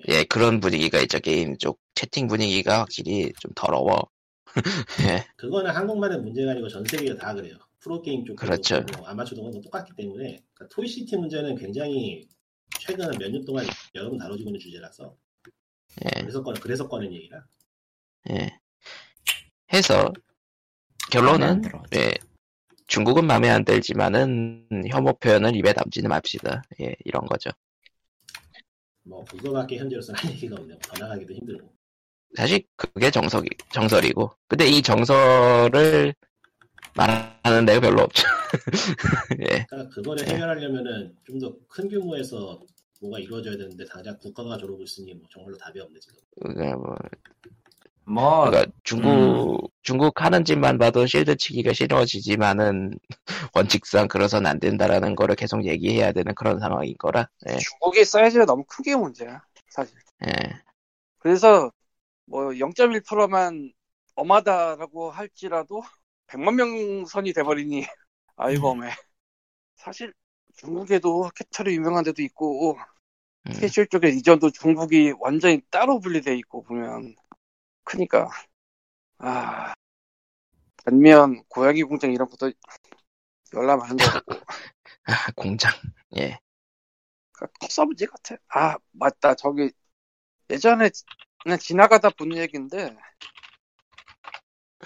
예, 0.07 0.23
그런 0.23 0.59
분위기가 0.59 0.99
있죠. 1.01 1.19
게임 1.19 1.55
쪽 1.57 1.79
채팅 1.93 2.27
분위기가 2.27 2.79
확실히 2.79 3.31
좀 3.39 3.51
더러워. 3.55 4.09
예, 5.07 5.23
그거는 5.37 5.69
한국만의 5.69 6.19
문제가 6.21 6.51
아니고 6.51 6.67
전 6.67 6.83
세계가 6.83 7.17
다 7.19 7.35
그래요. 7.35 7.55
프로게임 7.79 8.25
쪽 8.25 8.37
그렇죠. 8.37 8.83
뭐 8.97 9.05
아마추어도 9.05 9.61
똑같기 9.61 9.91
때문에 9.95 10.41
그러니까 10.55 10.75
toxicity 10.75 11.15
문제는 11.17 11.57
굉장히 11.57 12.27
최근 12.79 13.09
몇 13.17 13.29
년 13.31 13.43
동안 13.45 13.65
여러 13.95 14.09
번 14.09 14.17
다뤄지고 14.17 14.49
있는 14.49 14.59
주제라서 14.59 15.15
예, 16.05 16.21
그래서 16.21 16.43
꺼 16.43 16.53
그래서 16.53 16.87
꺼낸 16.87 17.13
얘기라. 17.13 17.45
예. 18.31 18.57
해서 19.71 20.11
결론은. 21.11 21.61
예, 21.95 22.13
중국은 22.87 23.25
마음에 23.25 23.49
안 23.49 23.63
들지만은 23.63 24.67
혐오 24.89 25.13
표현을 25.13 25.55
입에 25.55 25.73
담지는 25.73 26.09
맙시다. 26.09 26.63
예, 26.81 26.95
이런 27.05 27.25
거죠. 27.25 27.51
뭐 29.03 29.23
그거밖에 29.25 29.77
현재로서는 29.77 30.19
할 30.19 30.31
얘기가 30.31 30.55
없네요. 30.55 30.77
더 30.79 31.03
나가기도 31.03 31.33
힘들고. 31.33 31.73
사실 32.35 32.63
그게 32.75 33.11
정석이 33.11 33.47
정설이고, 33.71 34.31
근데 34.47 34.67
이 34.67 34.81
정설을 34.81 36.15
말하는 36.95 37.65
데가 37.65 37.79
별로 37.81 38.03
없죠. 38.03 38.27
예, 39.41 39.67
그러니까 39.69 39.89
그거를 39.95 40.25
네. 40.25 40.33
해결하려면은 40.33 41.15
좀 41.25 41.39
더 41.39 41.57
큰 41.67 41.89
규모에서 41.89 42.61
뭐가 43.01 43.19
이루어져야 43.19 43.57
되는데 43.57 43.85
당장 43.85 44.17
국가가 44.19 44.57
저러고 44.57 44.83
있으니 44.83 45.13
뭐 45.13 45.27
정말로 45.31 45.57
답이 45.57 45.79
없네 45.79 45.99
지금. 45.99 46.17
그러니까 46.41 46.77
뭐 46.77 46.95
뭐 48.05 48.49
그러니까 48.49 48.71
중국 48.83 49.71
중국 49.81 50.21
하는 50.21 50.43
짓만 50.45 50.77
봐도 50.77 51.05
실드 51.05 51.37
치기가 51.37 51.73
싫어지지만은 51.73 52.91
원칙상 53.55 54.07
그래서는 54.09 54.49
안 54.49 54.59
된다라는 54.59 55.15
거를 55.15 55.35
계속 55.35 55.65
얘기해야 55.65 56.11
되는 56.11 56.35
그런 56.35 56.59
상황인 56.59 56.95
거라. 56.97 57.29
예, 57.49 57.57
중국의 57.57 58.05
사이즈가 58.05 58.45
너무 58.45 58.63
큰게 58.67 58.95
문제야, 58.95 59.41
사실. 59.69 59.95
예, 60.27 60.31
그래서 61.19 61.71
뭐 62.25 62.57
0.1%만 62.59 63.71
엄하다라고 64.15 65.11
할지라도 65.11 65.83
100만 66.27 66.55
명 66.55 67.05
선이 67.05 67.33
돼버리니 67.33 67.85
아이고 68.35 68.69
엄해. 68.69 68.91
사실 69.75 70.13
중국에도 70.55 71.29
캐터리 71.35 71.75
유명한 71.75 72.03
데도 72.03 72.21
있고 72.23 72.77
음, 73.47 73.53
캐실 73.53 73.87
쪽에 73.87 74.09
이전도 74.09 74.51
중국이 74.51 75.13
완전히 75.19 75.61
따로 75.69 75.99
분리돼 75.99 76.35
있고 76.37 76.63
보면 76.63 77.15
크니까 77.83 78.29
아 79.19 79.73
반면 80.85 81.43
고양이 81.47 81.83
공장 81.83 82.11
이런 82.11 82.29
것도 82.29 82.51
열나 83.53 83.77
많은 83.77 83.97
거 83.97 84.05
같고 84.05 84.35
아, 85.05 85.31
공장. 85.35 85.71
예, 86.17 86.37
그러니까 87.31 87.83
문제 87.85 88.05
같아. 88.05 88.35
아 88.49 88.77
맞다 88.91 89.35
저기 89.35 89.71
예전에 90.49 90.89
그냥 91.43 91.57
지나가다 91.59 92.09
본 92.11 92.35
얘기인데 92.37 92.95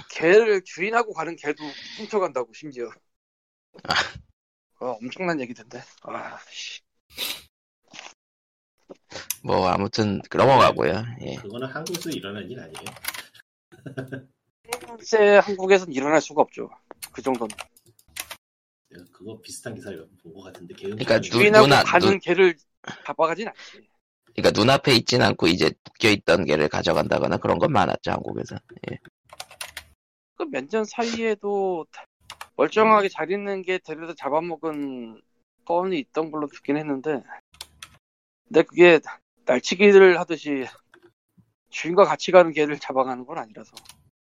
개를 0.09 0.61
주인하고 0.63 1.13
가는 1.13 1.35
개도 1.35 1.63
훔쳐간다고 1.97 2.51
심지어. 2.53 2.89
어, 4.79 4.85
엄청난 5.01 5.39
얘기던데. 5.41 5.81
아, 6.03 6.37
씨. 6.49 6.81
뭐 9.43 9.67
아무튼 9.67 10.21
넘어가고요. 10.35 11.03
예, 11.21 11.35
그거는 11.35 11.67
한국에서 11.67 12.09
일어나는 12.09 12.49
일 12.49 12.59
아니에요. 12.59 12.85
현재 14.85 15.37
한국에선 15.37 15.91
일어날 15.91 16.21
수가 16.21 16.41
없죠. 16.41 16.69
그 17.11 17.21
정도는. 17.21 17.55
내가 18.89 19.03
그거 19.11 19.39
비슷한 19.41 19.75
기사를 19.75 19.97
본 20.21 20.33
것 20.33 20.43
같은데 20.43 20.73
개 20.75 20.83
그러니까 20.83 21.19
주인하고 21.19 21.67
누나, 21.67 21.83
가는 21.83 22.07
눈- 22.09 22.19
개를 22.19 22.55
잡아가진 23.05 23.47
않지. 23.47 23.87
그러니까 24.35 24.59
눈앞에 24.59 24.93
있진 24.95 25.21
않고 25.21 25.47
이제 25.47 25.71
묶여 25.83 26.09
있던 26.09 26.45
개를 26.45 26.69
가져간다거나 26.69 27.37
그런 27.37 27.57
건 27.59 27.71
많았죠 27.71 28.11
한국에서. 28.11 28.55
그 30.37 30.43
몇 30.45 30.69
년 30.69 30.85
사이에도 30.85 31.85
멀쩡하게 32.55 33.09
잘 33.09 33.31
있는 33.31 33.61
게 33.63 33.77
데려다 33.79 34.13
잡아먹은 34.17 35.21
건이 35.65 35.99
있던 35.99 36.31
걸로 36.31 36.47
듣긴 36.47 36.77
했는데. 36.77 37.23
근데 38.47 38.63
그게 38.63 38.99
날치기를 39.45 40.19
하듯이 40.19 40.65
주인과 41.69 42.05
같이 42.05 42.31
가는 42.31 42.51
개를 42.51 42.79
잡아가는 42.79 43.25
건 43.25 43.37
아니라서. 43.37 43.71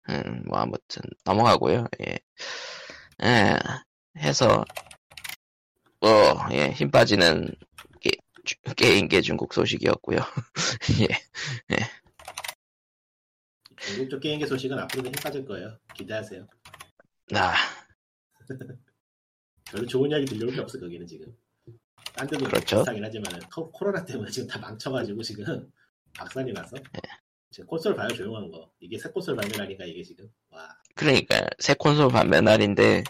음, 0.10 0.44
뭐 0.46 0.60
아무튼 0.60 1.02
넘어가고요. 1.26 1.86
예, 2.08 2.18
예, 3.24 3.58
해서 4.18 4.64
뭐 6.00 6.10
예, 6.52 6.70
힘 6.72 6.90
빠지는 6.92 7.50
게, 8.00 8.12
주- 8.46 8.56
게임계 8.76 9.22
중국 9.22 9.54
소식이었고요. 9.54 10.18
예, 11.72 11.76
중국 13.80 14.10
쪽 14.10 14.20
게임계 14.20 14.46
소식은 14.46 14.78
앞으로도 14.80 15.10
힘 15.10 15.14
빠질 15.24 15.46
거예요. 15.46 15.78
기대하세요. 15.96 16.48
아, 17.36 17.54
별로 19.72 19.86
좋은 19.86 20.10
이야기 20.10 20.26
들려올 20.26 20.54
게 20.54 20.62
없어 20.62 20.80
거기는 20.80 21.06
지금. 21.06 21.36
딴 22.14 22.28
데도 22.28 22.46
그렇죠. 22.46 22.78
비슷하긴 22.78 23.04
하지만 23.04 23.40
코로나 23.50 24.04
때문에 24.04 24.32
지금 24.32 24.48
다 24.48 24.58
망쳐가지고 24.60 25.22
지금 25.22 25.72
박살이 26.18 26.52
나서 26.54 26.76
지금 27.52 27.68
콘솔 27.68 27.96
봐요 27.96 28.08
조용한 28.10 28.50
거 28.50 28.72
이게 28.80 28.98
새 28.98 29.10
콘솔 29.10 29.36
발매라니까 29.36 29.86
이게 29.86 30.02
지금 30.02 30.28
와 30.50 30.68
그러니까 30.96 31.46
새 31.60 31.76
콘솔 31.76 32.10
판매 32.10 32.42
날인데 32.42 33.04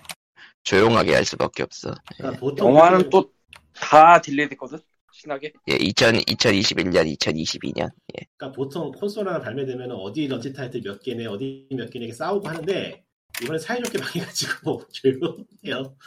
조용하게 0.64 1.14
할 1.14 1.24
수밖에 1.24 1.64
없어. 1.64 1.96
그러니까 2.18 2.40
보통 2.40 2.68
영화는 2.76 3.10
또 3.10 3.38
다 3.80 4.20
delay 4.22 4.50
됐거든 4.50 4.80
신나게 5.18 5.52
예, 5.70 5.76
2000, 5.76 6.16
2021년, 6.16 7.12
2022년. 7.18 7.90
예, 8.16 8.26
그러니까 8.38 8.52
보통 8.56 8.92
콘솔 8.92 9.28
하나 9.28 9.40
발매되면 9.40 9.92
어디 9.92 10.28
launch 10.28 10.54
title 10.54 10.82
몇 10.82 11.02
개네 11.02 11.26
어디 11.26 11.68
몇 11.72 11.90
개네 11.90 12.12
싸우고 12.12 12.48
하는데 12.48 13.04
이번엔 13.42 13.60
사이좋게 13.60 13.98
망해가지고 13.98 14.84
조용해요 14.94 15.98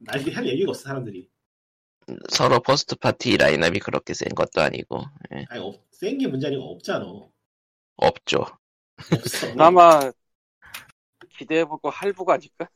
날할 0.00 0.46
얘기가 0.46 0.70
없어 0.70 0.82
사람들이 0.82 1.26
서로 2.28 2.60
first 2.60 2.96
party 2.96 3.38
라인업이 3.38 3.78
그렇게 3.78 4.12
센 4.12 4.28
것도 4.34 4.60
아니고 4.60 5.02
예, 5.34 5.46
아니 5.48 5.80
센게 5.92 6.26
문제 6.26 6.48
아니고 6.48 6.70
없잖아 6.72 7.06
없죠. 7.96 8.44
기대해볼 11.38 11.80
거 11.80 11.88
할부가 11.88 12.34
아닐까? 12.34 12.68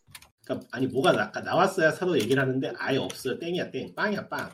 그러니까 0.45 0.69
아니 0.71 0.87
뭐가 0.87 1.13
나, 1.13 1.31
나왔어야 1.41 1.91
사도 1.91 2.19
얘기를 2.19 2.41
하는데 2.41 2.73
아예 2.79 2.97
없어요. 2.97 3.39
땡이야 3.39 3.71
땡. 3.71 3.95
빵이야 3.95 4.29
빵. 4.29 4.51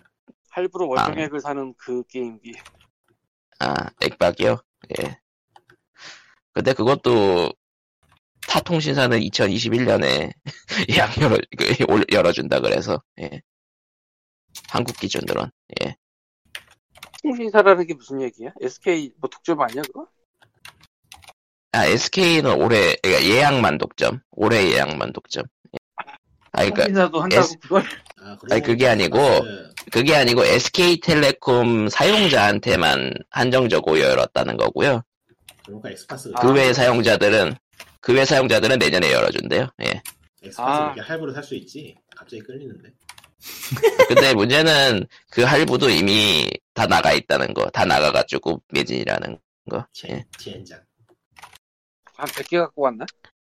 할부로 0.53 0.89
월정액을 0.89 1.41
사는 1.41 1.75
그 1.79 2.03
게임기. 2.09 2.53
아, 3.61 3.75
액박이요? 4.03 4.59
예. 5.01 5.19
근데 6.53 6.75
그것도 6.75 7.53
타 8.47 8.61
통신사는 8.61 9.19
2021년에 9.19 10.33
예약 10.91 11.17
열어, 11.23 11.39
그, 11.57 11.85
올- 11.89 12.05
열어준다 12.13 12.61
그래서, 12.61 13.03
예. 13.21 13.41
한국 14.69 14.97
기준으론, 14.99 15.51
예. 15.83 15.97
통신사라는 17.23 17.87
게 17.87 17.95
무슨 17.95 18.21
얘기야? 18.21 18.51
SK 18.61 19.13
뭐 19.19 19.31
독점 19.31 19.61
아니야 19.61 19.81
그거? 19.83 20.07
아, 21.75 21.87
SK는 21.87 22.61
올해, 22.61 22.97
그러니까 23.03 23.25
예약만 23.25 23.79
독점. 23.79 24.21
올해 24.33 24.71
예약만 24.73 25.15
독점. 25.15 25.45
예. 26.59 26.61
아, 26.61 26.63
그니까, 26.65 26.83
통신사도 26.85 27.21
한다고 27.23 27.41
S- 27.43 27.59
그걸 27.59 27.83
아, 28.21 28.37
아니, 28.51 28.63
그게 28.63 28.89
아니고 28.89 29.19
엑스박스 29.19 29.73
그게 29.91 30.15
아니고 30.15 30.45
SK텔레콤 30.45 31.89
사용자한테만 31.89 33.15
한정적으로 33.31 33.99
열었다는 34.01 34.57
거고요. 34.57 35.03
그러니까 35.65 35.91
엑스박스 35.91 36.31
그 36.33 36.49
아. 36.49 36.53
외의 36.53 36.75
사용자들은, 36.75 37.55
그 38.01 38.13
외 38.13 38.25
사용자들은 38.25 38.79
내년에 38.79 39.13
열어준대요. 39.13 39.69
예. 39.83 40.03
엑스박스 40.43 40.61
아. 40.61 40.87
이렇게 40.87 41.01
할부로 41.01 41.33
살 41.33 41.43
수 41.43 41.55
있지. 41.55 41.97
갑자기 42.17 42.43
끌리는데. 42.43 42.91
근데 44.09 44.35
문제는 44.35 45.07
그 45.31 45.43
할부도 45.43 45.89
이미 45.91 46.49
다 46.75 46.87
나가 46.87 47.13
있다는 47.13 47.55
거, 47.55 47.69
다 47.71 47.85
나가가지고 47.85 48.63
매진이라는 48.73 49.39
거. 49.71 49.87
제, 49.93 50.09
예. 50.11 50.25
젠장. 50.39 50.81
한 52.15 52.27
100개 52.29 52.59
갖고 52.59 52.83
왔나? 52.83 53.05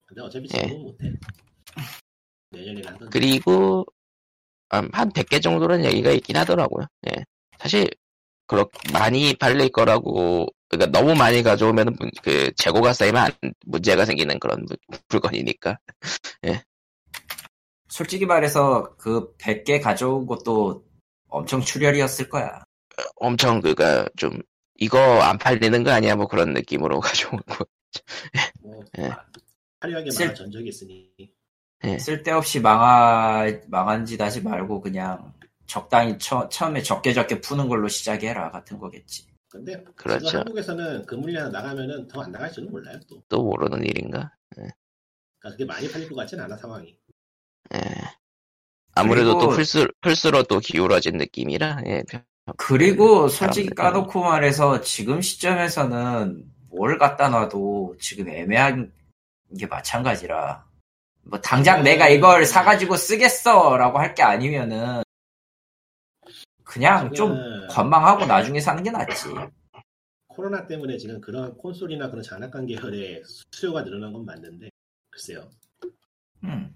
근데 0.07 0.23
어차피 0.23 0.47
예. 0.55 0.63
지금은 0.63 0.83
못해. 0.83 1.13
그리고 3.11 3.85
음, 4.75 4.89
한 4.93 5.11
100개 5.13 5.43
정도는 5.43 5.85
얘기가 5.85 6.11
있긴 6.11 6.37
하더라고요. 6.37 6.87
예. 7.11 7.25
사실 7.59 7.89
그렇게 8.47 8.79
많이 8.93 9.35
팔릴 9.35 9.69
거라고 9.71 10.47
그러니까 10.69 10.99
너무 10.99 11.15
많이 11.15 11.43
가져오면 11.43 11.97
그 12.23 12.51
재고가 12.57 12.93
쌓이면 12.93 13.23
안- 13.43 13.53
문제가 13.67 14.05
생기는 14.05 14.39
그런 14.39 14.65
물- 14.67 14.77
물건이니까. 15.09 15.79
솔직히 17.89 18.27
말해서 18.27 18.97
그 18.97 19.35
100개 19.37 19.81
가져온 19.81 20.27
것도 20.27 20.85
엄청 21.29 21.61
출혈이었을 21.61 22.29
거야. 22.29 22.65
엄청 23.17 23.61
그가 23.61 24.09
좀 24.17 24.41
이거 24.77 24.99
안 25.23 25.39
팔리는 25.39 25.85
거 25.85 25.91
아니야 25.91 26.17
뭐 26.17 26.27
그런 26.27 26.53
느낌으로 26.53 27.01
가져온 27.39 27.41
거. 27.47 27.65
뭐 28.63 28.81
예. 28.99 29.05
아, 29.07 29.25
화려하게 29.81 30.11
쓸- 30.11 30.27
망한 30.27 30.35
전적이 30.35 30.69
있으니. 30.69 31.11
쓸데없이 31.99 32.61
망하, 32.61 33.47
망한 33.69 34.05
짓 34.07 34.21
하지 34.21 34.41
말고 34.43 34.81
그냥 34.81 35.33
적당히 35.67 36.19
처, 36.19 36.49
처음에 36.49 36.83
적게 36.83 37.13
적게 37.13 37.41
푸는 37.41 37.69
걸로 37.69 37.89
시작해라 37.89 38.51
같은 38.51 38.79
거겠지. 38.79 39.27
근데 39.49 39.83
그렇죠. 39.95 40.27
지금 40.27 40.41
한국에서는 40.41 41.07
그 41.07 41.15
물량 41.15 41.51
나가면은 41.53 42.09
더 42.09 42.23
안 42.23 42.33
나갈지는 42.33 42.71
몰라요 42.71 42.99
또. 43.09 43.23
또 43.29 43.43
모르는 43.45 43.85
일인가. 43.85 44.33
그러니까 44.51 44.75
그게 45.43 45.65
많이 45.65 45.91
팔릴 45.91 46.09
것 46.09 46.17
같진 46.17 46.41
않아 46.41 46.57
상황이. 46.57 46.97
예. 47.75 47.79
아무래도 48.95 49.33
또 49.33 49.39
그리고- 49.39 49.53
플스 49.57 49.87
플스로 50.01 50.43
또 50.45 50.59
기울어진 50.61 51.17
느낌이라 51.19 51.83
예. 51.87 52.03
그리고 52.57 53.29
솔직히 53.29 53.71
사람들 53.75 53.75
까놓고 54.03 54.21
말해서 54.23 54.81
지금 54.83 55.21
시점에서는 55.23 56.45
뭘 56.69 56.99
갖다 56.99 57.29
놔도 57.29 57.97
지금 58.01 58.29
애매한 58.29 58.93
게 59.59 59.67
마찬가지라. 59.67 60.65
뭐 61.25 61.41
당장 61.41 61.83
내가 61.83 62.09
이걸 62.09 62.45
사가지고 62.45 62.97
쓰겠어라고 62.97 63.99
할 63.99 64.15
게 64.15 64.23
아니면은 64.23 65.03
그냥 66.65 67.13
좀 67.13 67.35
관망하고 67.69 68.27
나중에 68.27 68.61
사는 68.61 68.83
게 68.83 68.91
낫지. 68.91 69.29
코로나 70.29 70.67
때문에 70.67 70.97
지금 70.99 71.21
그런 71.21 71.57
콘솔이나 71.57 72.11
그런 72.11 72.23
장난감 72.23 72.67
계열의 72.67 73.23
수요가 73.53 73.85
늘어난 73.85 74.13
건 74.13 74.25
맞는데 74.25 74.69
글쎄요. 75.11 75.49
음. 76.43 76.75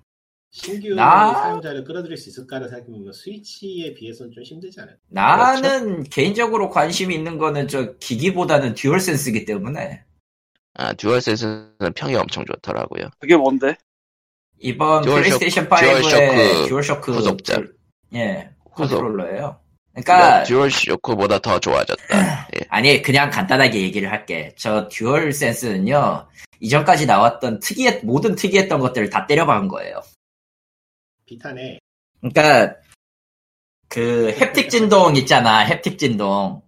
신규 0.51 0.95
나- 0.95 1.35
사용자를 1.35 1.85
끌어들일 1.85 2.17
수 2.17 2.31
있을까를 2.31 2.69
생각해보면 2.69 3.13
스위치에 3.13 3.93
비해서는 3.95 4.33
좀 4.33 4.43
힘들지 4.43 4.81
않아요? 4.81 4.97
나는 5.09 6.05
개인적으로 6.05 6.71
관심 6.71 7.11
있는 7.13 7.37
거는 7.37 7.69
저 7.69 7.95
기기보다는 7.99 8.75
듀얼 8.75 9.01
센스기 9.01 9.45
때문에 9.45 10.05
아 10.75 10.93
듀얼 10.95 11.21
센스는 11.21 11.93
평이 11.95 12.15
엄청 12.15 12.45
좋더라고요. 12.47 13.11
그게 13.19 13.37
뭔데? 13.37 13.77
이번 14.61 15.03
듀얼쇼크- 15.03 15.09
플레이스테이션 15.09 15.69
5의 15.69 16.69
듀얼쇼크. 16.69 17.13
그- 17.13 17.23
예. 18.15 18.51
컨트롤러예요. 18.75 19.61
그러니까 19.93 20.43
듀얼 20.45 20.71
쇼크보다 20.71 21.39
더 21.41 21.59
좋아졌다. 21.59 22.03
예. 22.57 22.61
아니 22.69 23.03
그냥 23.03 23.31
간단하게 23.31 23.81
얘기를 23.83 24.11
할게. 24.11 24.55
저 24.57 24.89
듀얼 24.89 25.33
센스는요 25.33 26.29
이전까지 26.61 27.07
나왔던 27.07 27.61
특이했 27.61 28.05
모든 28.05 28.35
특이했던 28.35 28.81
것들을 28.81 29.11
다 29.11 29.27
때려박은 29.27 29.69
거예요. 29.69 30.01
비탄에 31.27 31.79
그러니까 32.21 32.75
그 33.89 34.35
haptic 34.37 34.71
진동 34.71 35.17
있잖아 35.17 35.67
haptic 35.67 35.99
진동 35.99 36.63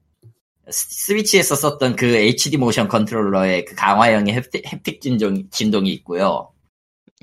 스- 0.68 1.06
스위치에서 1.06 1.54
썼던 1.54 1.96
그 1.96 2.06
HD 2.16 2.56
모션 2.56 2.88
컨트롤러의 2.88 3.64
그 3.64 3.74
강화형의 3.74 4.34
haptic, 4.36 4.64
haptic 4.64 5.00
진동, 5.00 5.48
진동이 5.50 5.90
있고요. 5.94 6.52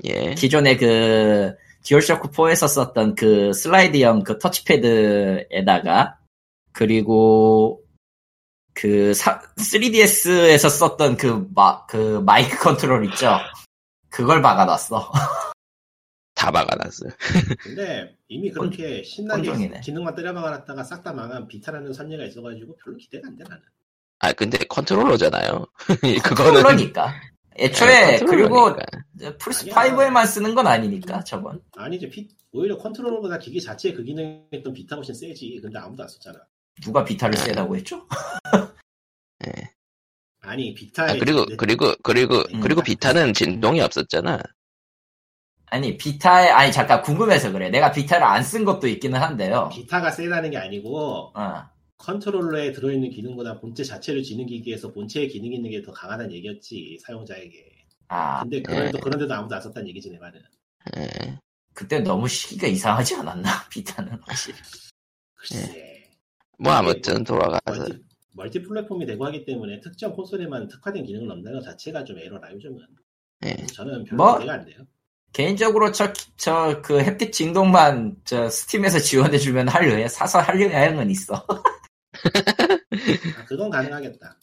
예. 0.04 0.34
기존의 0.34 0.76
그 0.78 1.54
듀얼쇼크 1.84 2.30
4에서 2.30 2.68
썼던 2.68 3.14
그 3.14 3.52
슬라이드형 3.52 4.22
그 4.24 4.38
터치패드에다가 4.38 6.18
그리고 6.72 7.82
그 8.74 9.12
3DS에서 9.12 10.70
썼던 10.70 11.16
그, 11.16 11.48
마, 11.54 11.84
그 11.86 12.20
마이크 12.24 12.56
컨트롤 12.58 13.04
있죠? 13.06 13.38
그걸 14.08 14.40
박아놨어. 14.40 15.10
다 16.34 16.52
박아놨어요. 16.52 17.10
근데 17.60 18.16
이미 18.28 18.50
그렇게 18.50 19.02
신나게 19.02 19.48
혼종이네. 19.48 19.80
기능만 19.80 20.14
때려 20.14 20.32
박아놨다가 20.32 20.84
싹 20.84 21.02
다 21.02 21.12
망한 21.12 21.48
비타라는 21.48 21.92
선례가 21.92 22.24
있어가지고 22.26 22.76
별로 22.84 22.96
기대가 22.96 23.26
안 23.26 23.36
돼 23.36 23.42
나는. 23.48 23.62
아 24.20 24.32
근데 24.32 24.58
컨트롤러잖아요. 24.58 25.66
그거는 26.24 26.62
컨트롤러니까. 26.62 27.14
애초에 27.58 28.18
네, 28.18 28.24
그리고. 28.24 28.76
플스 29.38 29.68
아니야. 29.74 29.94
5에만 29.96 30.26
쓰는 30.26 30.54
건 30.54 30.66
아니니까 30.66 31.22
저건. 31.24 31.60
아니지 31.76 32.08
비- 32.08 32.28
오히려 32.52 32.78
컨트롤러보다 32.78 33.38
기기 33.38 33.60
자체에 33.60 33.92
그 33.92 34.02
기능했던 34.04 34.72
비타 34.72 34.96
훨씬 34.96 35.14
세지. 35.14 35.58
근데 35.62 35.78
아무도 35.78 36.02
안 36.04 36.08
썼잖아. 36.08 36.38
누가 36.82 37.04
비타를 37.04 37.36
세다고 37.36 37.76
했죠? 37.76 38.06
예. 39.46 39.52
아니 40.40 40.72
비타에 40.72 41.10
아, 41.10 41.16
그리고 41.18 41.44
내- 41.46 41.56
그리고 41.56 41.94
그리고 42.02 42.36
음. 42.54 42.60
그리고 42.60 42.80
비타는 42.82 43.34
진동이 43.34 43.80
없었잖아. 43.80 44.40
아니 45.66 45.98
비타에 45.98 46.48
아니 46.48 46.72
잠깐 46.72 47.02
궁금해서 47.02 47.50
그래. 47.52 47.68
내가 47.68 47.90
비타를 47.92 48.24
안 48.24 48.42
쓴 48.44 48.64
것도 48.64 48.86
있기는 48.88 49.20
한데요. 49.20 49.68
비타가 49.72 50.10
세다는 50.10 50.50
게 50.50 50.56
아니고 50.56 51.32
어. 51.34 51.68
컨트롤러에 51.98 52.72
들어있는 52.72 53.10
기능보다 53.10 53.60
본체 53.60 53.84
자체를 53.84 54.22
지는 54.22 54.46
기기에서 54.46 54.92
본체의 54.92 55.28
기능이 55.28 55.56
있는 55.56 55.70
게 55.70 55.82
더 55.82 55.92
강하다는 55.92 56.32
얘기였지 56.32 56.98
사용자에게. 57.02 57.84
아 58.08 58.40
근데 58.42 58.62
그런데도 58.62 58.98
그런데도 59.00 59.34
아무도 59.34 59.54
안 59.54 59.60
썼다는 59.62 59.88
얘기지 59.88 60.10
내 60.10 60.18
말은. 60.18 60.40
예. 60.96 61.38
그때 61.74 62.00
너무 62.00 62.26
시기가 62.28 62.66
이상하지 62.66 63.16
않았나 63.16 63.50
비타는 63.70 64.18
사실. 64.26 64.54
글쎄. 65.34 66.10
뭐 66.58 66.72
이게 66.72 66.78
아무튼 66.78 67.24
돌아가서 67.24 67.60
멀티, 67.80 67.98
멀티 68.32 68.62
플랫폼이 68.62 69.06
되고 69.06 69.24
하기 69.26 69.44
때문에 69.44 69.80
특정 69.80 70.12
콘솔에만 70.14 70.68
특화된 70.68 71.04
기능을 71.04 71.26
넣는다는 71.28 71.60
것 71.60 71.64
자체가 71.66 72.04
좀 72.04 72.18
에러라 72.18 72.52
요즘은. 72.52 72.78
예. 73.44 73.54
저는 73.66 74.04
별로 74.04 74.16
뭐? 74.24 74.34
기대가 74.38 74.54
안 74.54 74.64
돼요. 74.64 74.78
개인적으로 75.32 75.92
저 75.92 76.12
저 76.36 76.80
그 76.82 76.98
haptic 76.98 77.32
진동만 77.32 78.16
저 78.24 78.48
스팀에서 78.48 78.98
지원해주면 78.98 79.68
할 79.68 79.84
의, 79.88 80.08
사서 80.08 80.40
할 80.40 80.56
의향은 80.60 81.10
있어. 81.10 81.46
아, 82.24 83.44
그건 83.46 83.70
가능하겠다. 83.70 84.36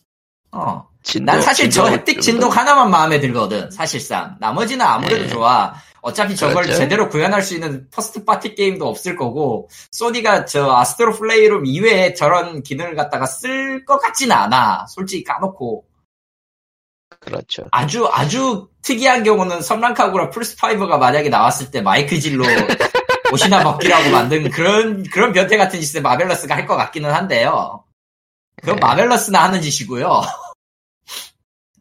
어. 0.52 0.88
진동, 1.04 1.26
난 1.26 1.42
사실 1.42 1.70
저 1.70 1.84
haptic 1.86 2.14
좀 2.14 2.22
진동 2.22 2.50
더- 2.50 2.56
하나만 2.56 2.90
마음에 2.90 3.20
들거든, 3.20 3.70
사실상. 3.72 4.38
나머지는 4.40 4.86
아무래도 4.86 5.24
네. 5.24 5.30
좋아. 5.30 5.74
어차피 6.02 6.36
저걸 6.36 6.64
그렇죠. 6.64 6.78
제대로 6.80 7.10
구현할 7.10 7.42
수 7.42 7.56
있는 7.56 7.90
first 7.90 8.24
party 8.26 8.56
게임도 8.56 8.88
없을 8.88 9.16
거고, 9.16 9.70
소니가 9.92 10.46
저 10.46 10.72
아스트로 10.78 11.14
플레이룸 11.14 11.66
이외에 11.66 12.14
저런 12.14 12.64
기능을 12.64 12.96
갖다가 12.96 13.26
쓸 13.26 13.86
것 13.86 14.00
같지는 14.00 14.36
않아. 14.36 14.86
솔직히 14.88 15.24
까놓고. 15.24 15.86
그렇죠. 17.20 17.66
아주, 17.72 18.08
아주 18.12 18.70
특이한 18.84 19.24
경우는 19.24 19.62
섬란카구라 19.62 20.30
플스5가 20.30 20.98
만약에 21.00 21.30
나왔을 21.30 21.72
때 21.72 21.82
마이크 21.82 22.20
질로 22.20 22.44
옷이나 23.36 23.64
벗기라고 23.64 24.10
만든 24.12 24.50
그런, 24.50 25.04
그런 25.04 25.32
변태 25.34 25.58
같은 25.58 25.80
짓을 25.80 26.02
마벨러스가 26.02 26.56
할 26.56 26.66
것 26.66 26.76
같기는 26.76 27.12
한데요. 27.14 27.84
그건 28.58 28.76
네. 28.76 28.82
마벨러스나 28.82 29.44
하는 29.44 29.62
짓이고요. 29.62 30.22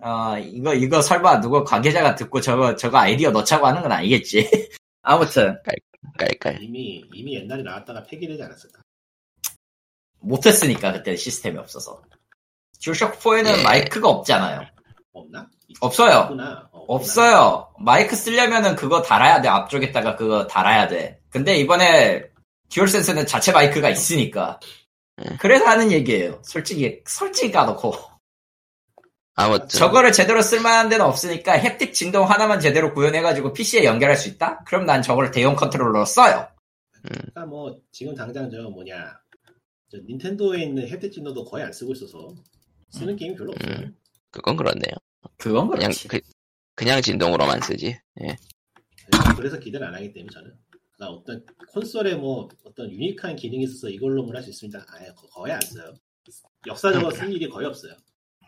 어, 0.00 0.36
이거, 0.38 0.74
이거 0.74 1.00
설마 1.00 1.40
누구 1.40 1.64
관계자가 1.64 2.14
듣고 2.14 2.40
저거, 2.40 2.76
저거 2.76 2.98
아이디어 2.98 3.30
넣자고 3.30 3.66
하는 3.66 3.80
건 3.80 3.90
아니겠지. 3.92 4.46
아무튼, 5.02 5.56
깔깔. 6.18 6.62
이미 6.62 7.02
이미 7.14 7.36
옛날에 7.36 7.62
나왔다가 7.62 8.02
폐기되지 8.04 8.42
않았을까? 8.42 8.82
못했으니까, 10.20 10.92
그때 10.92 11.16
시스템이 11.16 11.56
없어서. 11.58 12.02
듀쇼크4에는 12.82 13.58
예. 13.58 13.62
마이크가 13.62 14.08
없잖아요. 14.08 14.66
없나? 15.14 15.48
없어요. 15.80 16.18
없구나. 16.18 16.68
어, 16.70 16.78
없구나. 16.80 16.84
없어요. 16.88 17.74
마이크 17.78 18.14
쓰려면은 18.14 18.76
그거 18.76 19.00
달아야 19.00 19.40
돼. 19.40 19.48
앞쪽에다가 19.48 20.16
그거 20.16 20.46
달아야 20.46 20.88
돼. 20.88 21.18
근데 21.34 21.56
이번에 21.56 22.30
듀얼센스는 22.68 23.26
자체 23.26 23.50
마이크가 23.50 23.90
있으니까. 23.90 24.60
음. 25.18 25.36
그래서 25.40 25.64
하는 25.66 25.90
얘기예요. 25.90 26.40
솔직히, 26.44 27.02
솔직히 27.08 27.50
까놓고. 27.50 27.92
아무튼 29.34 29.66
저거를 29.66 30.12
제대로 30.12 30.40
쓸만한 30.42 30.88
데는 30.88 31.04
없으니까 31.04 31.58
haptic 31.58 31.92
진동 31.92 32.30
하나만 32.30 32.60
제대로 32.60 32.94
구현해가지고 32.94 33.52
PC에 33.52 33.84
연결할 33.84 34.16
수 34.16 34.28
있다? 34.28 34.62
그럼 34.64 34.86
난 34.86 35.02
저걸 35.02 35.32
대용 35.32 35.56
컨트롤러로 35.56 36.04
써요. 36.04 36.46
그러니까 37.02 37.44
뭐 37.46 37.80
지금 37.90 38.14
당장 38.14 38.48
저 38.48 38.62
뭐냐 38.70 38.94
저 39.90 39.98
닌텐도에 40.06 40.62
있는 40.62 40.86
haptic 40.88 41.10
진동도 41.12 41.46
거의 41.46 41.64
안 41.64 41.72
쓰고 41.72 41.94
있어서 41.94 42.28
쓰는 42.90 43.16
게임이 43.16 43.34
별로 43.34 43.50
없어요. 43.54 43.72
음. 43.74 43.96
그건 44.30 44.56
그렇네요. 44.56 44.94
그건 45.36 45.68
그렇지. 45.68 46.06
그, 46.06 46.20
그냥 46.76 47.02
진동으로만 47.02 47.60
쓰지. 47.60 47.86
예. 48.22 48.36
그래서- 49.10 49.36
그래서 49.36 49.58
기대를 49.58 49.84
안 49.88 49.94
하기 49.96 50.12
때문에 50.12 50.32
저는 50.32 50.52
그러니까 51.04 51.08
어떤 51.10 51.44
콘솔에 51.72 52.14
뭐 52.16 52.48
어떤 52.64 52.90
유니크한 52.90 53.36
기능이 53.36 53.64
있어서 53.64 53.88
이걸로 53.88 54.26
할수 54.32 54.50
있습니다. 54.50 54.84
아예 54.88 55.06
거- 55.08 55.26
거의 55.28 55.52
안 55.52 55.60
써요. 55.60 55.94
역사적으로 56.66 57.10
쓴 57.10 57.30
일이 57.32 57.48
거의 57.48 57.66
없어요. 57.66 57.94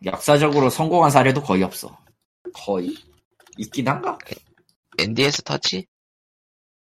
역사적으로 0.04 0.70
성공한 0.70 1.10
사례도 1.10 1.42
거의 1.42 1.62
없어. 1.62 1.96
거의. 2.54 2.94
있긴 3.58 3.88
한가? 3.88 4.18
NDS 4.98 5.42
터치? 5.42 5.86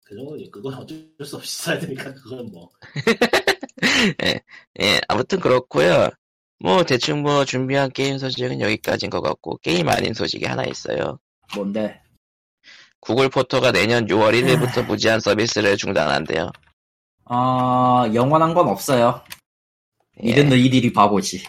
그 0.05 0.16
정도니 0.16 0.51
그건 0.51 0.74
어쩔 0.74 1.07
수 1.24 1.36
없이 1.36 1.62
써야 1.62 1.78
되니까 1.78 2.15
그건 2.15 2.51
뭐 2.51 2.70
예, 4.81 5.01
아무튼 5.09 5.40
그렇고요. 5.40 6.11
뭐 6.61 6.85
대충 6.85 7.23
뭐 7.23 7.45
준비한 7.45 7.90
게임 7.90 8.19
소식은 8.19 8.61
여기까지인 8.61 9.11
것 9.11 9.20
같고 9.20 9.59
게임 9.59 9.89
아닌 9.89 10.15
소식이 10.15 10.45
하나 10.45 10.65
있어요. 10.65 11.19
뭔데? 11.55 12.01
구글 13.09 13.31
포토가 13.31 13.73
내년 13.73 14.05
6월 14.07 14.35
1일부터 14.35 14.85
무제한 14.85 15.19
서비스를 15.19 15.79
중단한대요. 15.79 16.53
어, 17.25 18.05
영원한 18.13 18.53
건 18.53 18.69
없어요. 18.69 19.25
예, 20.23 20.29
이든 20.29 20.51
너희들이 20.51 20.93
바보지. 20.93 21.43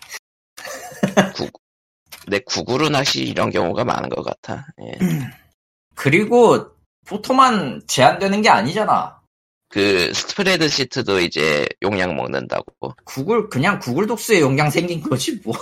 근데 2.23 2.39
구글은 2.45 2.95
확실히 2.95 3.27
이런 3.27 3.49
경우가 3.49 3.83
많은 3.83 4.07
것 4.07 4.23
같아. 4.23 4.67
예. 4.81 4.93
그리고 5.95 6.65
포토만 7.05 7.81
제한되는 7.87 8.41
게 8.41 8.47
아니잖아. 8.47 9.19
그 9.67 10.13
스프레드 10.13 10.69
시트도 10.69 11.19
이제 11.19 11.67
용량 11.81 12.15
먹는다고. 12.15 12.95
구글 13.03 13.49
그냥 13.49 13.79
구글 13.79 14.07
독스에 14.07 14.39
용량 14.39 14.69
생긴 14.69 15.01
거지 15.01 15.41
뭐. 15.43 15.53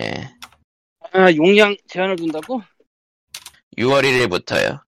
예. 0.00 0.30
아, 1.12 1.30
용량 1.34 1.76
제한을 1.88 2.16
둔다고? 2.16 2.62
6월 3.76 4.04
1일부터요. 4.04 4.82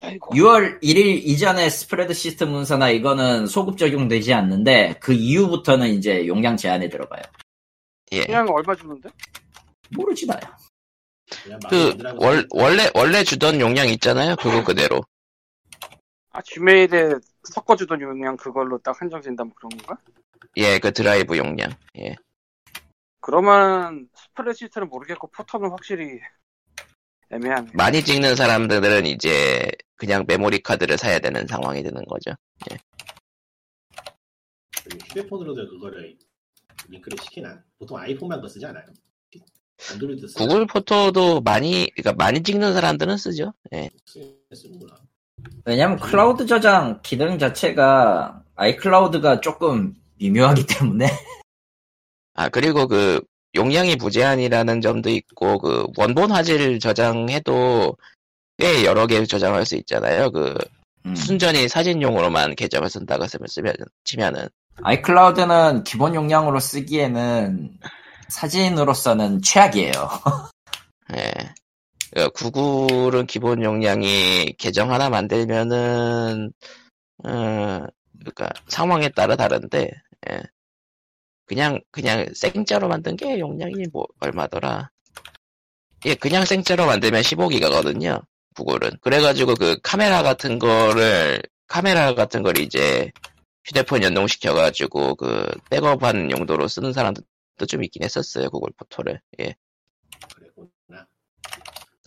아이고. 0.00 0.34
6월 0.34 0.80
1일 0.82 1.22
이전에 1.24 1.68
스프레드 1.68 2.14
시스템 2.14 2.50
문서나 2.50 2.90
이거는 2.90 3.46
소급 3.46 3.76
적용되지 3.78 4.32
않는데 4.32 4.98
그 5.00 5.12
이후부터는 5.12 5.88
이제 5.88 6.26
용량 6.26 6.56
제한에 6.56 6.88
들어가요. 6.88 7.22
예. 8.12 8.24
그냥 8.24 8.48
얼마 8.48 8.74
주는데? 8.74 9.08
모르지 9.90 10.26
나요. 10.26 10.40
그 11.68 11.96
월, 12.16 12.46
원래 12.50 12.90
원래 12.94 13.22
주던 13.24 13.60
용량 13.60 13.88
있잖아요. 13.88 14.36
그거 14.36 14.64
그대로. 14.64 15.02
아, 16.30 16.40
지메일에 16.42 17.14
섞어 17.42 17.76
주던 17.76 18.00
용량 18.00 18.36
그걸로 18.36 18.78
딱 18.78 19.00
한정 19.00 19.20
된다면 19.20 19.52
그런 19.56 19.70
건가? 19.70 20.00
예, 20.56 20.78
그 20.78 20.92
드라이브 20.92 21.36
용량. 21.36 21.70
예. 21.98 22.14
그러면 23.20 24.08
스프레드시트를 24.14 24.86
모르겠고 24.86 25.28
포토는 25.32 25.70
확실히 25.70 26.20
애매하네. 27.30 27.70
많이 27.74 28.02
찍는 28.02 28.36
사람들은 28.36 29.06
이제 29.06 29.70
그냥 29.96 30.24
메모리 30.26 30.62
카드를 30.62 30.96
사야 30.96 31.18
되는 31.18 31.46
상황이 31.46 31.82
되는 31.82 32.02
거죠. 32.04 32.32
그 34.84 34.96
휴대폰으로도 35.08 35.68
그거를 35.68 36.16
링크를 36.88 37.18
시키나 37.22 37.62
보통 37.78 37.98
아이폰만 37.98 38.40
거 38.40 38.48
쓰지 38.48 38.64
않아요? 38.66 38.84
안드로이드 39.92 40.26
쓰 40.26 40.34
구글 40.38 40.66
포토도 40.66 41.40
많이 41.42 41.88
그러니까 41.94 42.12
많이 42.24 42.42
찍는 42.42 42.72
사람들은 42.72 43.16
쓰죠. 43.16 43.52
예. 43.72 43.90
쓰는구나. 44.52 44.96
왜냐면 45.64 45.98
클라우드 45.98 46.46
저장 46.46 47.00
기능 47.02 47.38
자체가 47.38 48.42
아이클라우드가 48.56 49.40
조금 49.40 49.94
미묘하기 50.16 50.66
때문에 50.66 51.06
아 52.34 52.48
그리고 52.48 52.88
그 52.88 53.20
용량이 53.54 53.96
무제한이라는 53.96 54.80
점도 54.80 55.10
있고 55.10 55.58
그 55.58 55.86
원본 55.96 56.30
화질 56.30 56.78
저장해도 56.78 57.96
꽤 58.58 58.84
여러 58.84 59.06
개 59.06 59.24
저장할 59.24 59.64
수 59.64 59.76
있잖아요. 59.76 60.30
그 60.30 60.54
음. 61.06 61.14
순전히 61.14 61.68
사진용으로만 61.68 62.56
계정을 62.56 62.90
쓴다고 62.90 63.26
쓰면 63.26 63.46
쓰면 63.48 63.74
치면은 64.04 64.48
아이클라우드는 64.82 65.84
기본 65.84 66.14
용량으로 66.14 66.60
쓰기에는 66.60 67.78
사진으로서는 68.28 69.42
최악이에요. 69.42 69.92
예. 71.16 71.32
그 72.14 72.30
구글은 72.30 73.26
기본 73.26 73.62
용량이 73.62 74.54
계정 74.58 74.92
하나 74.92 75.08
만들면은 75.10 76.52
어 77.24 77.86
그러니까 78.18 78.48
상황에 78.68 79.08
따라 79.10 79.36
다른데 79.36 79.90
예. 80.30 80.42
그냥 81.48 81.80
그냥 81.90 82.26
생짜로 82.34 82.88
만든 82.88 83.16
게 83.16 83.40
용량이 83.40 83.86
뭐 83.90 84.06
얼마더라? 84.20 84.90
예, 86.04 86.14
그냥 86.14 86.44
생짜로 86.44 86.86
만들면 86.86 87.22
15기가거든요. 87.22 88.22
구글은. 88.54 88.98
그래가지고 89.00 89.54
그 89.54 89.78
카메라 89.82 90.22
같은 90.22 90.58
거를 90.58 91.42
카메라 91.66 92.14
같은 92.14 92.42
걸 92.42 92.58
이제 92.58 93.10
휴대폰 93.64 94.02
연동시켜가지고 94.02 95.16
그 95.16 95.50
백업하는 95.70 96.30
용도로 96.30 96.68
쓰는 96.68 96.92
사람들도 96.92 97.66
좀 97.66 97.82
있긴 97.82 98.04
했었어요. 98.04 98.50
구글 98.50 98.70
포토를. 98.76 99.20
예. 99.40 99.54
그랬구나. 100.34 101.06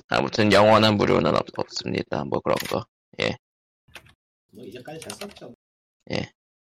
아무튼 0.07 0.51
영원한 0.53 0.97
무료는 0.97 1.35
없, 1.35 1.45
없습니다. 1.57 2.23
뭐 2.25 2.39
그런 2.41 2.55
거. 2.69 2.85
뭐 4.53 4.65
이제까지 4.65 4.99
잘 4.99 5.11
썼죠. 5.13 5.55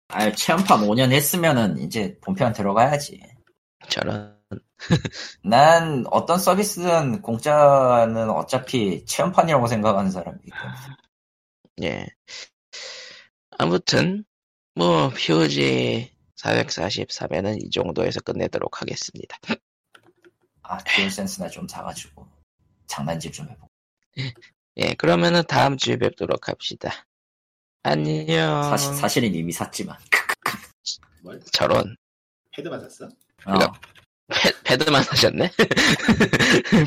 아 0.09 0.31
체험판 0.33 0.81
5년 0.83 1.13
했으면은 1.13 1.79
이제 1.79 2.19
본편 2.21 2.53
들어가야지. 2.53 3.21
저런. 3.89 4.37
난 5.43 6.05
어떤 6.11 6.39
서비스든 6.39 7.23
공짜는 7.23 8.31
어차피 8.31 9.05
체험판이라고 9.05 9.67
생각하는 9.67 10.11
사람이기 10.11 10.51
때문에. 10.51 10.77
예. 11.83 12.07
아무튼 13.59 14.25
뭐 14.75 15.11
POG 15.11 16.13
443회는 16.37 17.65
이 17.65 17.71
정도에서 17.71 18.21
끝내도록 18.21 18.81
하겠습니다. 18.83 19.39
아 20.63 20.79
듀얼센스나 20.79 21.49
좀 21.49 21.67
사가지고 21.67 22.27
장난질 22.87 23.33
좀 23.33 23.49
해보고. 23.49 23.69
예, 24.77 24.95
그러면은 24.95 25.43
다음 25.49 25.77
주에 25.77 25.97
뵙도록 25.97 26.49
합시다. 26.49 27.07
안녕. 27.87 28.63
사실, 28.65 28.95
사실은 28.95 29.35
이미 29.35 29.53
샀지만. 29.53 29.97
뭘? 31.23 31.41
저런 31.53 31.97
헤드만 32.59 32.81
샀어? 32.81 33.07
어, 33.47 33.59
패, 34.29 34.53
패드만 34.65 35.03
사셨네? 35.05 35.51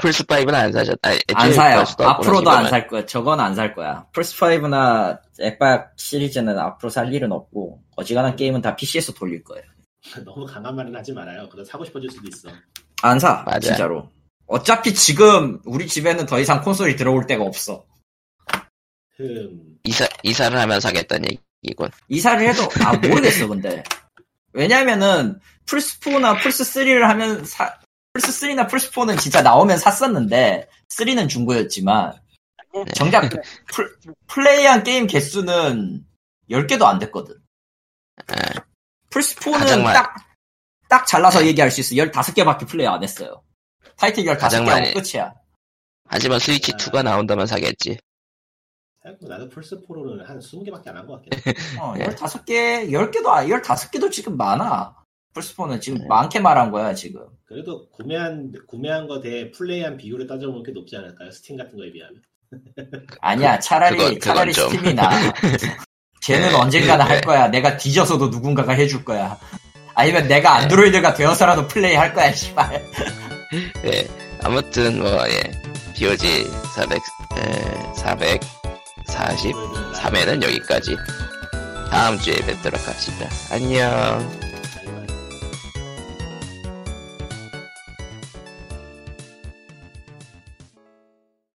플스5는 0.02 0.54
안 0.54 0.72
사셨, 0.72 0.98
아니, 1.02 1.20
안 1.34 1.54
사요. 1.54 1.84
앞으로도 2.00 2.50
안. 2.50 2.70
살 2.70 2.88
거야. 2.88 3.06
저건 3.06 3.40
안 3.40 3.56
살 3.56 3.74
거야. 3.76 4.08
플스5나 4.14 5.20
엑박 5.40 5.94
시리즈는 5.96 6.58
앞으로 6.58 6.90
살 6.90 7.14
일은 7.14 7.32
없고, 7.32 7.82
어지간한 7.96 8.36
게임은 8.36 8.62
다 8.62 8.76
PC에서 8.76 9.14
돌릴 9.14 9.44
거예요. 9.44 9.64
너무 10.26 10.46
강한 10.46 10.76
말은 10.76 10.96
하지 10.96 11.14
말아요. 11.14 11.48
그거 11.50 11.64
사고 11.64 11.86
싶어질 11.86 12.10
수도 12.10 12.28
있어. 12.28 12.50
안 13.02 13.20
사. 13.20 13.44
맞아요. 13.46 13.60
진짜로. 13.62 14.10
어차피 14.48 14.94
지금 14.94 15.62
우리 15.66 15.88
집에는 15.88 16.26
더 16.26 16.40
이상 16.40 16.62
콘솔이 16.62 16.96
들어올 16.96 17.28
데가 17.28 17.44
없어. 17.44 17.86
흠. 19.18 19.69
이사, 19.84 20.08
이사를 20.24 20.58
하면 20.58 20.80
사겠다는 20.80 21.30
얘기군. 21.64 21.90
이사를 22.10 22.48
해도 22.48 22.64
아 22.86 22.94
모르겠어 22.98 23.48
근데 23.48 23.84
왜냐면은 24.54 25.40
플스4나 25.66 26.38
플스3를 26.40 27.02
하면 27.02 27.46
사, 27.46 27.78
플스3나 28.14 28.68
플스4는 28.70 29.20
진짜 29.20 29.42
나오면 29.42 29.78
샀었는데 29.78 30.68
3는 30.90 31.30
중고였지만 31.30 32.14
정작 32.96 33.30
플, 33.74 33.96
플레이한 34.28 34.84
게임 34.84 35.08
개수는 35.08 36.06
10개도 36.50 36.84
안 36.84 37.00
됐거든 37.00 37.36
예. 38.32 38.60
플스4는 39.10 39.52
가장 39.54 39.84
많- 39.84 39.94
딱, 39.94 40.16
딱 40.88 41.08
잘라서 41.08 41.46
얘기할 41.46 41.70
수 41.72 41.82
있어 41.82 41.96
15개밖에 41.96 42.68
플레이 42.68 42.88
안 42.88 43.04
했어요 43.04 43.44
타이틀 43.96 44.24
15개 44.24 44.40
가장 44.40 44.68
하고 44.68 44.84
끝이야. 44.94 45.34
하지만 46.08 46.40
스위치 46.40 46.72
2가 46.72 47.04
나온다면 47.04 47.46
사겠지. 47.46 48.00
나도 49.22 49.50
플스4로는 49.50 50.26
한 50.26 50.40
20개밖에 50.40 50.88
안 50.90 50.98
한 50.98 51.08
것 51.08 51.14
같긴 51.22 51.32
해. 51.54 51.80
어, 51.80 51.94
네. 51.98 52.06
15개, 52.06 52.90
10개도, 52.92 53.24
15개도 53.62 54.12
지금 54.12 54.38
많아. 54.38 54.96
플스4는 55.34 55.80
지금 55.82 56.00
네. 56.00 56.06
많게 56.08 56.40
말한 56.40 56.72
거야, 56.72 56.94
지금. 56.94 57.22
그래도 57.46 57.88
구매한 57.92 58.52
구매한 58.68 59.08
거 59.08 59.22
대 59.22 59.52
플레이한 59.52 59.98
비율을 59.98 60.28
따져보면 60.28 60.64
꽤 60.64 60.72
높지 60.72 60.96
않을까요? 60.98 61.30
스팀 61.32 61.58
같은 61.58 61.78
거에 61.78 61.92
비하면. 61.92 62.22
아니야, 63.22 63.60
차라리, 63.60 63.98
그건- 63.98 64.14
그건 64.20 64.36
차라리 64.36 64.54
좀. 64.54 64.70
스팀이 64.70 64.94
나. 64.96 65.10
걔는 66.22 66.50
네. 66.50 66.56
언젠가는 66.56 67.06
할 67.06 67.22
거야. 67.22 67.48
내가 67.48 67.78
뒤져서도 67.78 68.28
누군가가 68.28 68.74
해줄 68.74 69.06
거야. 69.06 69.38
아니면 69.96 70.28
내가 70.28 70.56
안드로이드가 70.56 71.14
되어서라도 71.14 71.68
플레이 71.68 71.96
할 71.96 72.14
거야, 72.14 72.32
씨발. 72.34 72.82
예. 73.86 74.08
아무튼 74.44 75.00
뭐 75.00 75.10
예. 75.30 75.42
POG 75.96 76.46
400 76.76 76.98
에, 77.38 77.94
443회는 79.10 80.44
여기까지. 80.44 80.98
다음 81.90 82.18
주에 82.20 82.36
뵙도록 82.36 82.88
합시다. 82.88 83.28
안녕. 83.52 84.49